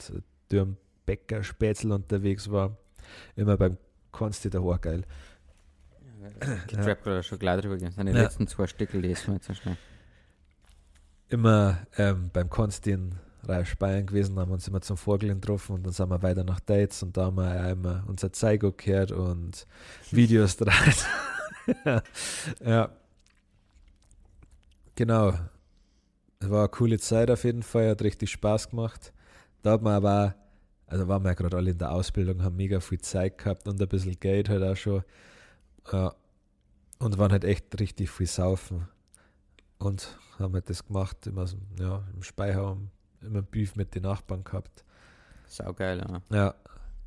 Dürren 0.51 0.79
Bäcker 1.05 1.45
Spätzl 1.45 1.93
unterwegs 1.93 2.51
war. 2.51 2.79
Immer 3.37 3.59
beim 3.59 3.77
Konsti, 4.13 4.51
der 4.51 4.65
war 4.65 4.79
geil. 4.79 5.05
Ich 6.71 6.79
hab 6.79 7.03
gerade 7.03 7.23
schon 7.23 7.39
gleich 7.39 7.61
drüber 7.61 7.75
gegangen. 7.75 7.95
Seine 7.97 8.13
Ja. 8.13 8.23
letzten 8.23 8.47
zwei 8.47 8.67
Stücke 8.69 8.99
lesen 8.99 9.29
wir 9.29 9.35
jetzt 9.35 9.47
so 9.47 9.55
schnell. 9.55 9.77
Immer 11.29 11.79
ähm, 11.97 12.31
beim 12.33 12.49
Konsti 12.49 12.93
in 12.93 13.15
Rausch 13.49 13.77
Bayern 13.77 14.07
gewesen, 14.07 14.39
haben 14.39 14.53
uns 14.53 14.69
immer 14.69 14.81
zum 14.83 14.97
Vorgeln 14.97 15.41
getroffen 15.41 15.75
und 15.75 15.83
dann 15.85 15.93
sind 15.93 16.11
wir 16.11 16.23
weiter 16.23 16.45
nach 16.45 16.61
Dates 16.61 17.03
und 17.03 17.17
da 17.17 17.25
haben 17.25 17.37
wir 17.39 17.71
immer 17.71 18.05
unser 18.07 18.33
Zeigo 18.33 18.71
gehört 18.71 19.11
und 19.11 19.67
Videos 20.13 20.57
draht. 20.59 21.07
ja. 22.65 22.91
Genau. 24.95 25.33
Es 26.39 26.51
war 26.51 26.61
eine 26.61 26.69
coole 26.69 26.99
Zeit 26.99 27.31
auf 27.31 27.45
jeden 27.45 27.63
Fall, 27.63 27.91
hat 27.91 28.03
richtig 28.03 28.31
Spaß 28.31 28.71
gemacht. 28.71 29.13
Da 29.63 29.73
hat 29.73 29.83
man 29.83 29.95
aber, 29.95 30.35
auch- 30.37 30.42
also 30.93 31.09
waren 31.09 31.23
wir 31.25 31.31
ja 31.31 31.35
gerade 31.35 31.57
alle 31.57 31.71
in 31.71 31.79
der 31.79 31.91
Ausbildung, 31.91 32.43
haben 32.43 32.57
mega 32.57 32.79
viel 32.81 33.01
Zeit 33.01 33.39
gehabt 33.39 33.67
und 33.67 33.81
ein 33.81 33.89
bisschen 33.89 34.19
Geld 34.21 34.51
halt 34.51 34.63
auch 34.63 34.77
schon. 34.77 35.03
Ja. 35.91 36.15
Und 36.99 37.17
waren 37.17 37.33
halt 37.33 37.45
echt 37.45 37.81
richtig 37.81 38.11
viel 38.11 38.27
saufen. 38.27 38.87
Und 39.79 40.19
haben 40.39 40.53
halt 40.53 40.69
das 40.69 40.87
gemacht, 40.87 41.27
immer 41.27 41.47
so, 41.47 41.57
ja, 41.79 42.05
im 42.15 42.23
Speicher, 42.23 42.67
haben 42.67 42.91
immer 43.23 43.41
Beef 43.43 43.75
mit 43.75 43.95
den 43.95 44.03
Nachbarn 44.03 44.45
gehabt. 44.45 44.85
Saugeil, 45.47 45.99
ja. 45.99 46.21
Ja, 46.31 46.55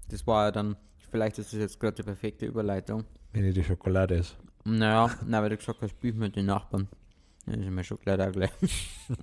Das 0.10 0.26
war 0.26 0.46
ja 0.46 0.52
dann, 0.52 0.76
vielleicht 1.12 1.38
ist 1.38 1.54
das 1.54 1.60
jetzt 1.60 1.80
gerade 1.80 1.96
die 1.96 2.04
perfekte 2.04 2.48
Überleitung. 2.48 3.06
wenn 3.34 3.54
die 3.54 3.64
Schokolade 3.64 4.16
ist. 4.16 4.36
Naja, 4.64 5.14
na, 5.26 5.42
weil 5.44 5.50
du 5.52 5.58
gesagt 5.58 5.82
hast, 5.84 6.00
Beef 6.00 6.16
mit 6.16 6.36
den 6.36 6.48
Nachbarn. 6.48 6.88
Ja, 7.46 7.54
ist 7.54 7.70
mir 7.70 7.84
gleich 7.84 8.22
auch 8.28 8.32
gleich. 8.32 8.52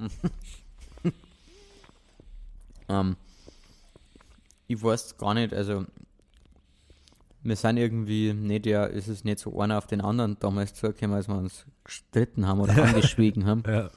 Ähm, 2.89 3.17
ich 4.73 4.83
weiß 4.83 5.17
gar 5.19 5.35
nicht, 5.35 5.53
also 5.55 5.85
wir 7.45 7.57
sind 7.57 7.77
irgendwie 7.77 8.33
nicht 8.33 8.67
ja, 8.67 8.85
ist 8.85 9.09
es 9.09 9.25
nicht 9.25 9.39
so 9.41 9.59
einer 9.61 9.79
auf 9.79 9.87
den 9.87 10.01
anderen 10.01 10.39
damals 10.39 10.75
zugekommen, 10.75 11.17
als 11.17 11.29
wir 11.29 11.37
uns 11.37 11.67
gestritten 11.85 12.47
haben 12.47 12.61
oder 12.61 12.73
angeschwiegen 12.85 13.47
haben, 13.47 13.63
Ja. 13.67 13.91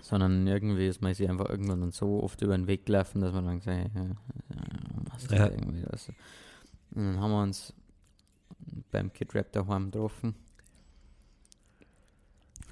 sondern 0.00 0.46
irgendwie 0.46 0.86
ist 0.88 1.02
man 1.02 1.12
sich 1.14 1.28
einfach 1.28 1.48
irgendwann 1.50 1.80
dann 1.80 1.92
so 1.92 2.22
oft 2.22 2.40
über 2.42 2.56
den 2.56 2.66
Weg 2.66 2.86
gelaufen, 2.86 3.20
dass 3.20 3.32
man 3.32 3.44
dann 3.46 3.58
gesagt 3.58 3.84
hat, 3.84 3.90
ja, 3.94 4.02
ja, 4.02 4.14
was 5.10 5.24
irgendwie 5.52 5.82
das. 5.82 6.08
Und 6.08 6.16
dann 7.04 7.20
haben 7.20 7.30
wir 7.32 7.42
uns 7.42 7.74
beim 8.90 9.12
Kid 9.12 9.34
Rap 9.34 9.52
daheim 9.52 9.90
getroffen, 9.90 10.34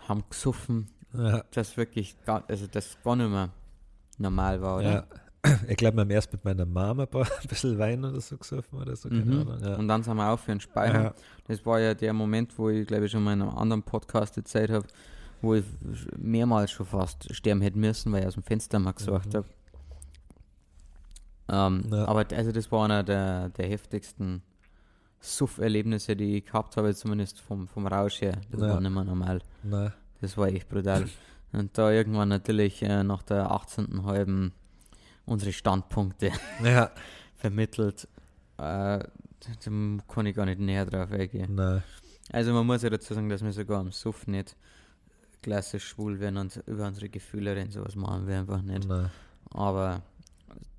haben 0.08 0.24
gesoffen, 0.30 0.88
Ja. 1.12 1.44
das 1.52 1.76
wirklich, 1.76 2.16
gar, 2.24 2.44
also 2.48 2.66
das 2.66 2.96
gar 3.02 3.16
nicht 3.16 3.28
mehr 3.30 3.50
normal 4.18 4.62
war, 4.62 4.78
oder? 4.78 4.92
ja. 4.92 5.06
Ich 5.68 5.76
glaube, 5.76 5.96
wir 5.96 6.00
haben 6.02 6.10
erst 6.10 6.32
mit 6.32 6.44
meiner 6.44 6.66
Mama 6.66 7.02
ein, 7.04 7.08
paar, 7.08 7.22
ein 7.42 7.48
bisschen 7.48 7.78
Wein 7.78 8.04
oder 8.04 8.20
so 8.20 8.36
gesoffen 8.36 8.80
oder 8.80 8.94
so, 8.96 9.08
keine 9.08 9.24
Mhm. 9.24 9.40
Ahnung. 9.40 9.58
Ja. 9.62 9.76
Und 9.76 9.88
dann 9.88 10.02
sind 10.02 10.16
wir 10.16 10.30
auf 10.30 10.40
für 10.40 10.52
einen 10.52 10.60
Speicher. 10.60 11.02
Ja. 11.04 11.14
Das 11.48 11.64
war 11.66 11.80
ja 11.80 11.94
der 11.94 12.12
Moment, 12.12 12.56
wo 12.58 12.68
ich, 12.70 12.86
glaube 12.86 13.06
ich, 13.06 13.12
schon 13.12 13.22
mal 13.24 13.32
in 13.32 13.42
einem 13.42 13.50
anderen 13.56 13.82
Podcast 13.82 14.36
erzählt 14.36 14.70
habe, 14.70 14.86
wo 15.40 15.54
ich 15.54 15.64
mehrmals 16.16 16.70
schon 16.70 16.86
fast 16.86 17.34
sterben 17.34 17.60
hätte 17.62 17.78
müssen, 17.78 18.12
weil 18.12 18.20
ich 18.20 18.26
aus 18.28 18.34
dem 18.34 18.42
Fenster 18.44 18.78
mal 18.78 18.92
gesagt 18.92 19.32
Mhm. 19.32 19.36
habe. 19.36 19.46
Ähm, 21.48 21.84
Ja. 21.90 22.04
Aber 22.06 22.24
also 22.34 22.52
das 22.52 22.70
war 22.70 22.84
einer 22.84 23.02
der, 23.02 23.48
der 23.50 23.66
heftigsten 23.68 24.42
Suff-Erlebnisse, 25.20 26.16
die 26.16 26.38
ich 26.38 26.46
gehabt 26.46 26.76
habe, 26.76 26.94
zumindest 26.94 27.40
vom, 27.40 27.68
vom 27.68 27.86
Rausch 27.86 28.20
her. 28.22 28.40
Das 28.50 28.60
war 28.60 28.80
nicht 28.80 28.90
mehr 28.92 29.04
normal. 29.04 29.40
Das 30.20 30.36
war 30.36 30.48
echt 30.48 30.68
brutal. 30.68 31.06
Und 31.52 31.76
da 31.76 31.90
irgendwann 31.92 32.28
natürlich 32.28 32.82
äh, 32.82 33.02
nach 33.04 33.22
der 33.22 33.50
18. 33.50 34.04
halben 34.04 34.52
unsere 35.26 35.52
Standpunkte 35.52 36.30
Ja. 36.64 36.90
vermittelt. 37.36 38.08
Äh, 38.58 38.98
da 38.98 39.06
kann 40.08 40.26
ich 40.26 40.36
gar 40.36 40.46
nicht 40.46 40.60
näher 40.60 40.86
drauf 40.86 41.10
eingehen. 41.10 41.54
Nein. 41.54 41.82
Also 42.32 42.52
man 42.52 42.66
muss 42.66 42.82
ja 42.82 42.90
dazu 42.90 43.14
sagen, 43.14 43.28
dass 43.28 43.42
wir 43.42 43.52
sogar 43.52 43.80
am 43.80 43.90
Suff 43.92 44.26
nicht 44.26 44.56
klassisch 45.42 45.88
schwul 45.88 46.20
werden 46.20 46.36
und 46.36 46.62
über 46.66 46.86
unsere 46.86 47.08
Gefühle 47.08 47.56
reden, 47.56 47.70
sowas 47.72 47.96
machen 47.96 48.26
wir 48.28 48.38
einfach 48.38 48.62
nicht. 48.62 48.88
Nein. 48.88 49.10
Aber 49.50 50.02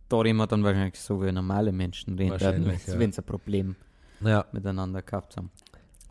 da 0.07 0.17
reden 0.19 0.37
wir 0.37 0.47
dann 0.47 0.63
wahrscheinlich 0.63 0.99
so 0.99 1.21
wie 1.21 1.31
normale 1.31 1.71
Menschen 1.73 2.17
reden 2.17 2.39
werden, 2.39 2.65
wenn 2.65 3.11
sie 3.11 3.21
ein 3.21 3.25
Problem 3.25 3.75
Ja. 4.21 4.45
miteinander 4.53 5.01
gehabt 5.01 5.35
haben. 5.35 5.51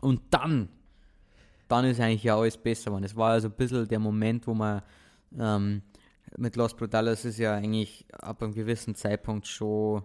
Und 0.01 0.21
dann, 0.29 0.69
dann 1.67 1.85
ist 1.85 1.99
eigentlich 1.99 2.23
ja 2.23 2.37
alles 2.37 2.57
besser 2.57 2.85
geworden. 2.91 3.05
Es 3.05 3.15
war 3.15 3.31
also 3.31 3.47
ein 3.47 3.53
bisschen 3.53 3.87
der 3.87 3.99
Moment, 3.99 4.45
wo 4.45 4.53
man 4.53 4.81
ähm, 5.39 5.81
mit 6.37 6.55
Los 6.55 6.75
Brutales 6.75 7.25
ist 7.25 7.37
ja 7.39 7.53
eigentlich 7.55 8.05
ab 8.11 8.41
einem 8.43 8.53
gewissen 8.53 8.95
Zeitpunkt 8.95 9.47
schon 9.47 10.03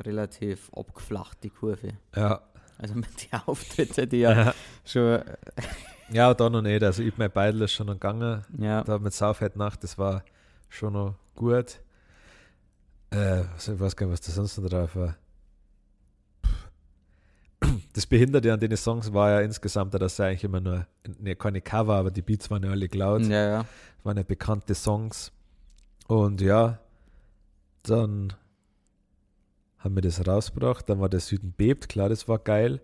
relativ 0.00 0.70
abgeflacht, 0.74 1.42
die 1.42 1.50
Kurve. 1.50 1.92
Ja. 2.16 2.42
Also 2.78 2.94
mit 2.94 3.08
den 3.32 3.40
Auftritten, 3.46 4.08
die 4.08 4.18
ja 4.20 4.32
Ja. 4.46 4.54
schon, 4.84 5.22
Ja, 6.12 6.34
da 6.34 6.50
noch 6.50 6.62
nicht. 6.62 6.82
Also 6.82 7.02
ich 7.02 7.16
mein 7.18 7.30
Beidel 7.30 7.62
ist 7.62 7.72
schon 7.72 7.86
noch 7.86 7.94
gegangen. 7.94 8.44
ja, 8.58 8.82
Da 8.82 8.98
mit 8.98 9.12
Saufheit 9.12 9.54
Nacht, 9.56 9.84
das 9.84 9.96
war 9.98 10.24
schon 10.68 10.94
noch 10.94 11.14
gut. 11.36 11.80
Äh, 13.10 13.44
also 13.54 13.74
ich 13.74 13.80
weiß 13.80 13.94
gar 13.96 14.06
nicht, 14.06 14.12
was 14.14 14.20
da 14.20 14.32
sonst 14.32 14.58
noch 14.58 14.68
drauf 14.68 14.96
war. 14.96 15.16
Das 17.92 18.06
Behinderte 18.06 18.52
an 18.52 18.60
den 18.60 18.76
Songs 18.76 19.12
war 19.12 19.30
ja 19.30 19.40
insgesamt, 19.40 19.92
dass 19.94 20.16
sie 20.16 20.24
eigentlich 20.24 20.44
immer 20.44 20.60
nur, 20.60 20.86
ne, 21.18 21.36
keine 21.36 21.60
Cover, 21.60 21.94
aber 21.96 22.10
die 22.10 22.22
Beats 22.22 22.50
waren 22.50 22.62
ja 22.62 22.70
alle 22.70 22.86
laut. 22.86 23.22
ja, 23.22 23.48
ja. 23.50 23.64
waren 24.02 24.16
ja 24.16 24.22
bekannte 24.22 24.74
Songs. 24.74 25.30
Und 26.10 26.40
ja, 26.40 26.80
dann 27.84 28.32
haben 29.78 29.94
wir 29.94 30.02
das 30.02 30.26
rausgebracht. 30.26 30.88
Dann 30.88 30.98
war 30.98 31.08
der 31.08 31.20
Süden 31.20 31.52
bebt, 31.52 31.88
klar, 31.88 32.08
das 32.08 32.26
war 32.26 32.40
geil. 32.40 32.80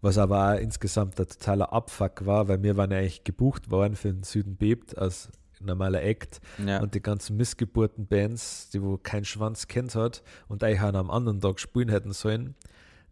Was 0.00 0.16
aber 0.16 0.52
auch 0.52 0.60
insgesamt 0.60 1.18
ein 1.18 1.26
totaler 1.26 1.72
Abfuck 1.72 2.24
war, 2.24 2.46
weil 2.46 2.62
wir 2.62 2.76
waren 2.76 2.92
ja 2.92 2.98
eigentlich 2.98 3.24
gebucht 3.24 3.72
worden 3.72 3.96
für 3.96 4.12
den 4.12 4.22
Süden 4.22 4.54
bebt 4.54 4.96
als 4.96 5.28
normaler 5.58 6.04
Act. 6.04 6.40
ja. 6.64 6.80
Und 6.80 6.94
die 6.94 7.02
ganzen 7.02 7.36
missgeburten 7.36 8.06
Bands, 8.06 8.70
die 8.70 8.80
wo 8.80 8.96
kein 8.96 9.24
Schwanz 9.24 9.66
kennt 9.66 9.96
hat 9.96 10.22
und 10.46 10.62
eigentlich 10.62 10.80
auch 10.80 10.94
am 10.94 11.10
anderen 11.10 11.40
Tag 11.40 11.58
spielen 11.58 11.88
hätten 11.88 12.12
sollen, 12.12 12.54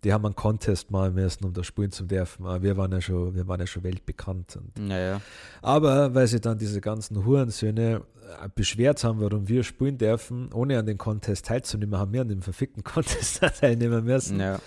die 0.05 0.13
haben 0.13 0.25
einen 0.27 0.37
Contest 0.37 0.91
machen 0.91 1.15
müssen, 1.15 1.45
um 1.45 1.53
da 1.53 1.65
spielen 1.65 1.91
zu 1.91 2.05
dürfen. 2.05 2.47
Aber 2.47 2.63
wir 2.63 2.77
waren 2.77 2.93
ja 2.93 3.01
schon, 3.01 3.35
wir 3.35 3.49
waren 3.49 3.61
ja 3.61 3.67
schon 3.67 3.83
weltbekannt. 3.83 4.57
Und 4.57 4.89
ja, 4.91 4.99
ja. 4.99 5.21
aber 5.63 6.15
weil 6.15 6.27
sie 6.27 6.41
dann 6.41 6.59
diese 6.59 6.81
ganzen 6.81 7.25
Hurensöhne 7.25 8.03
äh, 8.43 8.49
beschwert 8.55 9.03
haben, 9.05 9.21
warum 9.21 9.49
wir 9.49 9.65
spielen 9.65 9.99
dürfen, 9.99 10.53
ohne 10.53 10.79
an 10.79 10.87
den 10.87 10.99
Contest 10.99 11.47
teilzunehmen, 11.47 11.99
haben 11.99 12.13
wir 12.13 12.21
an 12.21 12.29
dem 12.29 12.43
verfickten 12.43 12.85
Contest 12.85 13.41
teilnehmen 13.61 14.05
müssen. 14.05 14.39
ja. 14.41 14.59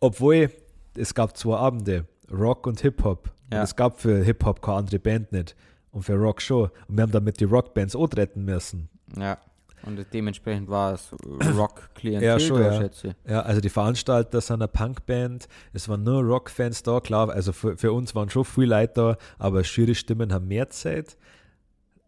Obwohl 0.00 0.50
es 0.96 1.14
gab 1.14 1.36
zwei 1.36 1.56
Abende, 1.56 2.06
Rock 2.30 2.66
und 2.66 2.80
Hip-Hop. 2.80 3.30
Und 3.50 3.54
Ja. 3.56 3.62
es 3.62 3.74
gab 3.74 4.00
für 4.00 4.22
Hip-Hop 4.22 4.60
keine 4.62 4.78
andere 4.78 4.98
Band 4.98 5.32
nicht. 5.32 5.56
Und 5.90 6.02
für 6.02 6.14
Rock 6.14 6.42
schon. 6.42 6.70
Und 6.88 6.96
wir 6.96 7.02
haben 7.02 7.12
damit 7.12 7.40
die 7.40 7.44
Rockbands 7.44 7.96
auch 7.96 8.08
retten 8.16 8.44
müssen. 8.44 8.88
ja. 9.16 9.38
Und 9.86 10.04
dementsprechend 10.12 10.68
war 10.68 10.94
es 10.94 11.12
Rock-Klientel, 11.56 12.26
Ja, 12.26 12.40
schon, 12.40 12.62
ja. 12.62 12.72
schätze 12.80 13.08
ich. 13.08 13.30
Ja, 13.30 13.40
also 13.42 13.60
die 13.60 13.68
Veranstalter 13.68 14.40
sind 14.40 14.56
eine 14.62 14.68
Punkband. 14.68 15.46
Es 15.72 15.88
waren 15.88 16.02
nur 16.02 16.22
Rockfans 16.22 16.82
da, 16.82 17.00
klar. 17.00 17.28
Also 17.30 17.52
für, 17.52 17.76
für 17.76 17.92
uns 17.92 18.14
waren 18.14 18.30
schon 18.30 18.44
viele 18.46 18.76
Leute 18.80 18.92
da, 18.94 19.16
aber 19.38 19.62
schwierige 19.62 19.94
Stimmen 19.94 20.32
haben 20.32 20.48
mehr 20.48 20.70
Zeit. 20.70 21.16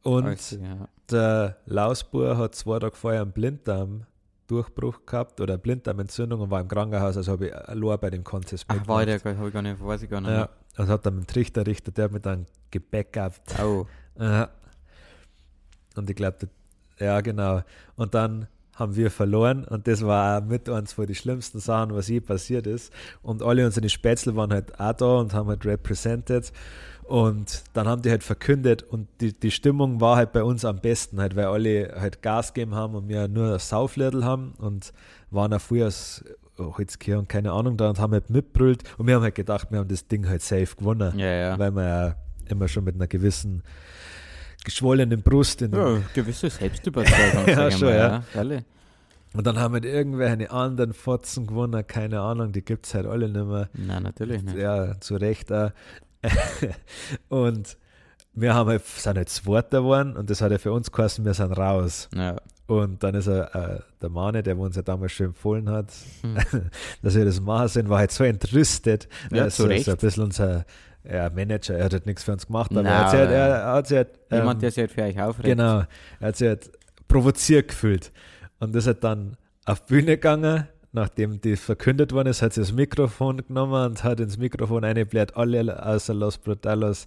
Und 0.02 0.24
Also, 0.26 0.56
ja. 0.56 0.88
der 1.10 1.56
Lausbur 1.66 2.38
hat 2.38 2.54
zwei 2.54 2.78
Tage 2.78 2.96
vorher 2.96 3.22
einen 3.22 3.32
Blinddarm-Durchbruch 3.32 5.04
gehabt 5.04 5.40
oder 5.40 5.58
Blinddarmentzündung 5.58 6.40
und 6.40 6.50
war 6.50 6.60
im 6.60 6.68
Krankenhaus, 6.68 7.16
also 7.16 7.32
habe 7.32 7.48
ich 7.48 7.54
allein 7.54 7.98
bei 8.00 8.10
dem 8.10 8.24
Contest 8.24 8.64
Ach, 8.68 8.86
war 8.86 9.04
der, 9.04 9.14
mitgemacht. 9.16 9.38
habe 9.38 9.48
ich 9.48 9.54
gar 9.54 9.62
nicht, 9.62 9.84
weiß 9.84 10.02
ich 10.02 10.10
gar 10.10 10.20
nicht. 10.20 10.30
Ja, 10.30 10.48
und 10.78 10.88
hat 10.88 11.04
dann 11.04 11.16
mit 11.16 11.24
dem 11.24 11.26
Trichter 11.26 11.66
Richter, 11.66 11.90
der 11.92 12.10
hat 12.10 12.38
Gebäck 12.70 13.12
gehabt. 13.12 13.58
mehr. 13.58 13.66
Oh, 13.66 13.86
Ja. 14.18 14.48
Und 15.96 16.08
ich 16.10 16.16
glaube, 16.16 16.48
ja, 16.98 17.20
genau. 17.20 17.62
Und 17.96 18.14
dann 18.14 18.48
haben 18.74 18.94
wir 18.94 19.10
verloren 19.10 19.64
und 19.64 19.88
das 19.88 20.04
war 20.04 20.42
mit 20.42 20.68
eins 20.68 20.92
von 20.92 21.06
den 21.06 21.14
schlimmsten 21.14 21.60
Sachen, 21.60 21.94
was 21.94 22.08
je 22.08 22.20
passiert 22.20 22.66
ist. 22.66 22.92
Und 23.22 23.42
alle 23.42 23.64
unsere 23.64 23.88
Spätzle 23.88 24.36
waren 24.36 24.52
halt 24.52 24.78
auch 24.78 24.92
da 24.92 25.16
und 25.16 25.32
haben 25.32 25.48
halt 25.48 25.64
represented. 25.64 26.52
Und 27.04 27.62
dann 27.72 27.86
haben 27.86 28.02
die 28.02 28.10
halt 28.10 28.24
verkündet 28.24 28.82
und 28.82 29.06
die, 29.20 29.32
die 29.32 29.52
Stimmung 29.52 30.00
war 30.00 30.16
halt 30.16 30.32
bei 30.32 30.42
uns 30.42 30.64
am 30.64 30.80
besten, 30.80 31.20
halt, 31.20 31.36
weil 31.36 31.46
alle 31.46 31.94
halt 31.98 32.20
Gas 32.20 32.52
gegeben 32.52 32.74
haben 32.74 32.96
und 32.96 33.08
wir 33.08 33.28
nur 33.28 33.54
ein 33.54 33.58
Saufliedl 33.60 34.24
haben 34.24 34.54
und 34.58 34.92
waren 35.30 35.54
auch 35.54 35.60
früher 35.60 35.84
als 35.84 36.24
Holzkirche 36.58 37.18
und 37.18 37.28
keine 37.28 37.52
Ahnung 37.52 37.76
da 37.76 37.88
und 37.90 38.00
haben 38.00 38.12
halt 38.12 38.28
mitbrüllt 38.28 38.82
und 38.98 39.06
wir 39.06 39.14
haben 39.14 39.22
halt 39.22 39.36
gedacht, 39.36 39.70
wir 39.70 39.78
haben 39.78 39.88
das 39.88 40.08
Ding 40.08 40.28
halt 40.28 40.42
safe 40.42 40.74
gewonnen, 40.76 41.16
ja, 41.16 41.26
ja. 41.26 41.58
weil 41.58 41.70
wir 41.70 41.84
ja 41.84 42.16
immer 42.48 42.66
schon 42.66 42.82
mit 42.82 42.96
einer 42.96 43.06
gewissen 43.06 43.62
geschwollenen 44.66 45.22
Brust 45.22 45.62
in 45.62 45.72
Ja, 45.72 45.98
gewisse 46.12 46.50
Selbstüberzeugung. 46.50 47.46
Ja, 47.46 47.70
schon, 47.70 47.88
mal, 47.88 47.96
ja. 47.96 48.22
Ehrlich. 48.34 48.62
Und 49.32 49.46
dann 49.46 49.58
haben 49.58 49.74
wir 49.74 49.84
irgendwelche 49.84 50.50
anderen 50.50 50.92
Fotzen 50.92 51.46
gewonnen, 51.46 51.86
keine 51.86 52.20
Ahnung, 52.20 52.52
die 52.52 52.62
gibt 52.62 52.86
es 52.86 52.94
halt 52.94 53.06
alle 53.06 53.28
nicht 53.28 53.46
mehr. 53.46 53.68
Nein, 53.74 54.02
natürlich 54.02 54.42
nicht. 54.42 54.56
Ja, 54.56 54.98
zu 55.00 55.16
Recht 55.16 55.52
auch. 55.52 55.70
und 57.28 57.76
wir 58.34 58.54
haben 58.54 58.68
halt, 58.68 58.84
sind 58.86 59.16
halt 59.16 59.28
Zweiter 59.28 59.78
geworden 59.80 60.16
und 60.16 60.28
das 60.30 60.40
hat 60.40 60.52
ja 60.52 60.58
für 60.58 60.72
uns 60.72 60.90
geheißen, 60.92 61.24
wir 61.24 61.34
sind 61.34 61.52
raus. 61.52 62.08
Ja. 62.14 62.36
Und 62.66 63.02
dann 63.02 63.14
ist 63.14 63.28
er, 63.28 63.54
äh, 63.54 63.80
der 64.02 64.08
Mane, 64.10 64.42
der 64.42 64.58
uns 64.58 64.74
ja 64.76 64.82
damals 64.82 65.12
schon 65.12 65.26
empfohlen 65.26 65.70
hat, 65.70 65.92
Hm. 66.22 66.36
dass 67.02 67.14
wir 67.14 67.24
das 67.24 67.40
machen 67.40 67.68
sind, 67.68 67.88
war 67.88 67.98
halt 67.98 68.10
so 68.12 68.24
entrüstet. 68.24 69.08
Ja, 69.30 69.38
Er 69.42 69.46
ist 69.46 69.56
zu 69.56 69.62
so- 69.62 69.68
Recht. 69.68 69.84
so 69.84 69.92
ein 69.92 69.96
bisschen 69.98 70.24
unser 70.24 70.64
ja, 71.10 71.30
Manager, 71.30 71.76
er 71.76 71.84
hat 71.86 71.92
halt 71.92 72.06
nichts 72.06 72.24
für 72.24 72.32
uns 72.32 72.46
gemacht, 72.46 72.70
aber 72.72 72.82
Nein, 72.82 72.92
er 72.92 72.98
hat 73.00 73.10
sich 73.10 73.18
halt, 73.20 73.30
er 73.30 73.72
hat 73.72 73.86
sich 73.86 73.96
halt, 73.96 74.08
Jemand, 74.30 74.54
ähm, 74.56 74.60
der 74.60 74.70
sich 74.70 74.78
halt 74.80 74.90
für 74.92 75.02
euch 75.02 75.20
aufregt. 75.20 75.48
Genau, 75.48 75.84
er 76.20 76.28
hat 76.28 76.36
sich 76.36 76.48
halt 76.48 76.70
provoziert 77.08 77.68
gefühlt. 77.68 78.12
Und 78.58 78.74
das 78.74 78.86
hat 78.86 79.04
dann 79.04 79.36
auf 79.64 79.84
Bühne 79.86 80.06
gegangen, 80.16 80.66
nachdem 80.92 81.40
die 81.40 81.56
verkündet 81.56 82.12
worden 82.12 82.28
ist, 82.28 82.42
hat 82.42 82.54
sie 82.54 82.60
das 82.60 82.72
Mikrofon 82.72 83.46
genommen 83.46 83.84
und 83.84 84.04
hat 84.04 84.20
ins 84.20 84.38
Mikrofon 84.38 84.84
eingebläht, 84.84 85.36
alle 85.36 85.84
außer 85.84 86.14
Los 86.14 86.38
Brutalos 86.38 87.06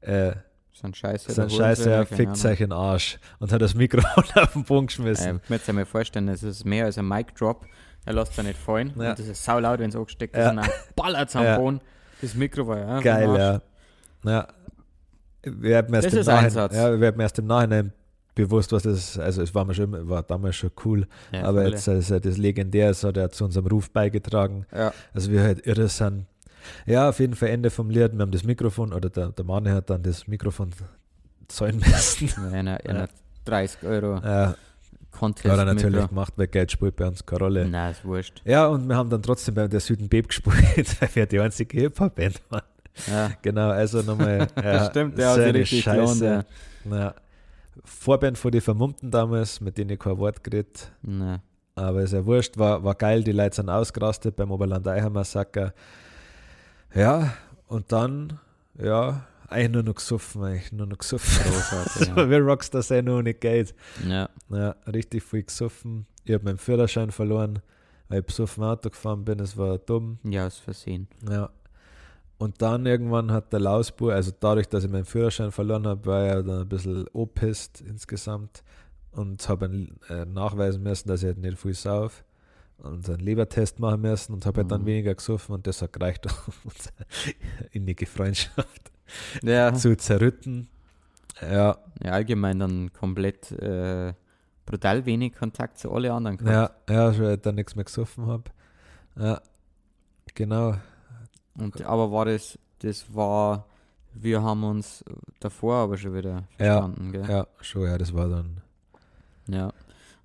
äh, 0.00 0.32
Sind 0.72 0.96
scheiße. 0.96 1.32
sind 1.32 1.52
scheiße, 1.52 1.90
er 1.90 2.06
fickt 2.06 2.42
euch 2.44 2.60
in 2.60 2.70
den 2.70 2.72
Arsch 2.72 3.18
und 3.38 3.52
hat 3.52 3.60
das 3.60 3.74
Mikrofon 3.74 4.24
auf 4.34 4.52
den 4.52 4.64
Boden 4.64 4.86
geschmissen. 4.86 5.40
Ich 5.44 5.50
muss 5.50 5.66
mir 5.72 5.86
vorstellen, 5.86 6.28
es 6.28 6.42
ist 6.42 6.64
mehr 6.64 6.86
als 6.86 6.96
ein 6.98 7.06
Mic-Drop. 7.06 7.66
Er 8.06 8.14
lässt 8.14 8.38
es 8.38 8.42
nicht 8.42 8.58
fallen. 8.58 8.92
Ja. 8.96 9.10
Und 9.10 9.18
das 9.18 9.26
ist 9.26 9.44
saulaut, 9.44 9.80
wenn 9.80 9.90
es 9.90 9.96
angesteckt 9.96 10.34
ist. 10.34 10.40
Ja. 10.42 10.50
Und 10.50 10.56
dann 10.58 10.70
ballert 10.96 11.28
es 11.28 11.36
am 11.36 11.44
Ja. 11.44 11.58
Boden. 11.58 11.80
Das 12.22 12.34
Mikro 12.34 12.66
war 12.66 12.78
ja. 12.78 13.00
Geil, 13.00 13.28
ja. 13.36 13.60
ja. 14.30 14.48
Wir 15.42 15.76
haben 15.78 15.94
erst 15.94 16.12
im 16.12 16.18
ist 16.18 16.26
Nachhinein, 16.26 16.68
ja, 16.72 17.00
wir 17.00 17.06
haben 17.08 17.20
erst 17.20 17.38
im 17.38 17.46
Nachhinein 17.46 17.92
bewusst, 18.34 18.72
was 18.72 18.82
das 18.82 18.98
ist. 18.98 19.18
Also 19.18 19.42
es 19.42 19.54
war 19.54 19.64
mir 19.64 19.74
schon, 19.74 20.08
war 20.08 20.22
damals 20.22 20.56
schon 20.56 20.70
cool, 20.84 21.06
Ja, 21.32 21.44
aber 21.44 21.62
voll. 21.62 21.72
jetzt 21.72 21.86
ist 21.88 22.10
ja 22.10 22.18
das 22.20 22.36
legendär, 22.36 22.90
es 22.90 23.02
hat 23.04 23.16
er 23.16 23.30
zu 23.30 23.44
unserem 23.44 23.66
Ruf 23.66 23.90
beigetragen. 23.90 24.66
Ja. 24.74 24.92
Also 25.14 25.30
wir 25.30 25.42
halt 25.42 25.66
irre 25.66 25.88
sind. 25.88 26.26
Ja, 26.86 27.08
auf 27.08 27.18
jeden 27.20 27.34
Fall 27.34 27.48
Ende 27.48 27.70
vom 27.70 27.88
Lied. 27.88 28.12
Wir 28.12 28.20
haben 28.20 28.30
das 28.30 28.44
Mikrofon, 28.44 28.92
oder 28.92 29.08
der, 29.08 29.28
der 29.30 29.44
Mann 29.44 29.68
hat 29.70 29.88
dann 29.90 30.02
das 30.02 30.26
Mikrofon 30.26 30.70
zahlen 31.46 31.78
müssen. 31.78 32.28
Mit 32.44 32.52
einer, 32.52 32.78
einer 32.84 33.00
Ja. 33.00 33.08
30 33.44 33.82
Euro 33.84 34.16
Ja, 34.22 34.54
Contest. 35.10 35.44
Er 35.46 35.56
mit 35.56 35.66
natürlich 35.66 35.98
der- 36.00 36.08
gemacht, 36.08 36.32
weil 36.36 36.46
Geld 36.48 36.70
spielt 36.72 36.96
bei 36.96 37.06
uns 37.06 37.24
keine 37.24 37.40
Rolle. 37.40 37.68
Nein, 37.68 37.90
ist 37.92 38.04
wurscht. 38.04 38.42
Ja, 38.44 38.66
und 38.66 38.88
wir 38.88 38.96
haben 38.96 39.10
dann 39.10 39.22
trotzdem 39.22 39.54
bei 39.54 39.66
der 39.68 39.80
Süden 39.80 40.08
Beb 40.08 40.28
gespielt, 40.28 40.56
weil 41.00 41.08
wir 41.14 41.26
die 41.26 41.40
einzige 41.40 41.80
Hip-Hop-Band 41.80 42.42
waren. 42.50 42.62
Ja. 43.06 43.30
Genau, 43.42 43.70
also 43.70 44.02
nochmal. 44.02 44.48
Ja, 44.62 44.90
Stimmt, 44.90 45.18
hat 45.18 45.34
so 45.36 45.40
eine 45.40 45.54
richtig 45.54 45.82
Scheiße. 45.82 46.18
gelohnt, 46.24 46.46
Ja. 46.90 47.14
Vorband 47.84 48.36
von 48.38 48.50
den 48.50 48.60
Vermummten 48.60 49.10
damals, 49.10 49.60
mit 49.60 49.78
denen 49.78 49.90
ich 49.90 49.98
kein 50.00 50.18
Wort 50.18 50.42
geredet 50.42 50.90
Nein. 51.02 51.40
aber 51.76 52.02
ist 52.02 52.12
ja 52.12 52.26
wurscht, 52.26 52.58
war, 52.58 52.82
war 52.82 52.94
geil, 52.96 53.22
die 53.22 53.30
Leute 53.32 53.54
sind 53.56 53.68
ausgerastet 53.70 54.34
beim 54.34 54.50
Oberland-Eicher-Massaker. 54.50 55.72
Ja, 56.94 57.34
und 57.68 57.92
dann, 57.92 58.40
ja, 58.82 59.22
eigentlich 59.48 59.70
nur 59.72 59.82
noch 59.82 59.94
gesoffen, 59.94 60.42
eigentlich 60.44 60.72
nur 60.72 60.86
noch 60.86 60.98
gesoffen. 60.98 61.42
Großartig. 61.52 62.08
so 62.16 62.30
wie 62.30 62.34
Rockstar 62.36 62.82
sein 62.82 63.04
noch 63.06 63.22
nicht 63.22 63.40
geht. 63.40 63.74
ja. 64.06 64.28
Ja, 64.50 64.76
richtig 64.92 65.22
viel 65.22 65.42
gesoffen. 65.42 66.06
Ich 66.24 66.34
habe 66.34 66.44
meinen 66.44 66.58
Führerschein 66.58 67.10
verloren, 67.10 67.60
weil 68.08 68.20
ich 68.20 68.26
besoffen 68.26 68.64
Auto 68.64 68.90
gefahren 68.90 69.24
bin, 69.24 69.40
es 69.40 69.56
war 69.56 69.78
dumm. 69.78 70.18
ja, 70.24 70.46
aus 70.46 70.58
Versehen. 70.58 71.08
Ja. 71.30 71.50
Und 72.38 72.62
dann 72.62 72.86
irgendwann 72.86 73.32
hat 73.32 73.52
der 73.52 73.60
Lausbur, 73.60 74.12
also 74.14 74.30
dadurch, 74.38 74.68
dass 74.68 74.84
ich 74.84 74.90
meinen 74.90 75.04
Führerschein 75.04 75.50
verloren 75.50 75.86
habe, 75.86 76.06
war 76.06 76.38
ich 76.38 76.46
dann 76.46 76.60
ein 76.62 76.68
bisschen 76.68 77.06
opisst 77.12 77.80
insgesamt 77.80 78.62
und 79.10 79.48
habe 79.48 79.88
äh, 80.08 80.24
nachweisen 80.24 80.82
müssen, 80.82 81.08
dass 81.08 81.22
ich 81.22 81.26
halt 81.26 81.38
nicht 81.38 81.58
viel 81.58 81.74
sauf 81.74 82.24
und 82.76 83.08
einen 83.08 83.18
Lebertest 83.18 83.80
machen 83.80 84.02
müssen 84.02 84.34
und 84.34 84.46
habe 84.46 84.60
halt 84.60 84.70
dann 84.70 84.82
Mhm. 84.82 84.86
weniger 84.86 85.14
gesoffen 85.16 85.56
und 85.56 85.66
das 85.66 85.82
hat 85.82 85.92
gereicht, 85.92 86.26
unsere 86.64 86.94
innige 87.72 88.06
Freundschaft 88.06 88.92
Ja. 89.42 89.74
zu 89.74 89.96
zerrütten. 89.96 90.68
Ja, 91.40 91.78
ja, 92.02 92.12
allgemein 92.12 92.58
dann 92.58 92.92
komplett 92.92 93.52
äh, 93.52 94.12
brutal 94.66 95.06
wenig 95.06 95.34
Kontakt 95.34 95.78
zu 95.78 95.92
alle 95.92 96.12
anderen 96.12 96.36
gehabt. 96.36 96.74
ja, 96.88 96.94
ja, 96.94 97.14
schon 97.14 97.26
halt 97.26 97.46
dann 97.46 97.54
nichts 97.54 97.74
mehr 97.76 97.84
gesoffen 97.84 98.26
habe. 98.26 98.44
Ja, 99.16 99.40
genau. 100.34 100.74
Und, 101.56 101.82
aber 101.82 102.12
war 102.12 102.24
das, 102.24 102.58
das 102.80 103.14
war, 103.14 103.66
wir 104.14 104.42
haben 104.42 104.64
uns 104.64 105.04
davor 105.40 105.76
aber 105.76 105.96
schon 105.96 106.14
wieder 106.14 106.44
Ja, 106.58 106.80
verstanden, 106.82 107.12
gell? 107.12 107.24
Ja, 107.28 107.46
schon, 107.60 107.84
ja, 107.84 107.98
das 107.98 108.14
war 108.14 108.28
dann. 108.28 108.60
Ja. 109.48 109.72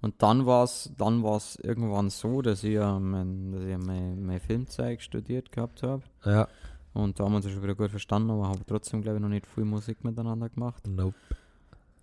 Und 0.01 0.21
dann 0.21 0.45
war 0.45 0.65
es 0.65 0.91
dann 0.97 1.23
war's 1.23 1.55
irgendwann 1.55 2.09
so, 2.09 2.41
dass 2.41 2.63
ich, 2.63 2.73
ja 2.73 2.99
mein, 2.99 3.53
dass 3.53 3.61
ich 3.63 3.69
ja 3.69 3.77
mein, 3.77 4.25
mein 4.25 4.39
Filmzeug 4.41 5.01
studiert 5.01 5.51
gehabt 5.53 5.81
habe. 5.81 6.03
Ja, 6.25 6.47
Und 6.93 7.19
da 7.19 7.23
haben 7.25 7.31
wir 7.31 7.37
uns 7.37 7.45
ja 7.45 7.51
schon 7.51 7.63
wieder 7.63 7.75
gut 7.75 7.89
verstanden, 7.89 8.29
aber 8.31 8.47
haben 8.47 8.61
trotzdem, 8.67 9.01
glaube 9.01 9.17
ich, 9.17 9.21
noch 9.21 9.29
nicht 9.29 9.47
viel 9.47 9.65
Musik 9.65 10.03
miteinander 10.03 10.49
gemacht. 10.49 10.87
nope. 10.87 11.15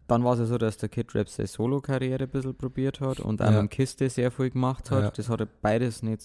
Dann 0.08 0.24
war 0.24 0.32
es 0.32 0.40
ja 0.40 0.46
so, 0.46 0.58
dass 0.58 0.76
der 0.76 0.88
Kid 0.88 1.14
Rap 1.14 1.28
seine 1.28 1.46
Solo-Karriere 1.46 2.24
ein 2.24 2.28
bisschen 2.30 2.56
probiert 2.56 3.00
hat 3.00 3.20
und 3.20 3.40
auch 3.40 3.52
Ja. 3.52 3.62
mit 3.62 3.70
Kiste 3.70 4.10
sehr 4.10 4.32
viel 4.32 4.50
gemacht 4.50 4.90
hat. 4.90 5.02
Ja. 5.04 5.10
Das 5.10 5.28
hat 5.28 5.38
er 5.40 5.46
beides 5.62 6.02
nicht 6.02 6.22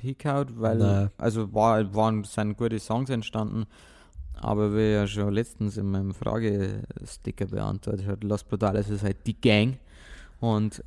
hingehauen, 0.00 0.48
weil, 0.56 0.78
Nein. 0.78 1.10
also 1.18 1.52
war, 1.52 1.94
waren, 1.94 2.24
sind 2.24 2.56
gute 2.56 2.78
Songs 2.78 3.10
entstanden, 3.10 3.66
aber 4.40 4.74
wie 4.74 4.92
ja 4.92 5.06
schon 5.06 5.34
letztens 5.34 5.76
in 5.76 5.90
meinem 5.90 6.14
Fragesticker 6.14 7.46
beantwortet 7.46 8.06
hat, 8.06 8.24
Los 8.24 8.42
Brutales 8.44 8.88
ist 8.88 9.02
halt 9.02 9.18
die 9.26 9.38
Gang 9.38 9.76
und 10.40 10.82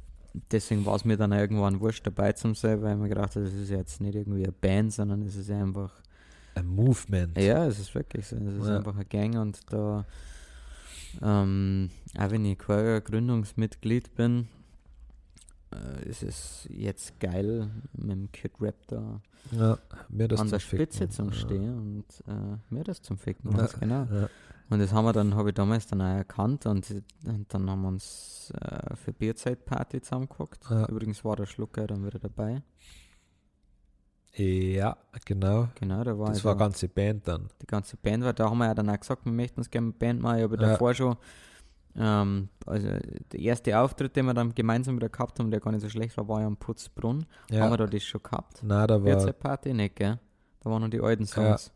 deswegen 0.51 0.85
war 0.87 0.95
es 0.95 1.05
mir 1.05 1.17
dann 1.17 1.31
irgendwann 1.31 1.79
wurscht 1.79 2.05
dabei 2.07 2.33
zu 2.33 2.53
sein, 2.55 2.81
weil 2.81 2.93
ich 2.95 2.99
mir 3.01 3.09
gedacht 3.09 3.35
habe, 3.35 3.45
das 3.45 3.53
ist 3.53 3.69
jetzt 3.69 4.01
nicht 4.01 4.15
irgendwie 4.15 4.43
eine 4.43 4.51
Band, 4.51 4.91
sondern 4.93 5.21
es 5.21 5.35
ist 5.35 5.51
einfach 5.51 5.91
Ein 6.55 6.67
Movement. 6.67 7.37
ja, 7.37 7.65
es 7.65 7.79
ist 7.79 7.93
wirklich 7.95 8.27
so. 8.27 8.35
Es 8.35 8.55
ist 8.55 8.67
Ja. 8.67 8.77
einfach 8.77 8.95
eine 8.95 9.05
Gang 9.05 9.35
und 9.37 9.59
da, 9.71 10.05
ähm, 11.21 11.89
auch 12.17 12.31
wenn 12.31 12.45
ich 12.45 12.57
kein 12.57 13.03
Gründungsmitglied 13.03 14.13
bin, 14.15 14.47
äh, 15.73 16.09
ist 16.09 16.23
es 16.23 16.67
jetzt 16.69 17.19
geil, 17.19 17.69
mit 17.93 18.11
dem 18.11 18.31
Kid 18.31 18.53
Rap 18.59 18.75
da 18.87 19.21
Ja, 19.51 19.77
mir 20.09 20.27
das 20.27 20.39
an 20.39 20.49
der 20.49 20.59
Ficken. 20.59 20.85
Spitze 20.85 21.09
zum 21.09 21.27
Ja. 21.29 21.33
Stehen 21.33 21.77
und 21.77 22.05
äh, 22.27 22.57
mir 22.73 22.83
das 22.83 23.01
zum 23.01 23.17
Ficken, 23.17 23.55
Ja, 23.55 23.67
genau. 23.79 24.05
Ja. 24.11 24.29
Und 24.71 24.79
das 24.79 24.91
haben 24.93 25.05
wir 25.05 25.13
dann, 25.13 25.33
habe 25.35 25.49
ich 25.49 25.55
damals 25.55 25.87
dann 25.87 26.01
auch 26.01 26.05
erkannt 26.17 26.65
und, 26.67 26.87
und 27.25 27.51
dann 27.51 27.69
haben 27.69 27.81
wir 27.81 27.87
uns 27.87 28.51
äh, 28.61 28.95
für 28.95 29.13
Bierzeitparty 29.13 30.01
zusammengeguckt. 30.01 30.63
Ja. 30.69 30.87
Übrigens 30.87 31.23
war 31.25 31.35
der 31.35 31.47
Schlucker 31.47 31.87
dann 31.87 32.05
wieder 32.05 32.19
dabei. 32.19 32.61
Ja, 34.35 34.97
genau. 35.25 35.67
Genau, 35.75 36.03
da 36.03 36.17
war 36.17 36.29
Das 36.29 36.43
war 36.45 36.53
eine 36.53 36.59
ganze 36.59 36.87
Band 36.87 37.27
dann. 37.27 37.49
die 37.61 37.65
ganze 37.67 37.97
Band 37.97 38.23
war. 38.23 38.33
Da 38.33 38.49
haben 38.49 38.57
wir 38.59 38.65
ja 38.67 38.73
dann 38.73 38.89
auch 38.89 38.99
gesagt, 38.99 39.25
wir 39.25 39.31
möchten 39.31 39.59
uns 39.59 39.69
gerne 39.69 39.87
eine 39.87 39.93
Band 39.93 40.21
machen. 40.21 40.37
Ich 40.37 40.43
habe 40.43 40.55
Ja. 40.55 40.69
davor 40.69 40.93
schon, 40.93 41.17
ähm, 41.95 42.49
also 42.65 42.87
der 42.87 43.39
erste 43.39 43.77
Auftritt, 43.79 44.15
den 44.15 44.25
wir 44.27 44.33
dann 44.33 44.53
gemeinsam 44.53 44.95
wieder 44.95 45.09
gehabt 45.09 45.39
haben, 45.39 45.51
der 45.51 45.59
gar 45.59 45.71
nicht 45.71 45.81
so 45.81 45.89
schlecht 45.89 46.15
war, 46.17 46.27
war 46.27 46.41
ja 46.41 46.47
am 46.47 46.57
Putzbrunn. 46.57 47.25
Haben 47.51 47.55
Ja, 47.57 47.69
wir 47.69 47.77
da 47.77 47.85
das 47.87 48.03
schon 48.03 48.21
gehabt? 48.23 48.59
na, 48.63 48.85
da 48.87 49.03
war, 49.03 49.33
Party 49.33 49.73
nicht, 49.73 49.95
gell? 49.95 50.19
Da 50.61 50.69
waren 50.69 50.81
noch 50.83 50.89
die 50.89 51.01
alten 51.01 51.25
Songs. 51.25 51.71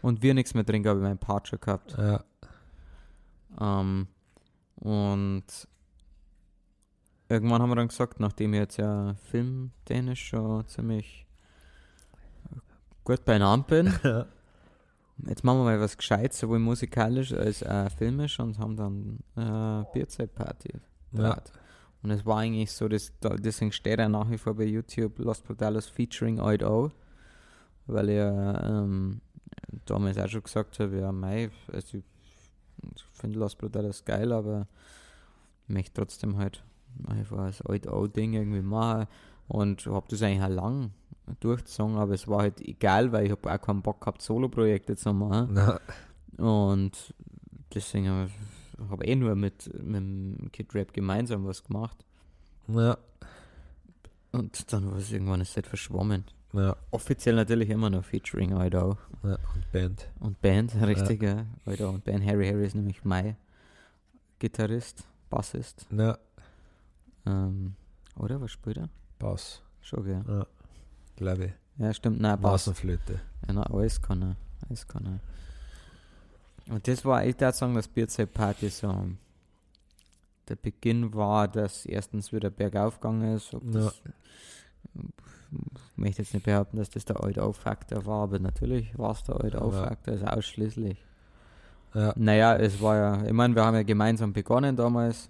Und 0.00 0.22
wir 0.22 0.32
nichts 0.34 0.54
mehr 0.54 0.64
drin, 0.64 0.86
habe 0.86 1.00
ich 1.00 1.02
meinen 1.02 1.18
Part 1.18 1.48
schon 1.48 1.60
gehabt. 1.60 1.96
ja, 1.98 2.22
Ähm, 3.60 4.06
und 4.76 5.44
irgendwann 7.28 7.60
haben 7.62 7.70
wir 7.70 7.76
dann 7.76 7.88
gesagt, 7.88 8.20
nachdem 8.20 8.54
ich 8.54 8.60
jetzt 8.60 8.76
ja 8.76 9.14
filmtechnisch 9.30 10.28
schon 10.28 10.66
ziemlich 10.68 11.26
gut 13.08 13.24
beieinander 13.24 13.66
bin, 13.66 13.92
Jetzt 15.26 15.42
machen 15.42 15.58
wir 15.58 15.64
mal 15.64 15.80
was 15.80 15.96
Gescheites, 15.96 16.38
sowohl 16.38 16.60
musikalisch 16.60 17.32
als 17.32 17.64
auch 17.64 17.90
filmisch 17.90 18.38
und 18.38 18.56
haben 18.60 18.76
dann 18.76 19.18
äh, 19.36 19.84
Bierzeitparty 19.92 20.74
ja. 21.12 21.36
Und 22.02 22.10
es 22.12 22.24
war 22.24 22.38
eigentlich 22.38 22.70
so, 22.70 22.86
dass, 22.86 23.12
da- 23.18 23.34
deswegen 23.34 23.72
steht 23.72 23.98
er 23.98 24.08
nach 24.08 24.30
wie 24.30 24.38
vor 24.38 24.54
bei 24.54 24.64
YouTube 24.64 25.18
Los 25.18 25.40
Brutales 25.40 25.88
featuring 25.88 26.38
Oid 26.38 26.62
O, 26.62 26.92
weil 27.88 28.10
er 28.10 28.62
ähm, 28.64 29.20
damals 29.86 30.18
auch 30.18 30.28
schon 30.28 30.44
gesagt 30.44 30.78
habe, 30.78 31.00
ja, 31.00 31.10
mei, 31.10 31.50
also 31.72 31.98
ich, 31.98 32.04
finde 33.14 33.40
Los 33.40 33.56
Brutales 33.56 34.04
geil, 34.04 34.30
aber 34.30 34.68
ich 35.64 35.74
möchte 35.74 35.94
trotzdem 35.94 36.36
halt 36.36 36.62
einfach 37.08 37.46
das 37.46 37.64
Oid 37.68 37.88
O-Ding 37.88 38.34
irgendwie 38.34 38.62
machen. 38.62 39.08
Und 39.48 39.84
habe 39.86 40.06
das 40.10 40.22
eigentlich 40.22 40.42
auch 40.44 40.48
lang 40.54 40.90
durchgezogen, 41.40 41.96
aber 41.96 42.14
es 42.14 42.26
war 42.28 42.40
halt 42.42 42.60
egal, 42.60 43.12
weil 43.12 43.26
ich 43.26 43.30
habe 43.32 43.52
auch 43.52 43.60
keinen 43.60 43.82
Bock 43.82 44.00
gehabt, 44.00 44.22
Solo-Projekte 44.22 44.96
zu 44.96 45.12
machen. 45.12 45.50
na, 45.52 45.80
Und 46.44 47.14
deswegen 47.74 48.08
habe 48.08 48.26
ich 48.28 48.90
hab 48.90 49.04
eh 49.06 49.14
nur 49.16 49.34
mit, 49.34 49.66
mit 49.82 49.96
dem 49.96 50.48
Kid 50.52 50.74
Rap 50.74 50.92
gemeinsam 50.92 51.44
was 51.46 51.62
gemacht. 51.64 52.04
ja, 52.68 52.96
Und 54.32 54.72
dann 54.72 54.90
war 54.90 54.98
es 54.98 55.10
irgendwann 55.12 55.40
ist 55.40 55.56
halt 55.56 55.66
verschwommen. 55.66 56.24
ja, 56.52 56.76
Offiziell 56.90 57.34
natürlich 57.34 57.70
immer 57.70 57.90
noch 57.90 58.04
featuring 58.04 58.52
Idaho 58.60 58.96
ja, 59.24 59.36
und 59.54 59.72
Band. 59.72 60.08
und 60.20 60.40
Band, 60.40 60.74
richtig, 60.82 61.22
ja. 61.22 61.44
Idaho 61.66 61.90
und 61.90 62.04
Band. 62.04 62.24
Harry 62.24 62.46
Harry 62.48 62.64
ist 62.66 62.74
nämlich 62.74 63.04
mein 63.04 63.36
Gitarrist, 64.38 65.04
Bassist. 65.30 65.86
Ja, 65.90 66.16
Ähm, 67.26 67.74
oder 68.16 68.40
was 68.40 68.52
spielt 68.52 68.78
er? 68.78 68.88
Bass, 69.18 69.62
Schon, 69.80 70.04
gell? 70.04 70.24
ja, 70.28 70.46
glaube 71.18 71.44
ich. 71.46 71.52
Ja, 71.78 71.92
stimmt, 71.92 72.20
nein, 72.20 72.40
Bass. 72.40 72.52
Bass 72.52 72.68
und 72.68 72.74
Flöte. 72.76 73.20
Ja, 73.46 73.52
na, 73.54 73.62
alles 73.64 74.00
kann 74.00 74.22
er. 74.22 74.36
Alles 74.68 74.86
kann 74.86 75.06
er. 76.66 76.74
Und 76.74 76.86
das 76.88 77.04
war, 77.04 77.24
ich 77.24 77.38
würde 77.40 77.52
sagen, 77.56 77.74
dass 77.74 77.88
Bierzeit-Party 77.88 78.68
so 78.68 79.06
der 80.48 80.56
Beginn 80.56 81.14
war, 81.14 81.46
dass 81.48 81.86
erstens 81.86 82.32
wieder 82.32 82.50
bergauf 82.50 83.00
gegangen 83.00 83.36
ist. 83.36 83.52
Ob 83.54 83.62
Ja. 83.66 83.70
das, 83.82 84.02
ich 84.94 85.96
möchte 85.96 86.22
jetzt 86.22 86.34
nicht 86.34 86.44
behaupten, 86.44 86.76
dass 86.78 86.90
das 86.90 87.04
der 87.04 87.22
alte 87.22 87.52
Faktor 87.52 88.04
war, 88.06 88.22
aber 88.24 88.38
natürlich 88.38 88.96
war 88.98 89.12
es 89.12 89.22
der 89.24 89.36
alte 89.42 89.60
Aber- 89.60 89.72
Faktor, 89.72 90.14
also 90.14 90.26
ausschließlich. 90.26 90.98
Ja, 91.94 92.12
Naja, 92.16 92.56
es 92.56 92.80
war 92.82 92.96
ja, 92.96 93.24
ich 93.24 93.32
meine, 93.32 93.54
wir 93.54 93.64
haben 93.64 93.74
ja 93.74 93.82
gemeinsam 93.82 94.32
begonnen 94.32 94.76
damals 94.76 95.28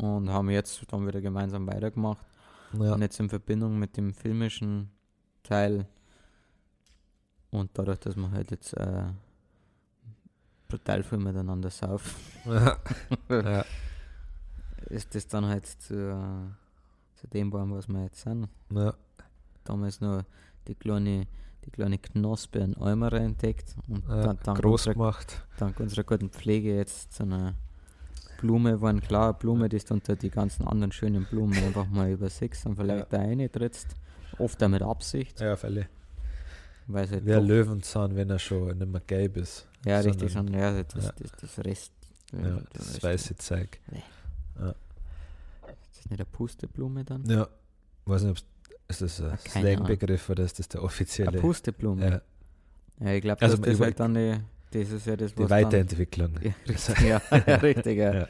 und 0.00 0.30
haben 0.30 0.48
jetzt 0.50 0.82
dann 0.90 1.06
wieder 1.06 1.20
gemeinsam 1.20 1.66
weitergemacht. 1.66 2.24
Ja, 2.80 2.94
Und 2.94 3.02
jetzt 3.02 3.20
in 3.20 3.28
Verbindung 3.28 3.78
mit 3.78 3.96
dem 3.96 4.14
filmischen 4.14 4.90
Teil 5.42 5.86
und 7.50 7.70
dadurch, 7.74 7.98
dass 8.00 8.16
wir 8.16 8.30
halt 8.30 8.50
jetzt 8.50 8.72
äh, 8.74 9.06
brutal 10.68 11.02
viel 11.02 11.18
miteinander 11.18 11.70
saufen, 11.70 12.14
ja, 12.46 12.76
ja, 13.28 13.64
ist 14.90 15.14
das 15.14 15.26
dann 15.28 15.46
halt 15.46 15.66
zu, 15.66 16.52
zu 17.14 17.26
dem 17.28 17.50
geworden, 17.50 17.72
was 17.72 17.88
wir 17.88 18.02
jetzt 18.04 18.22
sind. 18.22 18.48
ja, 18.70 18.94
Damals 19.64 20.00
nur 20.00 20.26
die 20.66 20.74
kleine, 20.74 21.26
die 21.64 21.70
kleine 21.70 21.98
Knospe 21.98 22.58
in 22.58 22.76
Eimer 22.76 23.12
entdeckt 23.12 23.76
und 23.88 24.06
ja, 24.08 24.22
dann, 24.22 24.38
dank, 24.42 24.60
groß 24.60 24.86
unserer, 24.88 24.92
gemacht. 24.94 25.46
dank 25.58 25.80
unserer 25.80 26.04
guten 26.04 26.30
Pflege 26.30 26.76
jetzt 26.76 27.12
zu 27.12 27.22
einer 27.22 27.54
Blume 28.44 28.78
waren 28.82 29.00
klar, 29.00 29.30
eine 29.30 29.34
Blume, 29.38 29.68
die 29.70 29.78
du 29.78 29.94
unter 29.94 30.16
die 30.16 30.28
ganzen 30.28 30.66
anderen 30.68 30.92
schönen 30.92 31.24
Blumen 31.24 31.56
einfach 31.64 31.86
mal 31.88 32.10
übersickst 32.10 32.66
und 32.66 32.76
vielleicht 32.76 33.10
da 33.10 33.18
reintrittst. 33.18 33.88
Oft 34.38 34.62
auch 34.62 34.68
mit 34.68 34.82
Absicht. 34.82 35.40
Ja, 35.40 35.56
Fälle. 35.56 35.86
Weil 36.86 37.06
sie 37.06 37.24
Wie 37.24 37.32
ein 37.32 37.40
doch- 37.40 37.48
Löwenzahn, 37.48 38.14
wenn 38.16 38.28
er 38.28 38.38
schon 38.38 38.76
nicht 38.76 38.90
mehr 38.92 39.00
gelb 39.06 39.38
ist. 39.38 39.66
ja, 39.86 40.00
richtig, 40.00 40.30
sondern- 40.32 40.54
sondern 40.54 40.76
ja, 40.76 40.82
das, 40.82 41.04
ja. 41.06 41.12
das, 41.16 41.32
das 41.40 41.64
Rest. 41.64 41.92
Ja, 42.32 42.58
das 42.74 43.02
weiße 43.02 43.36
Zeug. 43.36 43.78
Das 43.88 44.74
Ist 45.92 46.10
nicht 46.10 46.20
eine 46.20 46.24
Pusteblume 46.26 47.04
dann? 47.04 47.24
Ja. 47.24 47.48
Weiß 48.04 48.22
nicht, 48.24 48.42
ob 48.42 48.90
ist 48.90 49.00
das 49.00 49.20
ein 49.22 49.38
Keine 49.44 49.74
Slangbegriff 49.74 50.28
oder 50.28 50.44
ist 50.44 50.58
das 50.58 50.68
der 50.68 50.80
Eine 50.80 50.86
offizielle? 50.86 51.40
Pusteblume. 51.40 52.04
Ja, 52.06 52.20
Ja, 53.06 53.12
ich 53.14 53.22
glaube, 53.22 53.40
Also, 53.40 53.56
das 53.56 53.72
ist 53.74 53.80
halt 53.80 53.98
dann 53.98 54.14
die, 54.14 54.36
das 54.74 54.90
ist 54.90 55.06
ja 55.06 55.16
das, 55.16 55.34
die 55.34 55.44
was 55.44 55.50
Weiterentwicklung. 55.50 56.34
Dann, 56.34 56.42
ja, 56.44 56.52
richtig, 56.68 57.00
ja, 57.46 57.54
richtig, 57.56 57.98
ja. 57.98 58.14
Ja. 58.14 58.28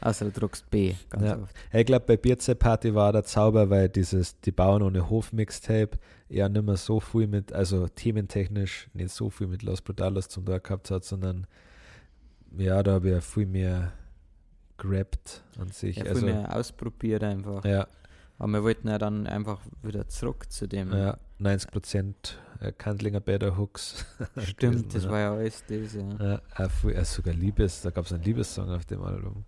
Außer 0.00 0.26
du 0.26 0.32
druckst 0.32 0.68
B, 0.70 0.94
ganz 1.08 1.24
Ja. 1.24 1.38
Ich 1.72 1.86
glaube, 1.86 2.04
bei 2.06 2.16
Bierzeit 2.16 2.58
Party 2.58 2.94
war 2.94 3.12
der 3.12 3.24
Zauber, 3.24 3.70
weil 3.70 3.88
dieses 3.88 4.38
Die 4.40 4.52
Bauern 4.52 4.82
ohne 4.82 5.08
Hof 5.08 5.32
Mixtape 5.32 5.98
ja 6.28 6.48
nicht 6.48 6.64
mehr 6.64 6.76
so 6.76 7.00
viel 7.00 7.26
mit, 7.26 7.52
also 7.52 7.88
thementechnisch 7.88 8.88
nicht 8.92 9.10
so 9.10 9.30
viel 9.30 9.46
mit 9.46 9.62
Los 9.62 9.80
Brutalos 9.80 10.28
zum 10.28 10.44
Tag 10.44 10.64
gehabt 10.64 10.90
hat, 10.90 11.04
sondern 11.04 11.46
ja, 12.56 12.82
da 12.82 12.92
habe 12.92 13.08
ich 13.08 13.14
ja 13.14 13.20
viel 13.20 13.46
mehr 13.46 13.92
gerappt 14.76 15.42
an 15.58 15.70
sich. 15.70 15.96
Ja, 15.96 16.04
viel 16.04 16.12
also, 16.12 16.26
mehr 16.26 16.54
ausprobiert 16.54 17.22
einfach. 17.22 17.64
ja, 17.64 17.86
Aber 18.38 18.52
wir 18.52 18.62
wollten 18.64 18.88
ja 18.88 18.98
dann 18.98 19.26
einfach 19.26 19.60
wieder 19.82 20.08
zurück 20.08 20.50
zu 20.50 20.66
dem. 20.66 20.92
ja, 20.92 21.16
90% 21.40 22.14
äh, 22.60 22.72
Kandlinger 22.72 23.20
Better 23.20 23.56
Hooks. 23.58 24.04
Stimmt, 24.38 24.58
gewesen, 24.58 24.88
das 24.92 25.04
ja. 25.04 25.10
war 25.10 25.18
ja 25.20 25.32
alles 25.34 25.64
das, 25.66 25.94
ja. 25.94 26.40
Ja, 26.58 26.68
viel, 26.68 26.90
äh, 26.92 27.04
sogar 27.04 27.34
Liebes, 27.34 27.82
da 27.82 27.90
gab 27.90 28.04
es 28.06 28.12
einen 28.12 28.22
Liebessong 28.22 28.70
auf 28.70 28.84
dem 28.86 29.02
Album. 29.02 29.44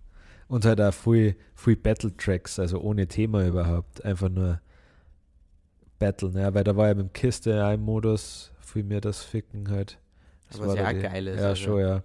Und 0.47 0.65
halt 0.65 0.81
auch 0.81 0.93
viel, 0.93 1.35
viel 1.55 1.75
Battle-Tracks, 1.75 2.57
also 2.59 2.79
ohne 2.81 3.07
Thema 3.07 3.45
überhaupt. 3.45 4.03
Einfach 4.03 4.29
nur 4.29 4.59
Battle, 5.99 6.31
ne? 6.31 6.53
weil 6.53 6.63
da 6.63 6.75
war 6.75 6.87
ja 6.87 6.93
mit 6.95 7.07
dem 7.07 7.13
Kiste 7.13 7.63
ein 7.65 7.81
Modus, 7.81 8.51
viel 8.61 8.83
mehr 8.83 9.01
das 9.01 9.21
Ficken 9.23 9.69
halt. 9.69 9.99
Das 10.49 10.59
Was 10.59 10.75
ja 10.75 10.81
da 10.83 10.87
auch 10.89 10.93
die- 10.93 10.99
geil 11.01 11.27
ist, 11.27 11.39
Ja, 11.39 11.47
also. 11.49 11.63
schon, 11.63 11.79
ja. 11.81 12.03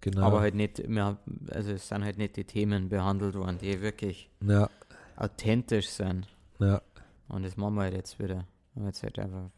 Genau. 0.00 0.22
Aber 0.22 0.40
halt 0.40 0.54
nicht, 0.54 0.78
haben- 0.78 1.18
also 1.50 1.72
es 1.72 1.88
sind 1.88 2.02
halt 2.02 2.18
nicht 2.18 2.36
die 2.36 2.44
Themen 2.44 2.88
behandelt 2.88 3.34
worden, 3.34 3.58
die 3.58 3.80
wirklich 3.82 4.30
ja, 4.44 4.68
authentisch 5.16 5.88
sind. 5.90 6.26
ja, 6.58 6.80
Und 7.28 7.44
das 7.44 7.56
machen 7.56 7.74
wir 7.74 7.82
halt 7.82 7.94
jetzt 7.94 8.18
wieder. 8.18 8.46
Und 8.74 8.86
jetzt 8.86 9.02
halt 9.02 9.18
einfach. 9.18 9.50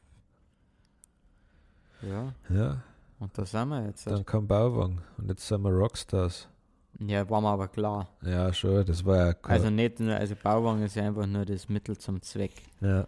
Ja, 2.02 2.34
ja. 2.50 2.82
und 3.18 3.36
da 3.38 3.44
sind 3.46 3.68
wir 3.68 3.86
jetzt. 3.86 4.06
Dann 4.06 4.26
kam 4.26 4.46
Bauwagen 4.46 5.00
und 5.16 5.28
jetzt 5.28 5.46
sind 5.46 5.62
wir 5.62 5.70
Rockstars. 5.70 6.48
Ja, 7.00 7.28
war 7.28 7.40
mir 7.40 7.48
aber 7.48 7.68
klar. 7.68 8.08
Ja, 8.22 8.52
schon, 8.52 8.84
das 8.84 9.04
war 9.04 9.16
ja 9.16 9.32
kein, 9.32 9.52
Also 9.52 9.70
nicht 9.70 9.98
nur, 10.00 10.14
also 10.14 10.34
Bauwagen 10.40 10.82
ist 10.82 10.94
ja 10.96 11.04
einfach 11.04 11.26
nur 11.26 11.44
das 11.44 11.68
Mittel 11.68 11.96
zum 11.98 12.22
Zweck. 12.22 12.52
ja, 12.80 13.06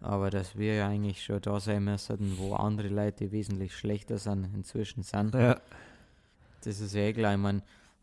Aber 0.00 0.30
dass 0.30 0.56
wir 0.56 0.76
ja 0.76 0.88
eigentlich 0.88 1.22
schon 1.22 1.40
da 1.40 1.58
sein 1.60 1.84
müssen, 1.84 2.38
wo 2.38 2.54
andere 2.54 2.88
Leute, 2.88 3.30
wesentlich 3.32 3.76
schlechter 3.76 4.16
sind, 4.18 4.48
inzwischen 4.54 5.02
sind. 5.02 5.34
ja, 5.34 5.60
Das 6.62 6.80
ist 6.80 6.94
ja 6.94 7.02
eh 7.02 7.12
klar. 7.12 7.32
Ich 7.34 7.40
meine, 7.40 7.62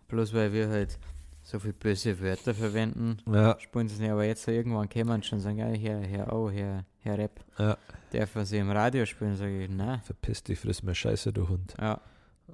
bloß 0.10 0.34
weil 0.34 0.52
wir 0.54 0.70
halt 0.70 1.00
so 1.48 1.60
viel 1.60 1.74
böse 1.74 2.20
Wörter 2.20 2.54
verwenden, 2.56 3.18
ja, 3.32 3.56
spielen 3.60 3.88
sie 3.88 4.02
nicht. 4.02 4.12
Aber 4.12 4.26
jetzt 4.26 4.48
irgendwann 4.48 4.90
kommen 4.90 5.12
und 5.12 5.26
schon 5.26 5.40
sagen, 5.40 5.60
ja, 5.60 5.68
Herr, 5.68 6.02
Herr, 6.02 6.34
oh, 6.34 6.50
Herr, 6.50 6.84
Herr 7.02 7.18
Rap, 7.20 7.40
ja. 7.60 7.78
dürfen 8.12 8.46
sie 8.46 8.58
im 8.58 8.72
Radio 8.72 9.06
spielen? 9.06 9.36
Sage 9.36 9.64
ich, 9.66 9.70
nein. 9.70 10.02
Verpiss 10.02 10.44
dich, 10.44 10.60
friss 10.60 10.82
mir 10.82 10.96
Scheiße, 10.96 11.32
du 11.32 11.48
Hund. 11.48 11.76
Ja. 11.80 12.02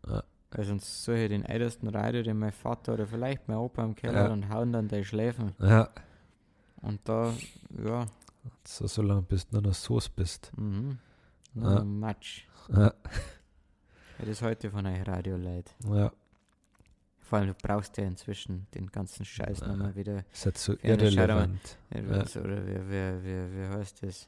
Ja. 0.08 0.24
Weil 0.52 0.66
sonst 0.66 1.04
soll 1.06 1.16
ich 1.16 1.30
den 1.30 1.46
ältesten 1.46 1.88
Radio, 1.88 2.22
den 2.22 2.38
mein 2.38 2.52
Vater 2.52 2.94
oder 2.96 3.08
vielleicht 3.08 3.48
mein 3.48 3.56
Opa 3.58 3.84
im 3.86 3.96
Keller 3.96 4.26
Ja. 4.26 4.32
und 4.34 4.50
hauen 4.50 4.74
dann 4.74 4.90
die 4.90 5.06
Schläfen. 5.06 5.54
Ja, 5.60 5.88
Und 6.82 7.00
da, 7.06 7.34
ja, 7.86 8.06
so, 8.68 8.88
so 8.88 9.02
lange 9.02 9.22
bis 9.22 9.48
du 9.48 9.56
nur 9.56 9.62
noch 9.70 9.74
Soße 9.74 10.10
bist. 10.14 10.52
mhm. 10.58 10.98
Ja. 11.56 11.76
Ja. 11.76 11.84
Matsch. 11.86 12.44
Ja, 12.74 12.94
das 14.20 14.28
ist 14.28 14.42
heute 14.42 14.70
von 14.72 14.86
euch 14.86 15.08
Radio 15.08 15.36
leid. 15.38 15.74
ja. 15.88 16.12
Vor 17.32 17.40
allem, 17.40 17.48
du 17.48 17.54
brauchst 17.54 17.96
ja 17.96 18.04
inzwischen 18.04 18.68
den 18.76 18.88
ganzen 18.92 19.24
Scheiß 19.24 19.62
Ja. 19.62 19.68
nochmal 19.68 19.96
wieder. 19.96 20.26
Ist 20.34 20.44
halt 20.46 20.58
so 20.58 20.74
Ja, 20.84 20.98
das 20.98 21.14
schaut 21.14 21.30
irrelevant. 21.30 21.78
Ja, 21.94 22.02
Oder 22.42 22.68
wie, 22.68 22.76
wie, 22.90 23.24
wie, 23.24 23.56
wie 23.56 23.68
heißt 23.78 24.04
das? 24.04 24.28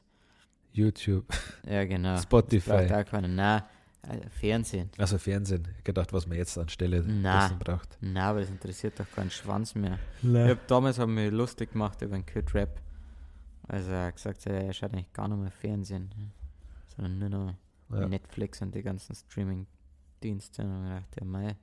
YouTube, 0.72 1.26
Ja, 1.68 1.84
genau. 1.84 2.16
Spotify. 2.16 2.70
Braucht 2.70 2.92
auch 2.92 3.04
keiner. 3.04 3.28
Nein, 3.28 3.62
äh, 4.08 4.30
Fernsehen. 4.30 4.88
Also 4.96 5.18
Fernsehen. 5.18 5.68
Ich 5.76 5.84
gedacht, 5.84 6.14
was 6.14 6.26
man 6.26 6.38
jetzt 6.38 6.56
anstelle 6.56 7.04
Na. 7.06 7.42
dessen 7.42 7.58
braucht. 7.58 7.98
Nein, 8.00 8.16
aber 8.24 8.40
das 8.40 8.48
interessiert 8.48 8.98
doch 8.98 9.10
keinen 9.14 9.30
Schwanz 9.30 9.74
mehr. 9.74 9.98
Ich 10.22 10.28
Ja. 10.30 10.48
hab, 10.48 10.66
damals 10.66 10.98
haben 10.98 11.14
wir 11.14 11.30
lustig 11.30 11.72
gemacht 11.72 12.00
über 12.00 12.16
den 12.16 12.24
Kid 12.24 12.54
Rap. 12.54 12.80
Also 13.68 13.90
er 13.90 14.06
hat 14.06 14.16
gesagt, 14.16 14.46
er 14.46 14.72
schaut 14.72 14.94
eigentlich 14.94 15.12
gar 15.12 15.28
nicht 15.28 15.38
mehr 15.42 15.50
Fernsehen, 15.50 16.10
sondern 16.96 17.18
nur 17.18 17.28
noch 17.28 17.54
Ja. 18.00 18.08
Netflix 18.08 18.62
und 18.62 18.74
die 18.74 18.82
ganzen 18.82 19.14
Streaming-Dienste. 19.14 20.62
Und 20.62 20.84
ich 20.86 20.90
dachte, 21.02 21.20
ja, 21.20 21.26
mei, 21.26 21.54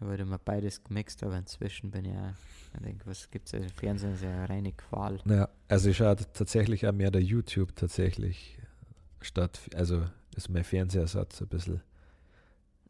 da 0.00 0.06
wurde 0.06 0.22
immer 0.22 0.38
beides 0.38 0.82
gemixt, 0.84 1.22
aber 1.24 1.36
inzwischen 1.38 1.90
bin 1.90 2.04
ich 2.04 2.12
auch, 2.16 2.32
ich 2.74 2.80
denke, 2.82 3.06
was 3.06 3.30
gibt's 3.30 3.52
also 3.54 3.66
Fernsehen 3.76 4.14
ist 4.14 4.22
ja 4.22 4.30
eine 4.30 4.48
reine 4.48 4.72
Qual. 4.72 5.18
Ja, 5.24 5.48
also 5.68 5.90
ich 5.90 5.96
schaue 5.96 6.16
tatsächlich 6.32 6.86
auch 6.86 6.92
mehr 6.92 7.10
der 7.10 7.22
YouTube 7.22 7.74
tatsächlich 7.74 8.58
statt, 9.20 9.58
also 9.74 10.04
ist 10.36 10.48
mein 10.48 10.64
Fernsehersatz 10.64 11.40
ein 11.40 11.48
bisschen. 11.48 11.82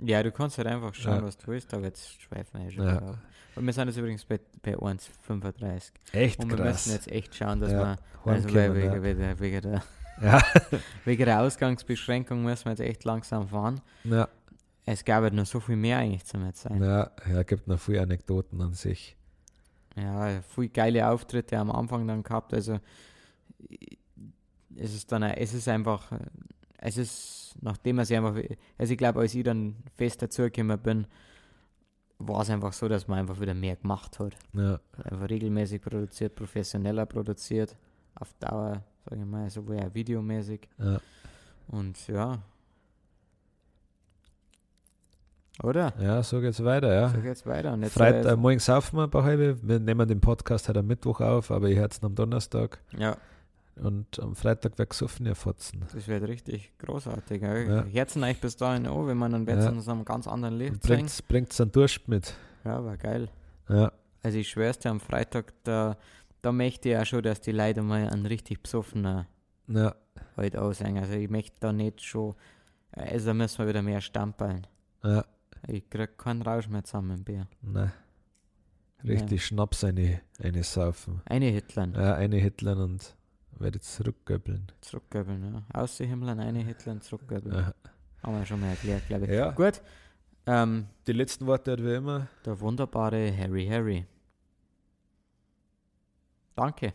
Ja, 0.01 0.23
du 0.23 0.31
kannst 0.31 0.59
halt 0.59 0.69
einfach 0.69 0.95
schauen, 0.95 1.17
Ja. 1.17 1.23
was 1.25 1.37
du 1.39 1.49
willst, 1.49 1.73
aber 1.75 1.85
jetzt 1.85 2.21
schweifen 2.23 2.61
wir 2.61 2.65
ja 2.67 2.71
schon 2.71 2.85
Ja. 2.87 3.19
Und 3.57 3.67
wir 3.67 3.73
sind 3.73 3.89
jetzt 3.89 3.97
übrigens 3.97 4.25
bei, 4.25 4.39
bei 4.63 4.77
1,35. 4.77 5.91
Echt 6.13 6.39
Und 6.39 6.51
wir 6.51 6.57
krass. 6.59 6.87
müssen 6.87 6.93
jetzt 6.93 7.09
echt 7.11 7.35
schauen, 7.35 7.59
dass 7.59 7.73
Ja, 7.73 7.97
wir, 8.25 8.33
also 8.33 8.55
weil 8.55 8.75
wegen, 8.77 9.03
wegen, 9.03 9.41
wegen, 9.41 9.61
der, 9.63 9.83
ja. 10.23 10.41
wegen 11.05 11.25
der 11.25 11.41
Ausgangsbeschränkung 11.41 12.45
müssen 12.45 12.67
wir 12.67 12.71
jetzt 12.73 12.81
echt 12.81 13.03
langsam 13.05 13.49
fahren. 13.49 13.81
ja, 14.05 14.29
Es 14.91 15.05
gab 15.05 15.23
halt 15.23 15.35
noch 15.35 15.47
so 15.47 15.61
viel 15.61 15.77
mehr 15.77 15.99
eigentlich 15.99 16.25
zum 16.25 16.51
sein. 16.55 16.83
ja, 16.83 17.11
ja, 17.31 17.43
gibt 17.43 17.69
noch 17.69 17.79
viele 17.79 18.03
Anekdoten 18.03 18.61
an 18.61 18.73
sich. 18.73 19.17
Ja, 19.97 20.41
viel 20.43 20.69
geile 20.69 21.09
Auftritte 21.11 21.59
am 21.59 21.71
Anfang 21.71 22.07
dann 22.07 22.23
gehabt. 22.23 22.55
Also 22.55 22.79
es 24.77 24.95
ist 24.95 25.11
dann, 25.13 25.25
es 25.25 25.53
ist 25.53 25.69
einfach, 25.69 26.11
es 26.79 26.97
ist, 26.97 27.57
nachdem 27.61 27.99
er 27.99 28.05
sich 28.07 28.17
einfach, 28.17 28.37
also 28.79 28.93
ich 28.93 28.99
glaube, 28.99 29.21
als 29.21 29.35
ich 29.35 29.43
dann 29.45 29.77
fest 29.97 30.23
dazugekommen 30.23 30.79
bin, 30.79 31.07
war 32.19 32.43
es 32.43 32.51
einfach 32.51 32.73
so, 32.73 32.89
dass 32.89 33.09
man 33.09 33.19
einfach 33.19 33.41
wieder 33.41 33.55
mehr 33.55 33.77
gemacht 33.77 34.19
hat. 34.19 34.37
Ja, 34.55 34.81
Einfach 35.05 35.29
regelmäßig 35.29 35.83
produziert, 35.83 36.35
professioneller 36.35 37.07
produziert, 37.07 37.77
auf 38.15 38.33
Dauer, 38.41 38.83
sage 39.05 39.21
ich 39.21 39.27
mal, 39.27 39.51
sowohl 39.51 39.81
auch 39.81 39.95
videomäßig. 39.95 40.69
ja, 40.79 40.99
Und 41.69 42.09
ja. 42.09 42.39
Oder? 45.63 45.93
ja, 46.01 46.23
so 46.23 46.41
geht's 46.41 46.63
weiter, 46.63 46.93
ja. 46.95 47.09
So 47.09 47.21
geht's 47.21 47.45
weiter. 47.45 47.73
Und 47.73 47.83
jetzt 47.83 47.95
Freitag, 47.95 48.33
äh, 48.33 48.37
morgen 48.37 48.59
saufen 48.61 48.97
wir 48.97 49.05
ein 49.05 49.11
paar 49.11 49.25
halbe. 49.25 49.59
Wir 49.63 49.81
nehmen 49.81 50.07
den 50.07 50.21
Podcast 50.21 50.69
heute 50.69 50.81
am 50.81 50.87
Mittwoch 50.87 51.21
auf, 51.21 51.51
aber 51.51 51.69
ich 51.69 51.77
höre 51.79 51.89
es 51.91 52.03
am 52.03 52.15
Donnerstag. 52.15 52.79
ja, 52.97 53.17
Und 53.77 54.21
am 54.21 54.37
Freitag 54.37 54.79
wird 54.79 54.91
gesoffen, 54.91 55.27
ihr 55.27 55.35
Fotzen. 55.35 55.85
das 55.93 56.07
wird 56.07 56.23
richtig 56.29 56.73
großartig. 56.79 57.43
Ja. 57.43 57.57
Ja. 57.59 57.85
Herzen 57.87 58.23
euch 58.23 58.41
bis 58.41 58.57
dahin 58.57 58.87
an, 58.87 59.07
wenn 59.09 59.17
man 59.17 59.33
dann 59.33 59.47
wird 59.49 59.59
Ja. 59.61 59.69
in 59.71 59.81
so 59.81 59.91
einem 59.91 60.05
ganz 60.05 60.29
anderen 60.29 60.57
Licht 60.59 60.81
bringt's, 60.83 61.23
bringt's 61.23 61.61
einen 61.61 61.73
Durst 61.73 62.07
mit. 62.07 62.35
Ja, 62.65 62.85
war 62.85 62.97
geil. 62.97 63.29
Ja, 63.69 63.91
Also 64.23 64.39
ich 64.39 64.49
schwör's 64.49 64.79
dir, 64.79 64.91
am 64.91 65.01
Freitag, 65.01 65.53
da, 65.65 65.97
da 66.41 66.53
möchte 66.53 66.89
ich 66.91 66.97
auch 66.97 67.05
schon, 67.05 67.23
dass 67.23 67.41
die 67.41 67.53
Leute 67.53 67.83
mal 67.83 68.09
einen 68.09 68.27
richtig 68.27 68.63
besoffenen 68.63 69.27
ja, 69.67 69.95
halt 70.37 70.57
aussehen. 70.57 70.99
Also 70.99 71.15
ich 71.15 71.29
möchte 71.29 71.57
da 71.61 71.73
nicht 71.73 72.01
schon, 72.01 72.35
also 72.93 73.27
da 73.27 73.35
müssen 73.35 73.59
wir 73.59 73.69
wieder 73.69 73.83
mehr 73.83 74.01
stampeln. 74.01 74.67
ja, 75.03 75.25
Ich 75.67 75.89
krieg 75.91 76.17
keinen 76.19 76.43
Rausch 76.43 76.69
mehr 76.69 76.85
zusammen 76.85 77.19
im 77.19 77.25
Bier. 77.25 77.47
ne. 77.63 77.93
Richtig 79.05 79.47
Schnaps 79.47 79.85
eine, 79.85 80.21
eine 80.43 80.65
saufen. 80.65 81.23
Eine 81.25 81.47
Hitlern. 81.47 81.95
Ja, 81.95 82.15
eine 82.17 82.37
Hitlern 82.37 82.79
und 82.81 83.15
werde 83.59 83.79
zurückgöbeln. 83.81 84.73
Zurückgöbeln, 84.81 85.45
ja. 85.55 85.81
Außerhimmlern, 85.81 86.41
eine 86.41 86.59
Hitlern, 86.65 87.01
zurückgöbeln. 87.01 87.55
Ja. 87.55 87.75
Haben 88.25 88.39
wir 88.39 88.45
schon 88.47 88.59
mal 88.61 88.71
erklärt, 88.71 89.07
glaube 89.07 89.27
ich. 89.27 89.31
Ja. 89.31 89.53
Gut. 89.53 89.81
Ähm, 90.47 90.87
Die 91.07 91.13
letzten 91.13 91.47
Worte 91.47 91.73
hat 91.73 91.81
wie 91.83 91.95
immer. 91.95 92.27
der 92.45 92.59
wunderbare 92.59 93.37
Harry 93.37 93.67
Harry. 93.67 94.05
Danke. 96.57 96.93